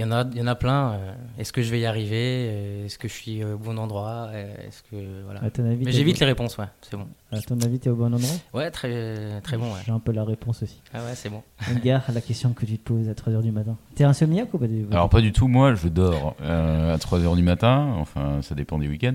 y, 0.00 0.04
en 0.04 0.10
a- 0.10 0.28
il 0.32 0.38
y 0.38 0.42
en 0.42 0.46
a 0.48 0.56
plein. 0.56 0.98
Est-ce 1.38 1.52
que 1.52 1.62
je 1.62 1.70
vais 1.70 1.78
y 1.80 1.86
arriver? 1.86 2.84
Est-ce 2.86 2.98
que 2.98 3.06
je 3.06 3.12
suis 3.12 3.44
au 3.44 3.56
bon 3.56 3.78
endroit? 3.78 4.30
Est-ce 4.34 4.82
que. 4.82 5.22
Voilà. 5.24 5.44
À 5.44 5.50
ton 5.50 5.64
avis, 5.64 5.84
Mais 5.84 5.92
j'évite 5.92 6.18
les 6.18 6.26
réponses, 6.26 6.58
ouais, 6.58 6.66
c'est 6.82 6.96
bon. 6.96 7.06
À 7.32 7.40
ton 7.40 7.58
avis, 7.60 7.78
tu 7.80 7.88
es 7.88 7.90
au 7.90 7.96
bon 7.96 8.12
endroit 8.12 8.28
Ouais, 8.52 8.70
très, 8.70 9.40
très 9.40 9.56
bon, 9.56 9.64
ouais. 9.72 9.80
J'ai 9.86 9.92
un 9.92 9.98
peu 9.98 10.12
la 10.12 10.22
réponse 10.22 10.62
aussi. 10.62 10.82
Ah 10.92 10.98
ouais, 10.98 11.14
c'est 11.14 11.30
bon. 11.30 11.42
Edgar, 11.70 12.02
la 12.12 12.20
question 12.20 12.52
que 12.52 12.66
tu 12.66 12.76
te 12.78 12.82
poses 12.92 13.08
à 13.08 13.12
3h 13.14 13.40
du 13.42 13.52
matin. 13.52 13.76
T'es 13.94 14.04
insomniaque 14.04 14.52
ou 14.52 14.58
pas 14.58 14.66
du 14.66 14.84
Alors 14.90 15.08
pas 15.08 15.20
du 15.22 15.32
tout, 15.32 15.48
moi 15.48 15.74
je 15.74 15.88
dors 15.88 16.34
euh, 16.42 16.94
à 16.94 16.98
3h 16.98 17.34
du 17.36 17.42
matin, 17.42 17.94
enfin 17.98 18.42
ça 18.42 18.54
dépend 18.54 18.78
des 18.78 18.88
week-ends, 18.88 19.14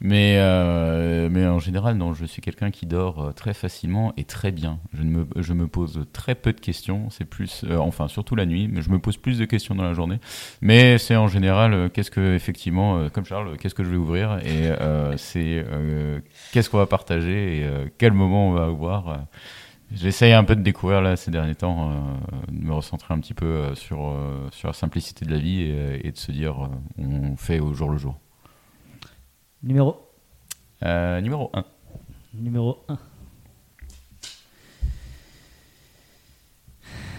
mais, 0.00 0.36
euh, 0.38 1.28
mais 1.30 1.46
en 1.46 1.58
général 1.58 1.96
non, 1.96 2.12
je 2.14 2.24
suis 2.26 2.42
quelqu'un 2.42 2.70
qui 2.70 2.84
dort 2.86 3.22
euh, 3.22 3.32
très 3.32 3.54
facilement 3.54 4.12
et 4.16 4.24
très 4.24 4.50
bien. 4.52 4.78
Je, 4.92 5.02
ne 5.02 5.10
me, 5.10 5.26
je 5.36 5.52
me 5.54 5.66
pose 5.66 6.04
très 6.12 6.34
peu 6.34 6.52
de 6.52 6.60
questions, 6.60 7.08
c'est 7.10 7.24
plus, 7.24 7.64
euh, 7.64 7.78
enfin 7.78 8.08
surtout 8.08 8.34
la 8.36 8.44
nuit, 8.46 8.68
mais 8.70 8.82
je 8.82 8.90
me 8.90 8.98
pose 8.98 9.16
plus 9.16 9.38
de 9.38 9.44
questions 9.46 9.74
dans 9.74 9.84
la 9.84 9.94
journée, 9.94 10.18
mais 10.60 10.98
c'est 10.98 11.16
en 11.16 11.28
général 11.28 11.72
euh, 11.72 11.88
qu'est-ce 11.88 12.10
que 12.10 12.34
effectivement, 12.34 12.98
euh, 12.98 13.08
comme 13.08 13.24
Charles, 13.24 13.56
qu'est-ce 13.56 13.74
que 13.74 13.84
je 13.84 13.90
vais 13.90 13.96
ouvrir? 13.96 14.38
Et 14.44 14.68
euh, 14.68 15.16
c'est 15.16 15.64
euh, 15.66 16.20
qu'est-ce 16.52 16.68
qu'on 16.68 16.78
va 16.78 16.86
partager? 16.86 17.53
Et 17.58 17.64
euh, 17.64 17.86
quel 17.98 18.12
moment 18.12 18.48
on 18.50 18.52
va 18.52 18.64
avoir. 18.64 19.08
euh, 19.08 19.16
J'essaye 19.92 20.32
un 20.32 20.44
peu 20.44 20.56
de 20.56 20.62
découvrir 20.62 21.00
là 21.02 21.14
ces 21.16 21.30
derniers 21.30 21.54
temps, 21.54 21.90
euh, 21.90 21.94
de 22.48 22.64
me 22.64 22.72
recentrer 22.72 23.14
un 23.14 23.20
petit 23.20 23.34
peu 23.34 23.74
sur, 23.74 24.16
sur 24.50 24.68
la 24.68 24.74
simplicité 24.74 25.24
de 25.24 25.30
la 25.30 25.38
vie 25.38 25.60
et, 25.60 26.06
et 26.06 26.10
de 26.10 26.16
se 26.16 26.32
dire 26.32 26.68
on 26.98 27.36
fait 27.36 27.60
au 27.60 27.74
jour 27.74 27.90
le 27.90 27.98
jour. 27.98 28.18
Numéro 29.62 30.00
numéro 30.82 31.50
1. 31.54 31.64
Numéro 32.34 32.84
1. 32.88 32.98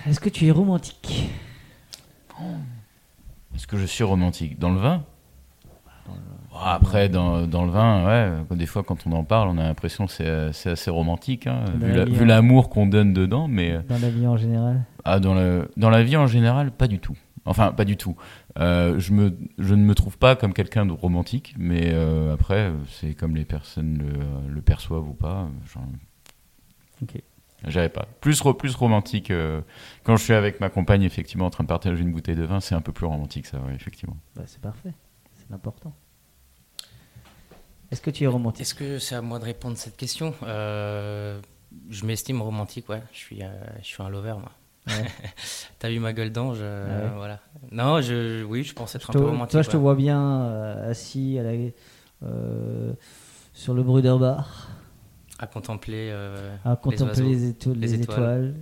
Est-ce 0.08 0.20
que 0.20 0.30
tu 0.30 0.46
es 0.46 0.52
romantique? 0.52 1.30
Est-ce 3.56 3.66
que 3.68 3.78
je 3.78 3.86
suis 3.86 4.04
romantique? 4.04 4.60
Dans 4.60 4.70
le 4.72 4.80
vin? 4.80 5.04
Bon, 6.06 6.14
Après, 6.64 7.10
dans, 7.10 7.46
dans 7.48 7.66
le 7.66 7.72
vin, 7.72 8.06
ouais, 8.06 8.56
des 8.56 8.66
fois 8.66 8.84
quand 8.84 9.06
on 9.08 9.12
en 9.12 9.24
parle, 9.24 9.50
on 9.50 9.58
a 9.58 9.64
l'impression 9.64 10.06
que 10.06 10.12
c'est 10.12 10.26
euh, 10.28 10.50
assez 10.50 10.90
romantique, 10.90 11.48
hein, 11.48 11.66
vu 11.80 11.92
la- 11.94 12.06
l'amour 12.26 12.70
qu'on 12.70 12.86
donne 12.88 13.14
dedans, 13.14 13.48
mais 13.48 13.72
euh, 13.72 13.82
dans 13.90 14.00
la 14.00 14.10
vie 14.10 14.28
en 14.28 14.38
général 14.38 14.84
ah, 15.04 15.20
dans, 15.20 15.36
le, 15.36 15.70
dans 15.78 15.90
la 15.90 16.04
vie 16.04 16.18
en 16.18 16.28
général, 16.28 16.72
pas 16.72 16.88
du 16.88 17.00
tout. 17.00 17.16
Enfin, 17.48 17.72
pas 17.72 17.86
du 17.86 17.96
tout. 17.96 18.16
Euh, 18.58 18.98
je, 18.98 19.14
me, 19.14 19.38
je 19.60 19.76
ne 19.76 19.84
me 19.84 19.94
trouve 19.94 20.18
pas 20.18 20.36
comme 20.36 20.52
quelqu'un 20.54 20.86
de 20.88 20.92
romantique, 20.94 21.54
mais 21.60 21.92
euh, 21.94 22.34
après, 22.34 22.70
euh, 22.70 22.74
c'est 22.90 23.14
comme 23.14 23.36
les 23.36 23.46
personnes 23.46 24.00
le, 24.00 24.52
le 24.52 24.62
perçoivent 24.62 25.08
ou 25.08 25.14
pas. 25.14 25.42
euh, 25.44 25.48
genre, 25.72 25.84
Ok. 27.04 27.22
J'avais 27.68 27.90
pas. 27.90 28.08
Plus, 28.22 28.42
plus 28.58 28.76
romantique. 28.76 29.30
euh, 29.32 29.62
quand 30.04 30.16
je 30.18 30.24
suis 30.24 30.34
avec 30.34 30.60
ma 30.60 30.70
compagne, 30.70 31.04
effectivement, 31.04 31.46
en 31.46 31.50
train 31.50 31.64
de 31.64 31.70
partager 31.70 32.02
une 32.02 32.12
bouteille 32.12 32.36
de 32.36 32.44
vin, 32.46 32.60
c'est 32.60 32.76
un 32.76 32.82
peu 32.82 32.92
plus 32.92 33.06
romantique, 33.06 33.46
ça, 33.46 33.58
ouais, 33.60 33.74
effectivement. 33.76 34.18
Bah, 34.36 34.44
c'est 34.46 34.62
parfait. 34.62 34.94
C'est 35.34 35.54
important. 35.54 35.94
Est-ce 37.92 38.02
que 38.02 38.10
tu 38.10 38.24
es 38.24 38.28
romantique? 38.28 38.62
Est-ce 38.62 38.76
que 38.76 39.00
c'est 39.00 39.16
à 39.16 39.22
moi 39.22 39.40
de 39.40 39.46
répondre 39.46 39.74
à 39.74 39.78
cette 39.78 39.98
question? 39.98 40.34
Euh, 40.44 41.40
Je 41.90 42.06
m'estime 42.06 42.42
romantique, 42.42 42.90
ouais. 42.90 43.02
Je 43.12 43.18
suis, 43.18 43.44
euh, 43.44 43.48
je 43.82 43.86
suis 43.86 44.02
un 44.02 44.10
lover, 44.10 44.34
moi. 44.40 44.52
Ouais. 44.88 45.06
T'as 45.80 45.90
vu 45.90 46.00
ma 46.00 46.14
gueule 46.14 46.32
d'ange 46.32 46.58
euh, 46.62 47.08
Ouais. 47.10 47.16
Voilà. 47.16 47.40
Non, 47.72 48.02
je, 48.02 48.44
oui, 48.44 48.64
je 48.64 48.74
pense 48.74 48.96
être 48.96 49.12
Je 49.12 49.18
un 49.18 49.22
peu 49.22 49.26
romantique. 49.28 49.52
Toi, 49.52 49.62
je 49.62 49.70
te 49.70 49.78
vois 49.78 49.96
bien 49.96 50.44
assis 50.90 51.38
à 51.40 51.44
la, 51.44 51.52
sur 53.54 53.74
le 53.74 53.84
Bruder 53.84 54.16
Bar, 54.20 54.68
À 55.40 55.48
contempler. 55.48 56.12
à 56.64 56.76
contempler 56.76 57.06
oiseaux, 57.08 57.24
les, 57.24 57.50
éto- 57.52 57.74
les 57.74 57.80
les 57.82 57.94
étoiles. 57.96 58.56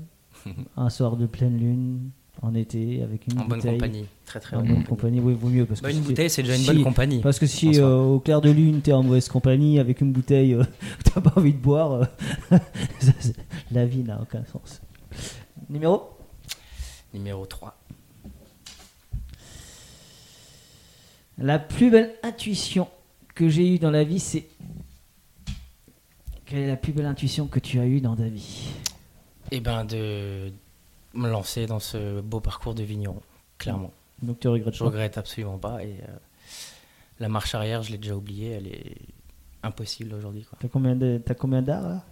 étoiles, 0.45 0.65
un 0.77 0.89
soir 0.89 1.15
de 1.17 1.25
pleine 1.25 1.57
lune, 1.57 2.09
en 2.43 2.53
été, 2.55 3.01
avec 3.03 3.25
une 3.27 3.39
En 3.39 3.45
bonne 3.45 3.61
compagnie. 3.61 4.05
Très, 4.25 4.39
très 4.39 4.55
En 4.55 4.59
bonne 4.59 4.67
bonne 4.67 4.83
compagnie. 4.83 5.19
compagnie, 5.19 5.19
oui, 5.21 5.33
vaut 5.33 5.49
mieux. 5.49 5.65
Parce 5.65 5.81
Bah, 5.81 5.89
que 5.89 5.95
une 5.95 6.01
si- 6.01 6.07
bouteille, 6.09 6.29
c'est 6.29 6.43
déjà 6.43 6.55
une 6.55 6.61
si- 6.61 6.67
bonne 6.67 6.83
compagnie. 6.83 7.19
Parce 7.21 7.39
que 7.39 7.45
si 7.47 7.79
euh, 7.79 7.97
au 8.01 8.19
clair 8.19 8.41
de 8.41 8.49
lune, 8.51 8.81
t'es 8.81 8.91
en 8.93 9.01
mauvaise 9.03 9.27
compagnie, 9.29 9.79
avec 9.79 10.01
une 10.01 10.11
bouteille, 10.11 10.53
euh, 10.53 10.63
t'as 11.05 11.21
pas 11.21 11.33
envie 11.37 11.53
de 11.53 11.57
boire, 11.57 12.07
euh, 12.51 12.57
la 13.71 13.85
vie 13.85 14.03
n'a 14.03 14.21
aucun 14.21 14.43
sens. 14.45 14.81
Numéro? 15.69 16.03
Numéro 17.13 17.45
3. 17.45 17.75
La 21.39 21.59
plus 21.59 21.89
belle 21.89 22.13
intuition 22.23 22.87
que 23.35 23.49
j'ai 23.49 23.73
eue 23.75 23.79
dans 23.79 23.91
la 23.91 24.03
vie, 24.03 24.19
c'est. 24.19 24.45
Quelle 26.45 26.59
est 26.59 26.67
la 26.67 26.75
plus 26.75 26.93
belle 26.93 27.05
intuition 27.07 27.47
que 27.47 27.59
tu 27.59 27.79
as 27.79 27.85
eue 27.85 28.01
dans 28.01 28.15
ta 28.15 28.27
vie? 28.27 28.67
Et 29.51 29.59
ben 29.59 29.85
de 29.85 30.51
me 31.13 31.29
lancer 31.29 31.65
dans 31.65 31.79
ce 31.79 32.21
beau 32.21 32.39
parcours 32.39 32.73
de 32.75 32.83
vigneron, 32.83 33.21
clairement. 33.57 33.91
Donc 34.21 34.39
tu 34.39 34.47
regrettes 34.47 34.75
Je 34.75 34.83
regrette 34.83 35.17
absolument 35.17 35.57
pas. 35.57 35.83
Et 35.83 35.97
euh, 36.07 36.15
la 37.19 37.29
marche 37.29 37.53
arrière, 37.55 37.83
je 37.83 37.91
l'ai 37.91 37.97
déjà 37.97 38.15
oubliée. 38.15 38.51
Elle 38.51 38.67
est 38.67 38.95
impossible 39.63 40.13
aujourd'hui. 40.15 40.45
T'as 40.59 40.67
combien 40.67 40.95
de- 40.95 41.21
t'as 41.23 41.33
combien 41.35 41.61
d'arts 41.61 41.87
là? 41.87 42.03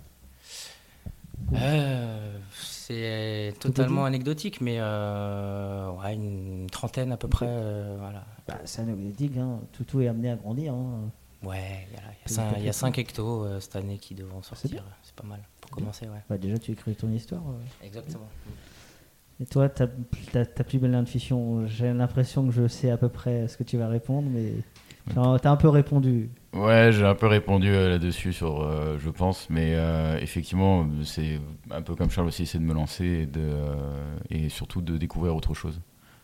Euh, 1.53 2.37
c'est 2.53 3.53
totalement 3.59 4.05
anecdotique, 4.05 4.61
mais 4.61 4.77
euh, 4.79 5.89
ouais, 5.91 6.13
une 6.13 6.67
trentaine 6.69 7.11
à 7.11 7.17
peu 7.17 7.27
près. 7.27 7.47
voilà. 7.97 8.25
bah, 8.47 8.59
C'est 8.65 8.81
anecdotique, 8.83 9.37
hein. 9.37 9.59
tout, 9.73 9.83
tout 9.83 10.01
est 10.01 10.07
amené 10.07 10.31
à 10.31 10.35
grandir. 10.35 10.73
hein. 10.73 11.09
Ouais, 11.43 11.87
il 11.89 11.95
y 11.95 11.97
a- 11.97 12.01
il 12.01 12.05
y, 12.05 12.09
a 12.09 12.23
Petit 12.25 12.33
cinq- 12.35 12.53
il 12.57 12.63
y 12.63 12.67
a 12.67 12.71
petit. 12.71 12.77
5 12.79 12.97
hectos 12.99 13.45
euh, 13.45 13.59
cette 13.59 13.75
année 13.75 13.97
qui 13.97 14.13
devront 14.13 14.43
sortir. 14.43 14.69
bien. 14.69 14.83
C'est 15.01 15.15
pas 15.15 15.25
mal 15.25 15.39
pour 15.59 15.71
commencer, 15.71 16.05
ouais. 16.07 16.21
Bah, 16.29 16.37
déjà, 16.37 16.59
tu 16.59 16.71
écris 16.73 16.93
ton 16.93 17.11
histoire. 17.11 17.41
Exactement. 17.83 18.27
Et 19.41 19.45
toi, 19.45 19.69
ta, 19.69 19.87
plus 19.87 20.77
belle 20.77 20.93
intuition, 20.93 21.65
j'ai 21.65 21.91
l'impression 21.91 22.45
que 22.45 22.53
je 22.53 22.67
sais 22.67 22.91
à 22.91 22.97
peu 22.97 23.09
près 23.09 23.47
ce 23.47 23.57
que 23.57 23.63
tu 23.63 23.75
vas 23.77 23.87
répondre, 23.87 24.29
mais 24.31 24.53
t'as 25.15 25.39
t'as 25.39 25.51
un 25.51 25.55
peu 25.55 25.67
répondu. 25.67 26.29
Ouais, 26.53 26.91
j'ai 26.91 27.05
un 27.05 27.15
peu 27.15 27.25
répondu 27.27 27.69
euh, 27.69 27.89
là-dessus, 27.89 28.33
sur, 28.33 28.61
euh, 28.61 28.97
je 28.99 29.09
pense, 29.09 29.49
mais 29.49 29.73
euh, 29.75 30.19
effectivement, 30.19 30.85
c'est 31.03 31.39
un 31.71 31.81
peu 31.81 31.95
comme 31.95 32.11
Charles 32.11 32.27
aussi, 32.27 32.45
c'est 32.45 32.59
de 32.59 32.63
me 32.63 32.73
lancer 32.73 33.05
et, 33.05 33.25
de, 33.25 33.49
et 34.29 34.49
surtout 34.49 34.81
de 34.81 34.97
découvrir 34.97 35.35
autre 35.35 35.55
chose. 35.55 35.81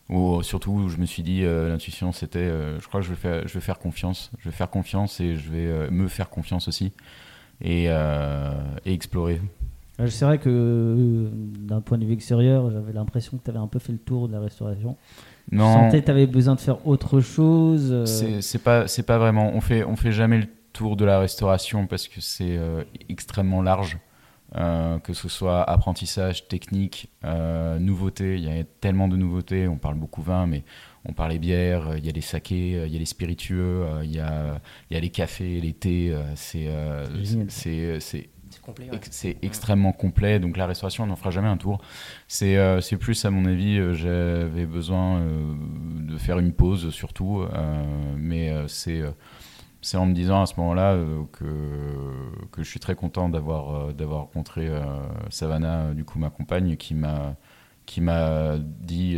Ou 0.09 0.43
surtout, 0.43 0.87
je 0.89 0.97
me 0.97 1.05
suis 1.05 1.23
dit, 1.23 1.41
l'intuition, 1.41 2.11
c'était, 2.11 2.47
je 2.47 2.87
crois 2.87 3.01
que 3.01 3.05
je 3.05 3.11
vais, 3.11 3.17
faire, 3.17 3.47
je 3.47 3.53
vais 3.53 3.59
faire 3.61 3.79
confiance, 3.79 4.31
je 4.39 4.49
vais 4.49 4.55
faire 4.55 4.69
confiance 4.69 5.19
et 5.19 5.35
je 5.35 5.51
vais 5.51 5.89
me 5.89 6.07
faire 6.07 6.29
confiance 6.29 6.67
aussi. 6.69 6.93
et, 7.61 7.85
et 7.85 8.93
explorer. 8.93 9.41
Euh, 9.99 10.07
C'est 10.07 10.25
vrai 10.25 10.37
que 10.37 10.49
euh, 10.49 11.29
d'un 11.33 11.81
point 11.81 11.97
de 11.97 12.05
vue 12.05 12.13
extérieur, 12.13 12.69
j'avais 12.71 12.93
l'impression 12.93 13.37
que 13.37 13.43
tu 13.43 13.49
avais 13.49 13.59
un 13.59 13.67
peu 13.67 13.79
fait 13.79 13.93
le 13.93 13.99
tour 13.99 14.27
de 14.27 14.33
la 14.33 14.39
restauration. 14.39 14.95
Je 15.51 15.57
Non, 15.57 15.73
sentais 15.73 16.01
que 16.01 16.05
tu 16.05 16.11
avais 16.11 16.27
besoin 16.27 16.55
de 16.55 16.59
faire 16.59 16.85
autre 16.87 17.19
chose. 17.21 17.89
euh, 17.91 18.05
c'est 18.41 18.63
pas 18.63 18.87
c'est 18.87 19.03
pas 19.03 19.17
vraiment. 19.17 19.51
On 19.53 19.61
fait 19.61 19.83
on 19.83 19.95
fait 19.95 20.11
jamais 20.11 20.39
le 20.39 20.47
tour 20.73 20.95
de 20.97 21.05
la 21.05 21.19
restauration 21.19 21.87
parce 21.87 22.07
que 22.07 22.21
c'est 22.21 22.57
euh, 22.57 22.83
extrêmement 23.09 23.61
large. 23.61 23.97
Euh, 24.55 24.97
que 24.99 25.11
ce 25.11 25.27
soit 25.27 25.61
apprentissage, 25.69 26.47
technique, 26.47 27.11
euh, 27.25 27.79
nouveautés, 27.79 28.35
il 28.37 28.45
y 28.45 28.49
a 28.59 28.63
tellement 28.79 29.09
de 29.09 29.17
nouveautés. 29.17 29.67
On 29.67 29.75
parle 29.77 29.95
beaucoup 29.95 30.21
vin, 30.21 30.47
mais 30.47 30.63
on 31.03 31.11
parle 31.11 31.31
les 31.31 31.39
bières, 31.39 31.97
il 31.97 32.05
y 32.05 32.09
a 32.09 32.13
les 32.13 32.21
sakés, 32.21 32.81
il 32.85 32.93
y 32.93 32.95
a 32.95 32.99
les 32.99 33.05
spiritueux, 33.05 33.83
il 34.03 34.15
y 34.15 34.21
a 34.21 34.61
il 34.89 34.93
y 34.93 34.97
a 34.97 35.01
les 35.01 35.09
cafés, 35.09 35.59
les 35.59 35.73
thés. 35.73 36.15
C'est 36.35 36.69
C'est 39.11 39.27
ouais. 39.29 39.37
extrêmement 39.41 39.91
complet. 39.91 40.39
Donc 40.39 40.57
la 40.57 40.65
restauration, 40.65 41.03
on 41.03 41.07
n'en 41.07 41.15
fera 41.15 41.31
jamais 41.31 41.47
un 41.47 41.57
tour. 41.57 41.81
C'est 42.27 42.57
euh, 42.57 42.79
plus, 42.99 43.25
à 43.25 43.31
mon 43.31 43.45
avis, 43.45 43.77
euh, 43.77 43.93
j'avais 43.93 44.65
besoin 44.65 45.19
euh, 45.19 45.53
de 46.01 46.17
faire 46.17 46.39
une 46.39 46.53
pause, 46.53 46.89
surtout. 46.91 47.45
mais 48.17 48.53
c'est 48.67 49.03
c'est 49.81 49.97
en 49.97 50.05
me 50.05 50.13
disant 50.13 50.41
à 50.41 50.45
ce 50.45 50.55
moment-là 50.57 50.93
euh, 50.93 51.23
que, 51.31 51.45
que 52.51 52.63
je 52.63 52.69
suis 52.69 52.79
très 52.79 52.95
content 52.95 53.29
d'avoir 53.29 53.75
euh, 53.75 53.93
d'avoir 53.93 54.21
rencontré 54.21 54.67
euh, 54.67 54.83
Savannah, 55.29 55.93
du 55.93 56.03
coup 56.03 56.19
ma 56.19 56.29
compagne, 56.29 56.75
qui 56.77 56.93
m'a 56.93 57.35
qui 57.85 58.01
m'a 58.01 58.57
dit 58.57 59.17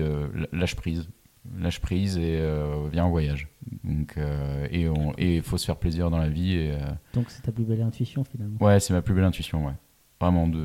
lâche 0.51 0.75
prise, 0.75 1.09
lâche 1.57 1.79
prise 1.79 2.17
et 2.17 2.37
euh, 2.39 2.87
viens 2.91 3.05
en 3.05 3.09
voyage. 3.09 3.47
Donc 3.83 4.15
euh, 4.17 4.67
et 4.71 5.35
il 5.37 5.41
faut 5.41 5.57
se 5.57 5.65
faire 5.65 5.77
plaisir 5.77 6.09
dans 6.09 6.17
la 6.17 6.29
vie 6.29 6.53
et 6.55 6.71
euh, 6.73 6.77
Donc 7.13 7.29
c'est 7.29 7.41
ta 7.41 7.51
plus 7.51 7.63
belle 7.63 7.81
intuition 7.81 8.23
finalement. 8.23 8.57
Ouais, 8.61 8.79
c'est 8.79 8.93
ma 8.93 9.01
plus 9.01 9.13
belle 9.13 9.23
intuition, 9.25 9.65
ouais. 9.65 9.73
Vraiment, 10.21 10.47
de... 10.49 10.59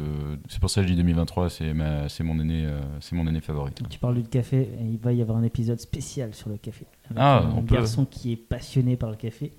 c'est 0.49 0.59
pour 0.59 0.69
ça 0.69 0.81
que 0.81 0.89
je 0.89 0.93
dis 0.95 0.97
2023, 0.97 1.49
c'est 1.49 1.73
ma... 1.75 2.09
c'est 2.09 2.25
mon 2.25 2.41
année, 2.41 2.65
euh, 2.67 2.81
c'est 3.01 3.15
mon 3.15 3.25
année 3.29 3.41
favorite. 3.41 3.83
Tu 3.89 4.01
parles 4.01 4.17
du 4.21 4.29
café, 4.29 4.63
et 4.63 4.85
il 4.85 4.99
va 4.99 5.13
y 5.13 5.23
avoir 5.23 5.39
un 5.39 5.45
épisode 5.45 5.79
spécial 5.79 6.35
sur 6.35 6.49
le 6.51 6.57
café. 6.57 6.87
Avec 7.05 7.19
Ah, 7.21 7.39
un 7.45 7.51
on 7.59 7.63
peut. 7.63 7.77
garçon 7.77 8.05
qui 8.05 8.33
est 8.33 8.37
passionné 8.37 8.97
par 8.97 9.11
le 9.11 9.17
café. 9.17 9.47
Et 9.47 9.53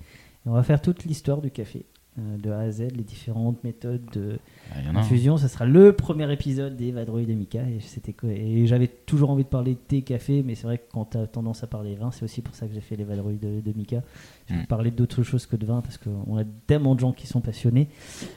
on 0.48 0.52
va 0.52 0.62
faire 0.62 0.82
toute 0.82 1.04
l'histoire 1.04 1.40
du 1.40 1.50
café, 1.50 1.86
euh, 1.86 1.95
de 2.18 2.50
A 2.50 2.60
à 2.60 2.70
Z, 2.70 2.88
les 2.96 3.02
différentes 3.04 3.62
méthodes 3.64 4.04
de 4.12 4.38
Ah, 4.72 4.98
infusion. 4.98 5.36
Ce 5.36 5.48
sera 5.48 5.66
le 5.66 5.92
premier 5.92 6.30
épisode 6.32 6.76
des 6.76 6.90
Vadrouilles 6.92 7.26
de 7.26 7.34
Mika. 7.34 7.60
Et, 7.62 7.80
c'était 7.80 8.14
et 8.28 8.66
j'avais 8.66 8.88
toujours 8.88 9.30
envie 9.30 9.44
de 9.44 9.48
parler 9.48 9.72
de 9.72 9.78
thé, 9.78 10.02
café, 10.02 10.42
mais 10.42 10.54
c'est 10.54 10.66
vrai 10.66 10.78
que 10.78 10.84
quand 10.92 11.04
tu 11.12 11.18
as 11.18 11.26
tendance 11.26 11.62
à 11.62 11.66
parler 11.66 11.94
vin, 11.94 12.10
c'est 12.10 12.24
aussi 12.24 12.40
pour 12.42 12.54
ça 12.54 12.66
que 12.66 12.74
j'ai 12.74 12.80
fait 12.80 12.96
les 12.96 13.04
Vadrouilles 13.04 13.36
de, 13.38 13.60
de 13.60 13.76
Mika. 13.76 14.02
Je 14.48 14.54
vais 14.54 14.60
Mm. 14.62 14.66
parler 14.66 14.90
d'autre 14.90 15.22
chose 15.22 15.44
que 15.46 15.56
de 15.56 15.66
vin 15.66 15.80
parce 15.80 15.98
qu'on 15.98 16.38
a 16.38 16.44
tellement 16.66 16.94
de 16.94 17.00
gens 17.00 17.12
qui 17.12 17.26
sont 17.26 17.40
passionnés. 17.40 17.88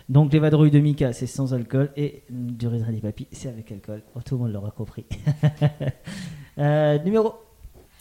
Donc 0.09 0.33
les 0.33 0.39
Vadrouilles 0.39 0.71
de 0.71 0.79
Mika, 0.79 1.13
c'est 1.13 1.27
sans 1.27 1.53
alcool. 1.53 1.91
Et 1.95 2.23
mm, 2.29 2.51
du 2.51 2.67
raisin 2.67 2.91
des 2.91 2.99
papilles, 3.01 3.27
c'est 3.31 3.47
avec 3.49 3.71
alcool. 3.71 4.01
Oh, 4.15 4.19
tout 4.25 4.35
le 4.35 4.41
monde 4.43 4.51
l'aura 4.53 4.71
compris. 4.71 5.05
Euh, 6.57 6.99
numéro. 7.03 7.35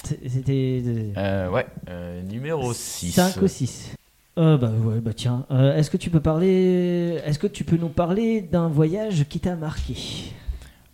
C'était. 0.05 0.83
Euh, 1.17 1.49
ouais, 1.51 1.67
euh, 1.89 2.23
numéro 2.23 2.73
6. 2.73 3.13
5 3.13 3.41
ou 3.43 3.47
6 3.47 3.95
euh, 4.39 4.57
bah 4.57 4.71
bah 5.03 5.13
tiens. 5.15 5.47
Euh, 5.51 5.77
est-ce 5.77 5.91
que 5.91 5.97
tu 5.97 6.11
peux 6.11 6.21
parler. 6.21 7.21
Est-ce 7.25 7.39
que 7.39 7.47
tu 7.47 7.65
peux 7.65 7.77
nous 7.77 7.89
parler 7.89 8.41
d'un 8.41 8.69
voyage 8.69 9.25
qui 9.29 9.41
t'a 9.41 9.57
marqué? 9.57 9.95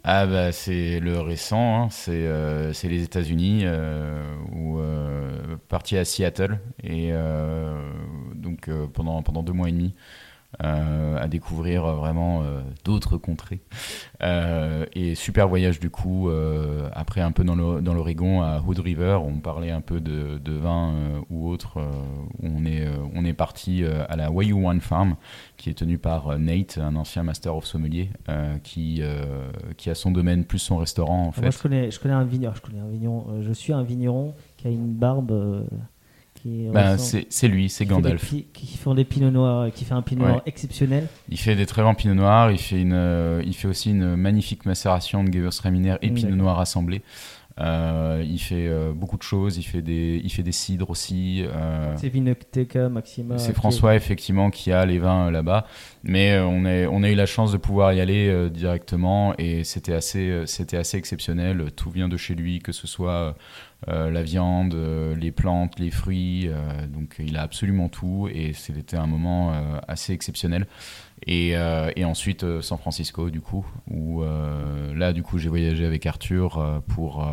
Ah 0.02 0.26
bah 0.26 0.52
c'est 0.52 1.00
le 1.00 1.20
récent, 1.20 1.82
hein, 1.82 1.88
c'est 1.90 2.12
euh, 2.12 2.72
c'est 2.72 2.88
les 2.88 3.02
États-Unis, 3.04 3.64
où 4.52 4.78
parti 5.68 5.96
à 5.96 6.04
Seattle 6.04 6.58
et 6.82 7.12
donc 8.34 8.70
pendant 8.92 9.42
deux 9.42 9.52
mois 9.52 9.68
et 9.68 9.72
demi 9.72 9.94
euh, 10.62 11.16
à 11.18 11.26
découvrir 11.26 11.84
euh, 11.84 11.94
vraiment 11.94 12.42
euh, 12.42 12.60
d'autres 12.84 13.16
contrées 13.16 13.60
Euh, 14.22 14.86
et 14.94 15.14
super 15.14 15.48
voyage 15.48 15.80
du 15.80 15.90
coup 15.90 16.30
après 16.92 17.20
un 17.20 17.32
peu 17.32 17.44
dans 17.44 17.56
l'Oregon 17.56 18.42
à 18.42 18.62
Hood 18.66 18.78
River, 18.78 19.18
on 19.22 19.38
parlait 19.40 19.70
un 19.70 19.80
peu 19.80 20.00
de, 20.00 20.38
de 20.38 20.52
vin 20.52 20.94
ou 21.28 21.48
autre, 21.48 21.78
on 22.42 22.64
est 22.64 22.86
on 23.14 23.24
est 23.24 23.34
parti 23.34 23.84
à 23.84 24.16
la 24.16 24.30
Wayou 24.30 24.66
Wine 24.66 24.80
Farm 24.80 25.16
qui 25.56 25.68
est 25.68 25.74
tenue 25.74 25.98
par 25.98 26.38
Nate, 26.38 26.78
un 26.78 26.96
ancien 26.96 27.22
master 27.22 27.54
of 27.56 27.66
sommelier, 27.66 28.08
qui, 28.62 29.02
qui 29.76 29.90
a 29.90 29.94
son 29.94 30.10
domaine 30.10 30.44
plus 30.44 30.58
son 30.58 30.78
restaurant 30.78 31.26
en 31.26 31.32
fait. 31.32 31.42
Moi, 31.42 31.50
je 31.50 31.58
connais, 31.58 31.90
je 31.90 32.00
connais 32.00 32.14
un 32.14 32.24
vigneron. 32.24 32.54
Je, 32.54 32.62
connais 32.62 32.80
un 32.80 32.88
vigneron 32.88 33.42
je 33.42 33.52
suis 33.52 33.72
un 33.72 33.82
vigneron 33.82 34.34
qui 34.56 34.68
a 34.68 34.70
une 34.70 34.94
barbe 34.94 35.66
qui. 36.44 36.68
Ben, 36.72 36.96
c'est 36.98 37.48
lui, 37.48 37.68
c'est 37.68 37.84
qui 37.84 37.90
Gandalf. 37.90 38.32
Qui 38.52 38.76
font 38.76 38.94
des 38.94 39.04
pinots 39.04 39.30
noirs, 39.30 39.70
qui 39.72 39.84
fait 39.84 39.94
un 39.94 40.02
pinot 40.02 40.22
Ouais. 40.24 40.28
noir 40.30 40.42
exceptionnel. 40.46 41.08
Il 41.28 41.38
fait 41.38 41.56
des 41.56 41.66
très 41.66 41.82
bons 41.82 41.94
pinot 41.94 42.14
noirs, 42.14 42.50
il 42.52 42.58
fait, 42.58 42.80
une, 42.80 42.92
euh, 42.92 43.42
il 43.44 43.54
fait 43.54 43.68
aussi 43.68 43.90
une 43.90 44.14
magnifique 44.16 44.66
macération 44.66 45.24
de 45.24 45.32
Gewürztraminer 45.32 45.96
et 46.02 46.10
Mm, 46.10 46.14
pinot 46.14 46.36
noir 46.36 46.60
assemblés. 46.60 47.02
Euh, 47.60 48.24
il 48.28 48.38
fait 48.40 48.66
euh, 48.66 48.92
beaucoup 48.92 49.16
de 49.16 49.22
choses, 49.22 49.58
il 49.58 49.62
fait 49.62 49.80
des, 49.80 50.20
il 50.24 50.28
fait 50.30 50.42
des 50.42 50.50
cidres 50.50 50.90
aussi. 50.90 51.44
euh, 51.46 51.94
C'est 51.96 52.08
Vinoteca, 52.08 52.88
Maxima. 52.88 53.38
C'est 53.38 53.52
qui- 53.52 53.54
François 53.54 53.94
effectivement 53.94 54.50
qui 54.50 54.72
a 54.72 54.84
les 54.84 54.98
vins 54.98 55.28
euh, 55.28 55.30
là-bas, 55.30 55.64
mais 56.02 56.32
euh, 56.32 56.44
on, 56.46 56.64
est, 56.66 56.86
on 56.88 57.04
a 57.04 57.10
eu 57.10 57.14
la 57.14 57.26
chance 57.26 57.52
de 57.52 57.56
pouvoir 57.56 57.92
y 57.92 58.00
aller 58.00 58.26
euh, 58.28 58.48
directement 58.50 59.34
et 59.38 59.62
c'était 59.62 59.92
assez, 59.94 60.28
euh, 60.30 60.46
c'était 60.46 60.76
assez 60.78 60.96
exceptionnel. 60.96 61.70
Tout 61.76 61.90
vient 61.90 62.08
de 62.08 62.16
chez 62.16 62.34
lui, 62.34 62.58
que 62.58 62.72
ce 62.72 62.88
soit 62.88 63.36
euh, 63.88 64.10
la 64.10 64.22
viande, 64.22 64.74
euh, 64.74 65.14
les 65.14 65.30
plantes, 65.30 65.78
les 65.78 65.90
fruits, 65.90 66.48
euh, 66.48 66.86
donc 66.86 67.16
il 67.18 67.36
a 67.36 67.42
absolument 67.42 67.88
tout 67.88 68.28
et 68.32 68.52
c'était 68.52 68.96
un 68.96 69.06
moment 69.06 69.52
assez 69.88 70.12
exceptionnel. 70.12 70.66
Et, 71.26 71.56
ensuite 72.04 72.60
San 72.60 72.76
Francisco 72.76 73.30
du 73.30 73.40
coup, 73.40 73.64
où 73.90 74.22
là 74.22 75.12
du 75.12 75.22
coup 75.22 75.38
j'ai 75.38 75.48
voyagé 75.48 75.86
avec 75.86 76.04
Arthur 76.06 76.82
pour, 76.88 77.24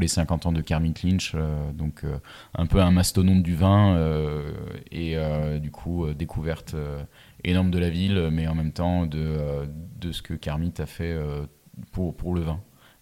les 0.00 0.08
50 0.08 0.46
ans 0.46 0.52
de 0.52 0.60
Kermit 0.60 0.94
Lynch, 1.02 1.34
donc 1.74 2.04
un 2.54 2.66
peu 2.66 2.80
un 2.80 2.90
mastodonte 2.90 3.42
du 3.42 3.54
vin 3.54 3.96
et 4.90 5.16
du 5.60 5.70
coup 5.70 6.12
découverte 6.12 6.76
énorme 7.44 7.70
de 7.70 7.78
la 7.78 7.88
ville, 7.88 8.28
mais 8.30 8.46
en 8.46 8.54
même 8.54 8.72
temps 8.72 9.06
de, 9.06 9.68
ce 10.10 10.22
que 10.22 10.34
Kermit 10.34 10.74
a 10.78 10.86
fait 10.86 11.16
pour, 11.92 12.14
pour 12.14 12.34
le 12.34 12.42
vin, 12.42 12.60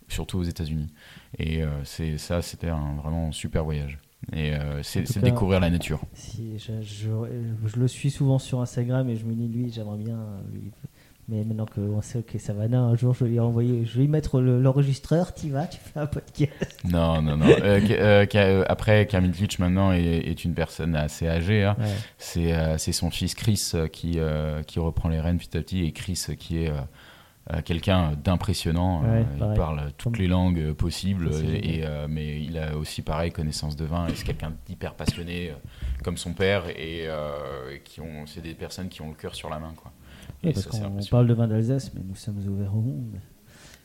surtout 0.08 0.38
aux 0.38 0.44
États-Unis. 0.44 0.92
Et 1.36 1.62
euh, 1.62 1.68
c'est 1.84 2.16
ça, 2.18 2.40
c'était 2.42 2.68
un 2.70 2.94
vraiment 3.02 3.32
super 3.32 3.64
voyage. 3.64 3.98
Et 4.32 4.54
euh, 4.54 4.82
c'est 4.82 5.06
découvrir 5.20 5.60
la 5.60 5.70
nature. 5.70 6.00
Si, 6.14 6.58
je, 6.58 6.72
je- 6.82 7.68
je 7.68 7.78
le 7.78 7.88
suis 7.88 8.10
souvent 8.10 8.38
sur 8.38 8.60
Instagram 8.60 9.08
et 9.08 9.16
je 9.16 9.24
me 9.24 9.34
dis, 9.34 9.48
lui, 9.48 9.70
j'aimerais 9.72 9.98
bien. 9.98 10.18
lui- 10.52 10.72
Mais 11.28 11.44
maintenant 11.44 11.66
qu'on 11.66 12.00
sait 12.02 12.22
que 12.22 12.38
Savannah, 12.38 12.80
un 12.80 12.96
jour, 12.96 13.14
je 13.14 13.24
vais 13.24 13.30
lui 13.30 13.38
envoyer, 13.40 13.84
je 13.84 13.94
vais 13.94 14.00
lui 14.02 14.08
mettre 14.08 14.40
le- 14.40 14.60
l'enregistreur, 14.60 15.34
tu 15.34 15.50
vas, 15.50 15.66
tu 15.66 15.78
fais 15.78 16.00
un 16.00 16.06
podcast. 16.06 16.50
Non, 16.84 17.20
non, 17.22 17.36
non. 17.36 17.46
Euh, 17.62 18.64
après, 18.66 19.06
Kermit 19.06 19.32
Lynch 19.38 19.58
maintenant 19.58 19.92
est, 19.92 20.02
est 20.02 20.44
une 20.44 20.54
personne 20.54 20.96
assez 20.96 21.28
âgée. 21.28 21.64
hein. 21.64 21.76
Ouais. 21.78 21.86
C'est 22.78 22.92
son 22.92 23.10
fils 23.10 23.34
Chris 23.34 23.72
qui, 23.92 24.18
qui 24.66 24.78
reprend 24.78 25.08
les 25.10 25.20
rênes 25.20 25.38
petit 25.38 25.56
à 25.56 25.60
petit 25.60 25.84
et 25.84 25.92
Chris 25.92 26.24
qui 26.38 26.64
est 26.64 26.72
quelqu'un 27.64 28.12
d'impressionnant. 28.22 29.02
Ouais, 29.02 29.24
Euh, 29.40 29.48
il 29.52 29.54
parle 29.56 29.92
toutes 29.96 30.12
Comme- 30.14 30.22
les 30.22 30.28
langues 30.28 30.58
euh, 30.60 30.74
possibles, 30.74 31.30
et, 31.62 31.80
euh, 31.84 32.06
mais 32.08 32.40
il 32.42 32.58
a 32.58 32.76
aussi 32.76 33.02
pareil 33.02 33.30
connaissance 33.32 33.74
de 33.76 33.84
vin 33.84 34.06
et 34.08 34.14
c'est 34.14 34.24
quelqu'un 34.26 34.52
d'hyper 34.66 34.94
passionné 34.94 35.50
euh, 35.50 35.54
comme 36.04 36.16
son 36.16 36.32
père 36.34 36.68
et 36.68 37.04
euh, 37.06 37.76
qui 37.84 38.00
ont 38.00 38.26
c'est 38.26 38.42
des 38.42 38.54
personnes 38.54 38.88
qui 38.88 39.00
ont 39.02 39.08
le 39.08 39.14
cœur 39.14 39.34
sur 39.34 39.48
la 39.50 39.58
main 39.58 39.72
quoi. 39.76 39.92
Ouais, 40.44 40.52
parce 40.52 40.64
ça, 40.68 40.84
impressionnant. 40.86 41.06
parle 41.10 41.26
de 41.26 41.34
vin 41.34 41.48
d'Alsace, 41.48 41.92
mais 41.94 42.02
nous 42.06 42.14
sommes 42.14 42.38
ouverts 42.46 42.74
au 42.76 42.80
monde. 42.80 43.16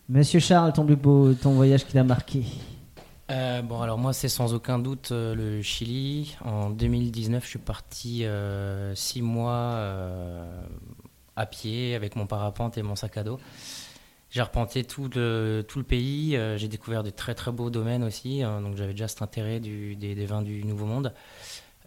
Monsieur 0.09 0.39
Charles, 0.41 0.74
ton 0.74 0.86
plus 0.86 0.97
beau, 0.97 1.34
ton 1.34 1.53
voyage 1.53 1.86
qui 1.86 1.93
t'a 1.93 2.03
marqué 2.03 2.43
Euh, 3.32 3.61
bon, 3.61 3.80
alors 3.82 3.97
moi, 3.97 4.11
c'est 4.11 4.28
sans 4.28 4.53
aucun 4.53 4.78
doute 4.78 5.09
euh, 5.14 5.34
le 5.34 5.61
Chili. 5.61 6.36
En 6.43 6.70
2019, 6.70 7.43
je 7.45 7.49
suis 7.51 7.57
parti 7.59 8.26
euh, 8.26 8.93
six 8.95 9.22
mois 9.22 9.53
euh, 9.53 10.45
à 11.36 11.46
pied 11.46 11.96
avec 11.96 12.16
mon 12.16 12.28
parapente 12.28 12.78
et 12.78 12.84
mon 12.84 12.96
sac 12.96 13.18
à 13.18 13.24
dos. 13.24 13.40
J'ai 14.30 14.42
arpenté 14.42 14.84
tout 14.84 15.10
le, 15.14 15.64
tout 15.68 15.78
le 15.78 15.86
pays. 15.86 16.36
euh, 16.36 16.58
j'ai 16.58 16.68
découvert 16.68 17.04
de 17.04 17.12
très 17.12 17.36
très 17.36 17.52
beaux 17.52 17.70
domaines 17.70 18.04
aussi. 18.04 18.42
hein, 18.42 18.62
donc 18.62 18.76
j'avais 18.76 18.94
déjà 18.94 19.08
cet 19.08 19.22
intérêt 19.22 19.60
des, 19.60 20.26
vins 20.26 20.42
du 20.42 20.64
Nouveau 20.64 20.86
Monde. 20.86 21.14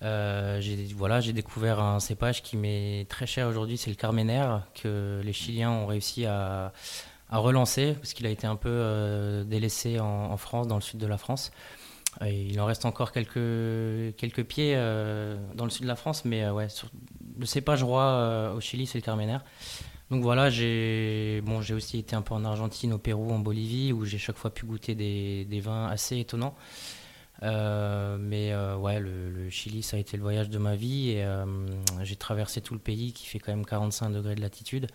Euh, 0.03 0.61
j'ai 0.61 1.33
découvert 1.33 1.81
un 1.81 1.99
cépage 1.99 2.43
qui 2.43 2.57
m'est 2.57 3.07
très 3.09 3.27
cher 3.27 3.49
aujourd'hui, 3.49 3.77
c'est 3.79 3.91
le 3.91 3.97
Carmener, 3.97 4.47
que 4.81 5.21
les 5.25 5.33
Chiliens 5.33 5.71
ont 5.71 5.87
réussi 5.87 6.27
à, 6.27 6.73
relancer, 7.31 7.95
parce 7.95 8.13
qu'il 8.13 8.27
a 8.27 8.31
été 8.31 8.47
un 8.47 8.57
peu 8.57 8.69
euh, 8.71 9.43
délaissé 9.43 9.99
en 9.99 10.37
France, 10.37 10.69
dans 10.69 10.77
le 10.77 10.83
sud 10.83 11.01
de 11.01 11.07
la 11.07 11.19
France. 11.19 11.51
Il 12.25 12.59
en 12.61 12.65
reste 12.65 12.85
encore 12.87 13.13
quelques, 13.13 14.17
quelques 14.17 14.45
pieds 14.45 14.75
euh, 14.77 15.37
dans 15.55 15.65
le 15.65 15.71
sud 15.71 15.83
de 15.83 15.89
la 15.89 15.97
France, 15.97 16.25
mais 16.25 16.45
euh, 16.45 16.53
ouais, 16.53 16.69
le 17.39 17.45
cépage 17.47 17.83
roi 17.83 18.03
euh, 18.03 18.55
au 18.55 18.61
Chili, 18.61 18.87
c'est 18.87 18.99
le 18.99 19.03
Carmener. 19.03 19.39
Donc 20.11 20.23
voilà, 20.23 20.49
j'ai 20.49 21.43
bon, 21.45 21.59
aussi 21.59 21.99
été 21.99 22.17
un 22.17 22.23
peu 22.23 22.33
en 22.33 22.45
Argentine, 22.45 22.93
au 22.93 22.99
Pérou, 22.99 23.33
en 23.33 23.39
Bolivie, 23.39 23.93
où 23.93 24.05
j'ai 24.05 24.19
chaque 24.19 24.37
fois 24.37 24.55
pu 24.55 24.65
goûter 24.65 24.95
des, 24.95 25.45
des 25.45 25.61
vins 25.61 25.89
assez 25.89 26.19
étonnants. 26.19 26.55
Mais 27.43 28.55
ouais, 28.55 29.01
le, 29.01 29.51
Chili, 29.51 29.83
ça 29.83 29.97
a 29.97 30.01
été 30.01 30.17
le 30.17 30.23
voyage 30.23 30.49
de 30.49 30.59
ma 30.59 30.77
vie. 30.77 31.21
J'ai 32.05 32.17
traversé 32.17 32.61
tout 32.61 32.73
le 32.75 32.81
pays 32.81 33.13
qui 33.13 33.27
fait 33.27 33.41
quand 33.41 33.51
même 33.51 33.67
45 33.67 34.11
degrés 34.11 34.37
de 34.37 34.41
latitude. 34.43 34.87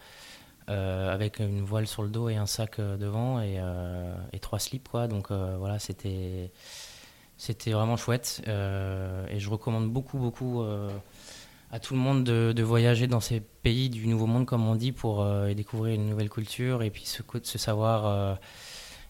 avec 0.67 1.39
une 1.39 1.61
voile 1.61 1.87
sur 1.87 2.03
le 2.03 2.09
dos 2.09 2.29
et 2.29 2.37
un 2.37 2.45
sac 2.45 2.79
devant 2.79 3.41
et, 3.41 3.59
et 4.31 4.39
trois 4.39 4.59
slips 4.59 4.87
quoi 4.87 5.09
donc 5.09 5.29
voilà 5.29 5.77
c'était 5.77 6.51
c'était 7.41 7.71
vraiment 7.71 7.97
chouette 7.97 8.43
euh, 8.47 9.25
et 9.27 9.39
je 9.39 9.49
recommande 9.49 9.89
beaucoup 9.89 10.19
beaucoup 10.19 10.61
euh, 10.61 10.91
à 11.71 11.79
tout 11.79 11.95
le 11.95 11.99
monde 11.99 12.23
de, 12.23 12.61
voyager 12.61 13.07
dans 13.07 13.19
ces 13.19 13.39
pays 13.39 13.89
du 13.89 14.05
nouveau 14.05 14.27
monde 14.27 14.45
comme 14.45 14.67
on 14.67 14.75
dit 14.75 14.91
pour 14.91 15.21
euh, 15.23 15.51
découvrir 15.55 15.95
une 15.95 16.07
nouvelle 16.07 16.29
culture 16.29 16.83
et 16.83 16.91
puis 16.91 17.03
ce, 17.03 17.23
ce 17.41 17.57
savoir 17.57 18.37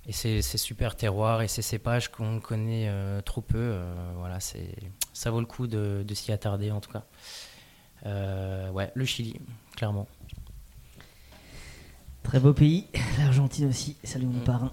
et 0.08 0.14
ces, 0.14 0.42
super 0.42 0.96
terroirs 0.96 1.42
et 1.42 1.50
ces 1.50 1.62
cépages 1.62 2.10
qu'on 2.10 2.40
connaît 2.40 2.90
trop 3.26 3.42
peu 3.42 3.76
voilà 4.16 4.40
c'est 4.40 4.76
ça 5.12 5.30
vaut 5.30 5.42
le 5.42 5.46
coup 5.46 5.68
de, 5.68 6.06
s'y 6.14 6.32
attarder 6.32 6.72
en 6.72 6.80
tout 6.80 6.92
cas 6.92 7.04
ouais 8.72 8.92
le 8.96 9.04
Chili 9.04 9.42
clairement 9.76 10.08
Très 12.24 12.40
beau 12.40 12.54
pays, 12.54 12.86
l'Argentine 13.20 13.68
aussi. 13.68 13.98
Salut 14.04 14.28
mon 14.28 14.40
parrain, 14.42 14.72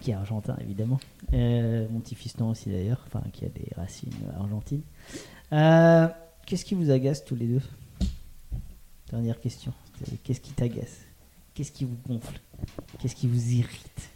qui 0.00 0.10
est 0.10 0.14
argentin 0.14 0.56
évidemment. 0.60 1.00
Euh, 1.32 1.86
mon 1.90 2.00
petit 2.00 2.14
fiston 2.14 2.50
aussi 2.50 2.70
d'ailleurs, 2.70 3.02
enfin 3.06 3.22
qui 3.32 3.44
a 3.44 3.48
des 3.48 3.68
racines 3.76 4.12
argentines. 4.36 4.82
Euh, 5.52 6.08
Qu'est-ce 6.46 6.64
qui 6.64 6.74
vous 6.74 6.90
agace 6.90 7.24
tous 7.24 7.36
les 7.36 7.46
deux? 7.46 7.62
Dernière 9.10 9.40
question. 9.40 9.72
Qu'est-ce 10.24 10.40
qui 10.40 10.52
t'agace? 10.52 11.02
Qu'est-ce 11.54 11.70
qui 11.70 11.84
vous 11.84 11.96
gonfle? 12.08 12.40
Qu'est-ce 12.98 13.14
qui 13.14 13.28
vous 13.28 13.52
irrite? 13.52 14.10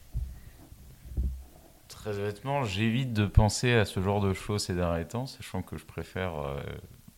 Très 1.87 2.19
honnêtement, 2.19 2.65
j'évite 2.65 3.13
de 3.13 3.27
penser 3.27 3.73
à 3.73 3.85
ce 3.85 4.01
genre 4.01 4.21
de 4.21 4.35
choses 4.35 4.65
ces 4.65 4.75
derniers 4.75 5.07
sachant 5.27 5.63
que 5.63 5.77
je 5.77 5.85
préfère 5.85 6.35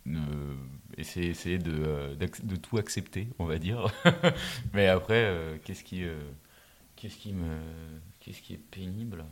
euh, 0.07 0.55
essayer, 0.99 1.30
essayer 1.30 1.59
de, 1.59 1.72
euh, 1.72 2.14
de 2.14 2.57
tout 2.57 2.76
accepter, 2.76 3.28
on 3.38 3.47
va 3.47 3.59
dire. 3.59 3.86
Mais 4.74 4.86
après, 4.88 5.59
qu'est-ce 5.64 5.82
qui, 5.82 6.05
qu'est-ce 6.94 7.16
qui 7.16 7.32
me, 7.32 7.59
qu'est-ce 8.20 8.42
qui 8.42 8.53
est 8.53 8.59
pénible? 8.70 9.24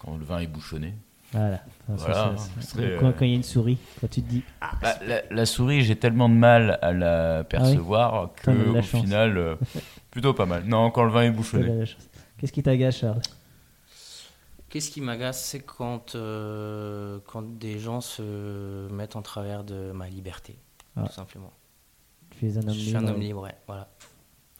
Quand 0.00 0.16
le 0.16 0.24
vin 0.24 0.38
est 0.40 0.46
bouchonné 0.48 0.94
Voilà. 1.32 1.60
Voilà, 1.88 2.34
ça, 2.34 2.34
quand 2.74 2.80
euh, 2.82 2.98
quand 3.00 3.20
il 3.24 3.28
y 3.28 3.32
a 3.32 3.36
une 3.36 3.42
souris, 3.42 3.78
quand 4.00 4.08
tu 4.10 4.22
te 4.22 4.28
dis 4.28 4.42
ah, 4.60 4.72
Bah, 4.82 4.94
la, 5.06 5.22
la 5.30 5.46
souris, 5.46 5.82
j'ai 5.82 5.96
tellement 5.96 6.28
de 6.28 6.34
mal 6.34 6.78
à 6.82 6.92
la 6.92 7.44
percevoir 7.44 8.32
T'en 8.42 8.52
as 8.52 8.54
de 8.54 8.62
que 8.64 8.70
la 8.72 8.78
au 8.78 8.82
chance. 8.82 9.02
final, 9.02 9.36
euh, 9.38 9.56
plutôt 10.10 10.34
pas 10.34 10.46
mal. 10.46 10.64
Non, 10.64 10.90
quand 10.90 11.04
le 11.04 11.10
vin 11.10 11.22
est 11.22 11.30
bouchonné. 11.30 11.84
Qu'est-ce 12.38 12.52
qui 12.52 12.62
t'agace, 12.62 12.96
Charles? 12.98 13.20
Qu'est-ce 14.70 14.90
qui 14.90 15.00
m'agace, 15.00 15.44
c'est 15.44 15.60
quand, 15.60 16.14
euh, 16.14 17.18
quand 17.26 17.42
des 17.58 17.78
gens 17.80 18.00
se 18.00 18.88
mettent 18.92 19.16
en 19.16 19.22
travers 19.22 19.64
de 19.64 19.90
ma 19.92 20.08
liberté, 20.08 20.56
Ah. 20.96 21.02
tout 21.06 21.12
simplement. 21.12 21.52
Tu 22.38 22.46
es 22.48 22.56
un 22.56 22.60
homme 22.62 22.68
Je 22.68 22.78
suis 22.78 22.86
libre. 22.92 22.98
un 23.00 23.08
homme 23.08 23.20
libre, 23.20 23.42
ouais, 23.42 23.54
voilà. 23.66 23.88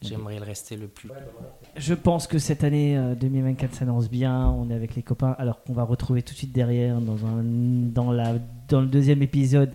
J'aimerais 0.03 0.39
le 0.39 0.45
rester 0.45 0.77
le 0.77 0.89
plus. 0.89 1.11
Je 1.77 1.95
pense 1.95 2.27
que 2.27 2.39
cette 2.39 2.65
année 2.65 2.97
euh, 2.97 3.15
2024 3.15 3.75
s'annonce 3.75 4.09
bien. 4.09 4.49
On 4.49 4.71
est 4.71 4.75
avec 4.75 4.95
les 4.95 5.03
copains, 5.03 5.37
alors 5.39 5.63
qu'on 5.63 5.75
va 5.75 5.85
retrouver 5.85 6.23
tout 6.23 6.33
de 6.33 6.39
suite 6.39 6.53
derrière 6.53 7.01
dans, 7.01 7.27
un, 7.27 7.43
dans, 7.43 8.11
la, 8.11 8.35
dans 8.69 8.81
le 8.81 8.87
deuxième 8.87 9.23
épisode. 9.23 9.73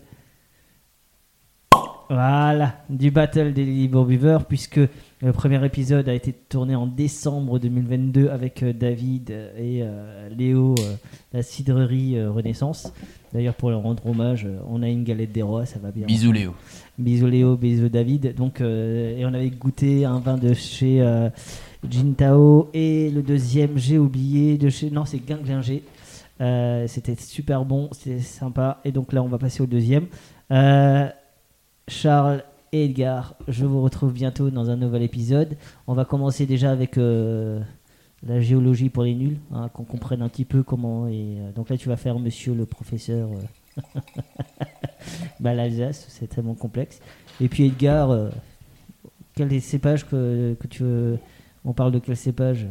Voilà, 2.08 2.84
du 2.90 3.10
Battle 3.10 3.54
des 3.54 3.66
Libre 3.66 4.06
Buveurs, 4.06 4.46
puisque 4.46 4.80
le 5.22 5.32
premier 5.34 5.64
épisode 5.66 6.08
a 6.08 6.14
été 6.14 6.34
tourné 6.34 6.76
en 6.76 6.86
décembre 6.86 7.58
2022 7.58 8.30
avec 8.30 8.62
euh, 8.62 8.74
David 8.74 9.32
et 9.58 9.82
euh, 9.82 10.30
Léo, 10.30 10.76
euh, 10.78 10.96
la 11.34 11.42
cidrerie 11.42 12.18
euh, 12.18 12.30
Renaissance. 12.32 12.94
D'ailleurs, 13.34 13.56
pour 13.56 13.72
leur 13.72 13.82
rendre 13.82 14.06
hommage, 14.06 14.46
euh, 14.46 14.60
on 14.68 14.84
a 14.84 14.88
une 14.88 15.04
galette 15.04 15.32
des 15.32 15.42
rois, 15.42 15.66
ça 15.66 15.80
va 15.80 15.92
bien. 15.92 16.06
Bisous 16.06 16.32
Léo. 16.32 16.54
Bisous 16.98 17.28
Léo, 17.28 17.58
bisous 17.58 17.90
David. 17.90 18.36
Donc, 18.36 18.62
euh, 18.62 19.18
et 19.18 19.26
on 19.26 19.34
avait 19.34 19.50
goûté 19.50 20.06
un 20.06 20.20
vin 20.20 20.38
de 20.38 20.54
chez 20.54 21.02
euh, 21.02 21.30
Jintao 21.90 22.70
et 22.74 23.10
le 23.10 23.22
deuxième, 23.22 23.78
j'ai 23.78 23.98
oublié, 23.98 24.58
de 24.58 24.70
chez. 24.70 24.90
Non, 24.90 25.04
c'est 25.04 25.20
Ganglinger. 25.20 25.84
Euh, 26.42 26.88
c'était 26.88 27.16
super 27.16 27.66
bon, 27.66 27.90
c'était 27.92 28.22
sympa. 28.22 28.80
Et 28.86 28.92
donc 28.92 29.12
là, 29.12 29.22
on 29.24 29.28
va 29.28 29.38
passer 29.38 29.62
au 29.62 29.66
deuxième. 29.66 30.08
Euh, 30.52 31.10
Charles 31.90 32.44
et 32.72 32.86
Edgar, 32.86 33.36
je 33.50 33.66
vous 33.66 33.82
retrouve 33.82 34.14
bientôt 34.14 34.50
dans 34.50 34.70
un 34.70 34.78
nouvel 34.78 35.04
épisode. 35.04 35.58
On 35.88 35.94
va 35.94 36.06
commencer 36.06 36.46
déjà 36.46 36.72
avec 36.72 36.96
la 36.96 38.40
géologie 38.40 38.90
pour 38.90 39.04
les 39.04 39.16
nuls, 39.16 39.38
hein, 39.54 39.70
qu'on 39.70 39.84
comprenne 39.84 40.22
un 40.22 40.30
petit 40.30 40.46
peu 40.46 40.64
comment. 40.64 41.08
Et, 41.08 41.38
donc 41.56 41.70
là, 41.70 41.78
tu 41.78 41.90
vas 41.90 41.98
faire 41.98 42.20
monsieur 42.20 42.54
le 42.54 42.66
professeur. 42.66 43.30
bah, 45.40 45.54
l'Alsace, 45.54 46.06
c'est 46.10 46.28
tellement 46.28 46.56
complexe. 46.56 47.00
Et 47.42 47.48
puis 47.50 47.66
Edgar, 47.66 48.12
euh, 48.12 48.30
quel 49.36 49.52
est 49.54 49.60
cépage 49.60 50.06
que, 50.08 50.56
que 50.60 50.68
tu 50.68 50.84
veux 50.84 51.20
On 51.66 51.74
parle 51.74 51.92
de 51.92 52.00
quel 52.00 52.16
cépage? 52.18 52.68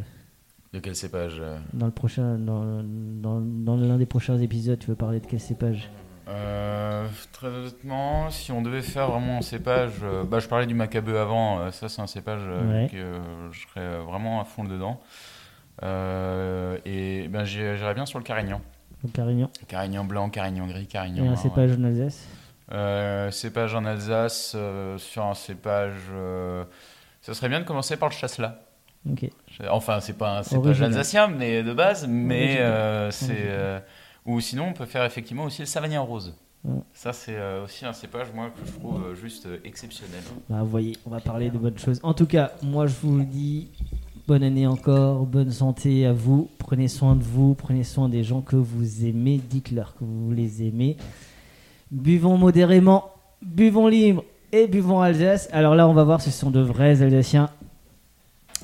De 0.72 0.78
quel 0.80 0.96
cépage 0.96 1.36
euh? 1.40 1.58
Dans 1.72 1.86
le 1.86 1.92
prochain, 1.92 2.36
dans, 2.38 2.82
dans, 2.82 3.40
dans 3.40 3.76
l'un 3.76 3.96
des 3.98 4.06
prochains 4.06 4.38
épisodes 4.38 4.78
Tu 4.78 4.88
veux 4.88 4.96
parler 4.96 5.20
de 5.20 5.26
quel 5.26 5.40
cépage? 5.40 5.88
Euh, 6.26 7.06
très 7.32 7.48
honnêtement, 7.48 8.30
si 8.30 8.50
on 8.50 8.62
devait 8.62 8.80
faire 8.80 9.10
vraiment 9.10 9.38
un 9.38 9.42
cépage, 9.42 9.92
euh, 10.02 10.24
bah, 10.24 10.38
je 10.38 10.48
parlais 10.48 10.66
du 10.66 10.74
macabeu 10.74 11.18
avant, 11.18 11.60
euh, 11.60 11.70
ça 11.70 11.90
c'est 11.90 12.00
un 12.00 12.06
cépage 12.06 12.40
Ouais. 12.66 12.88
que 12.90 13.20
je 13.52 13.60
serais 13.68 13.98
vraiment 13.98 14.40
à 14.40 14.44
fond 14.44 14.64
dedans. 14.64 15.00
Et 15.82 17.28
ben, 17.28 17.44
j'irais 17.44 17.94
bien 17.94 18.06
sur 18.06 18.18
le 18.18 18.24
carignan. 18.24 18.60
Carignan 19.12 19.50
Carignan 19.68 20.04
blanc, 20.04 20.30
carignan 20.30 20.66
gris, 20.66 20.86
carignan 20.86 21.24
et 21.24 21.28
un 21.28 21.36
cépage 21.36 21.72
en 21.78 21.84
Alsace 21.84 22.26
Euh, 22.72 23.30
cépage 23.30 23.74
en 23.74 23.84
Alsace, 23.84 24.52
euh, 24.54 24.96
sur 24.98 25.24
un 25.24 25.34
cépage. 25.34 25.92
euh, 26.12 26.64
ça 27.20 27.34
serait 27.34 27.48
bien 27.48 27.60
de 27.60 27.64
commencer 27.64 27.96
par 27.96 28.08
le 28.08 28.14
chasselas. 28.14 28.56
Ok. 29.10 29.28
Enfin, 29.68 30.00
c'est 30.00 30.16
pas 30.16 30.38
un 30.38 30.42
cépage 30.42 30.80
alsacien 30.82 31.28
mais 31.28 31.62
de 31.62 31.72
base, 31.74 32.06
mais 32.08 32.56
c'est. 33.10 33.82
Ou 34.26 34.40
sinon, 34.40 34.68
on 34.68 34.72
peut 34.72 34.86
faire 34.86 35.04
effectivement 35.04 35.44
aussi 35.44 35.60
le 35.62 35.66
savagnin 35.66 36.00
rose. 36.00 36.34
Ça, 36.94 37.12
c'est 37.12 37.36
aussi 37.62 37.84
un 37.84 37.92
cépage, 37.92 38.28
moi, 38.34 38.48
que 38.48 38.66
je 38.66 38.72
trouve 38.72 39.14
juste 39.14 39.46
exceptionnel. 39.64 40.22
Bah, 40.48 40.60
vous 40.60 40.68
voyez, 40.70 40.96
on 41.04 41.10
va 41.10 41.20
parler 41.20 41.50
de 41.50 41.58
bonnes 41.58 41.78
choses. 41.78 42.00
En 42.02 42.14
tout 42.14 42.24
cas, 42.26 42.52
moi 42.62 42.86
je 42.86 42.94
vous 43.02 43.22
dis, 43.22 43.68
bonne 44.26 44.42
année 44.42 44.66
encore, 44.66 45.26
bonne 45.26 45.50
santé 45.50 46.06
à 46.06 46.12
vous. 46.12 46.48
Prenez 46.58 46.88
soin 46.88 47.14
de 47.16 47.22
vous, 47.22 47.54
prenez 47.54 47.84
soin 47.84 48.08
des 48.08 48.24
gens 48.24 48.40
que 48.40 48.56
vous 48.56 49.04
aimez. 49.04 49.40
Dites-leur 49.50 49.94
que 49.94 50.04
vous 50.04 50.32
les 50.32 50.62
aimez. 50.62 50.96
Buvons 51.90 52.38
modérément, 52.38 53.10
buvons 53.42 53.88
libre 53.88 54.24
et 54.52 54.66
buvons 54.66 55.00
Alsace. 55.00 55.48
Alors 55.52 55.74
là, 55.74 55.88
on 55.88 55.92
va 55.92 56.04
voir, 56.04 56.20
ce 56.20 56.30
sont 56.30 56.50
de 56.50 56.60
vrais 56.60 57.02
Alsaciens. 57.02 57.50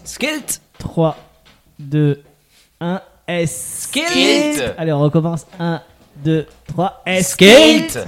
Skilt 0.04 0.62
3, 0.78 1.16
2, 1.78 2.22
1, 2.80 3.02
S. 3.26 3.88
Skilt 3.88 4.74
Allez, 4.78 4.92
on 4.92 5.00
recommence. 5.00 5.46
1, 5.58 5.82
2, 6.24 6.46
3, 6.68 7.02
S. 7.06 7.32
Skilt 7.32 7.98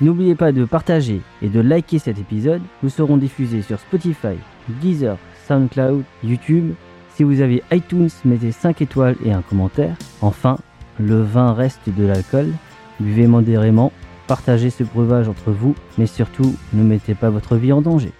N'oubliez 0.00 0.34
pas 0.34 0.52
de 0.52 0.64
partager 0.66 1.22
et 1.40 1.48
de 1.48 1.60
liker 1.60 1.98
cet 1.98 2.18
épisode. 2.18 2.60
Nous 2.82 2.90
serons 2.90 3.16
diffusés 3.16 3.62
sur 3.62 3.80
Spotify, 3.80 4.36
Deezer, 4.80 5.16
SoundCloud, 5.46 6.04
YouTube. 6.22 6.74
Si 7.14 7.24
vous 7.24 7.40
avez 7.40 7.62
iTunes, 7.72 8.10
mettez 8.24 8.52
5 8.52 8.82
étoiles 8.82 9.16
et 9.24 9.32
un 9.32 9.42
commentaire. 9.42 9.96
Enfin, 10.20 10.58
le 10.98 11.22
vin 11.22 11.52
reste 11.52 11.88
de 11.88 12.06
l'alcool. 12.06 12.52
Buvez 13.00 13.26
modérément, 13.26 13.92
partagez 14.26 14.70
ce 14.70 14.84
breuvage 14.84 15.28
entre 15.28 15.50
vous, 15.50 15.74
mais 15.98 16.06
surtout, 16.06 16.54
ne 16.72 16.82
mettez 16.82 17.14
pas 17.14 17.30
votre 17.30 17.56
vie 17.56 17.72
en 17.72 17.80
danger. 17.80 18.12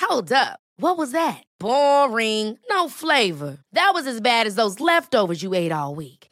Hold 0.00 0.32
up. 0.32 0.60
What 0.78 0.96
was 0.96 1.12
that? 1.12 1.42
Boring. 1.58 2.58
No 2.70 2.88
flavor. 2.88 3.58
That 3.72 3.92
was 3.94 4.06
as 4.06 4.20
bad 4.20 4.46
as 4.46 4.54
those 4.54 4.80
leftovers 4.80 5.42
you 5.42 5.54
ate 5.54 5.72
all 5.72 5.94
week. 5.94 6.23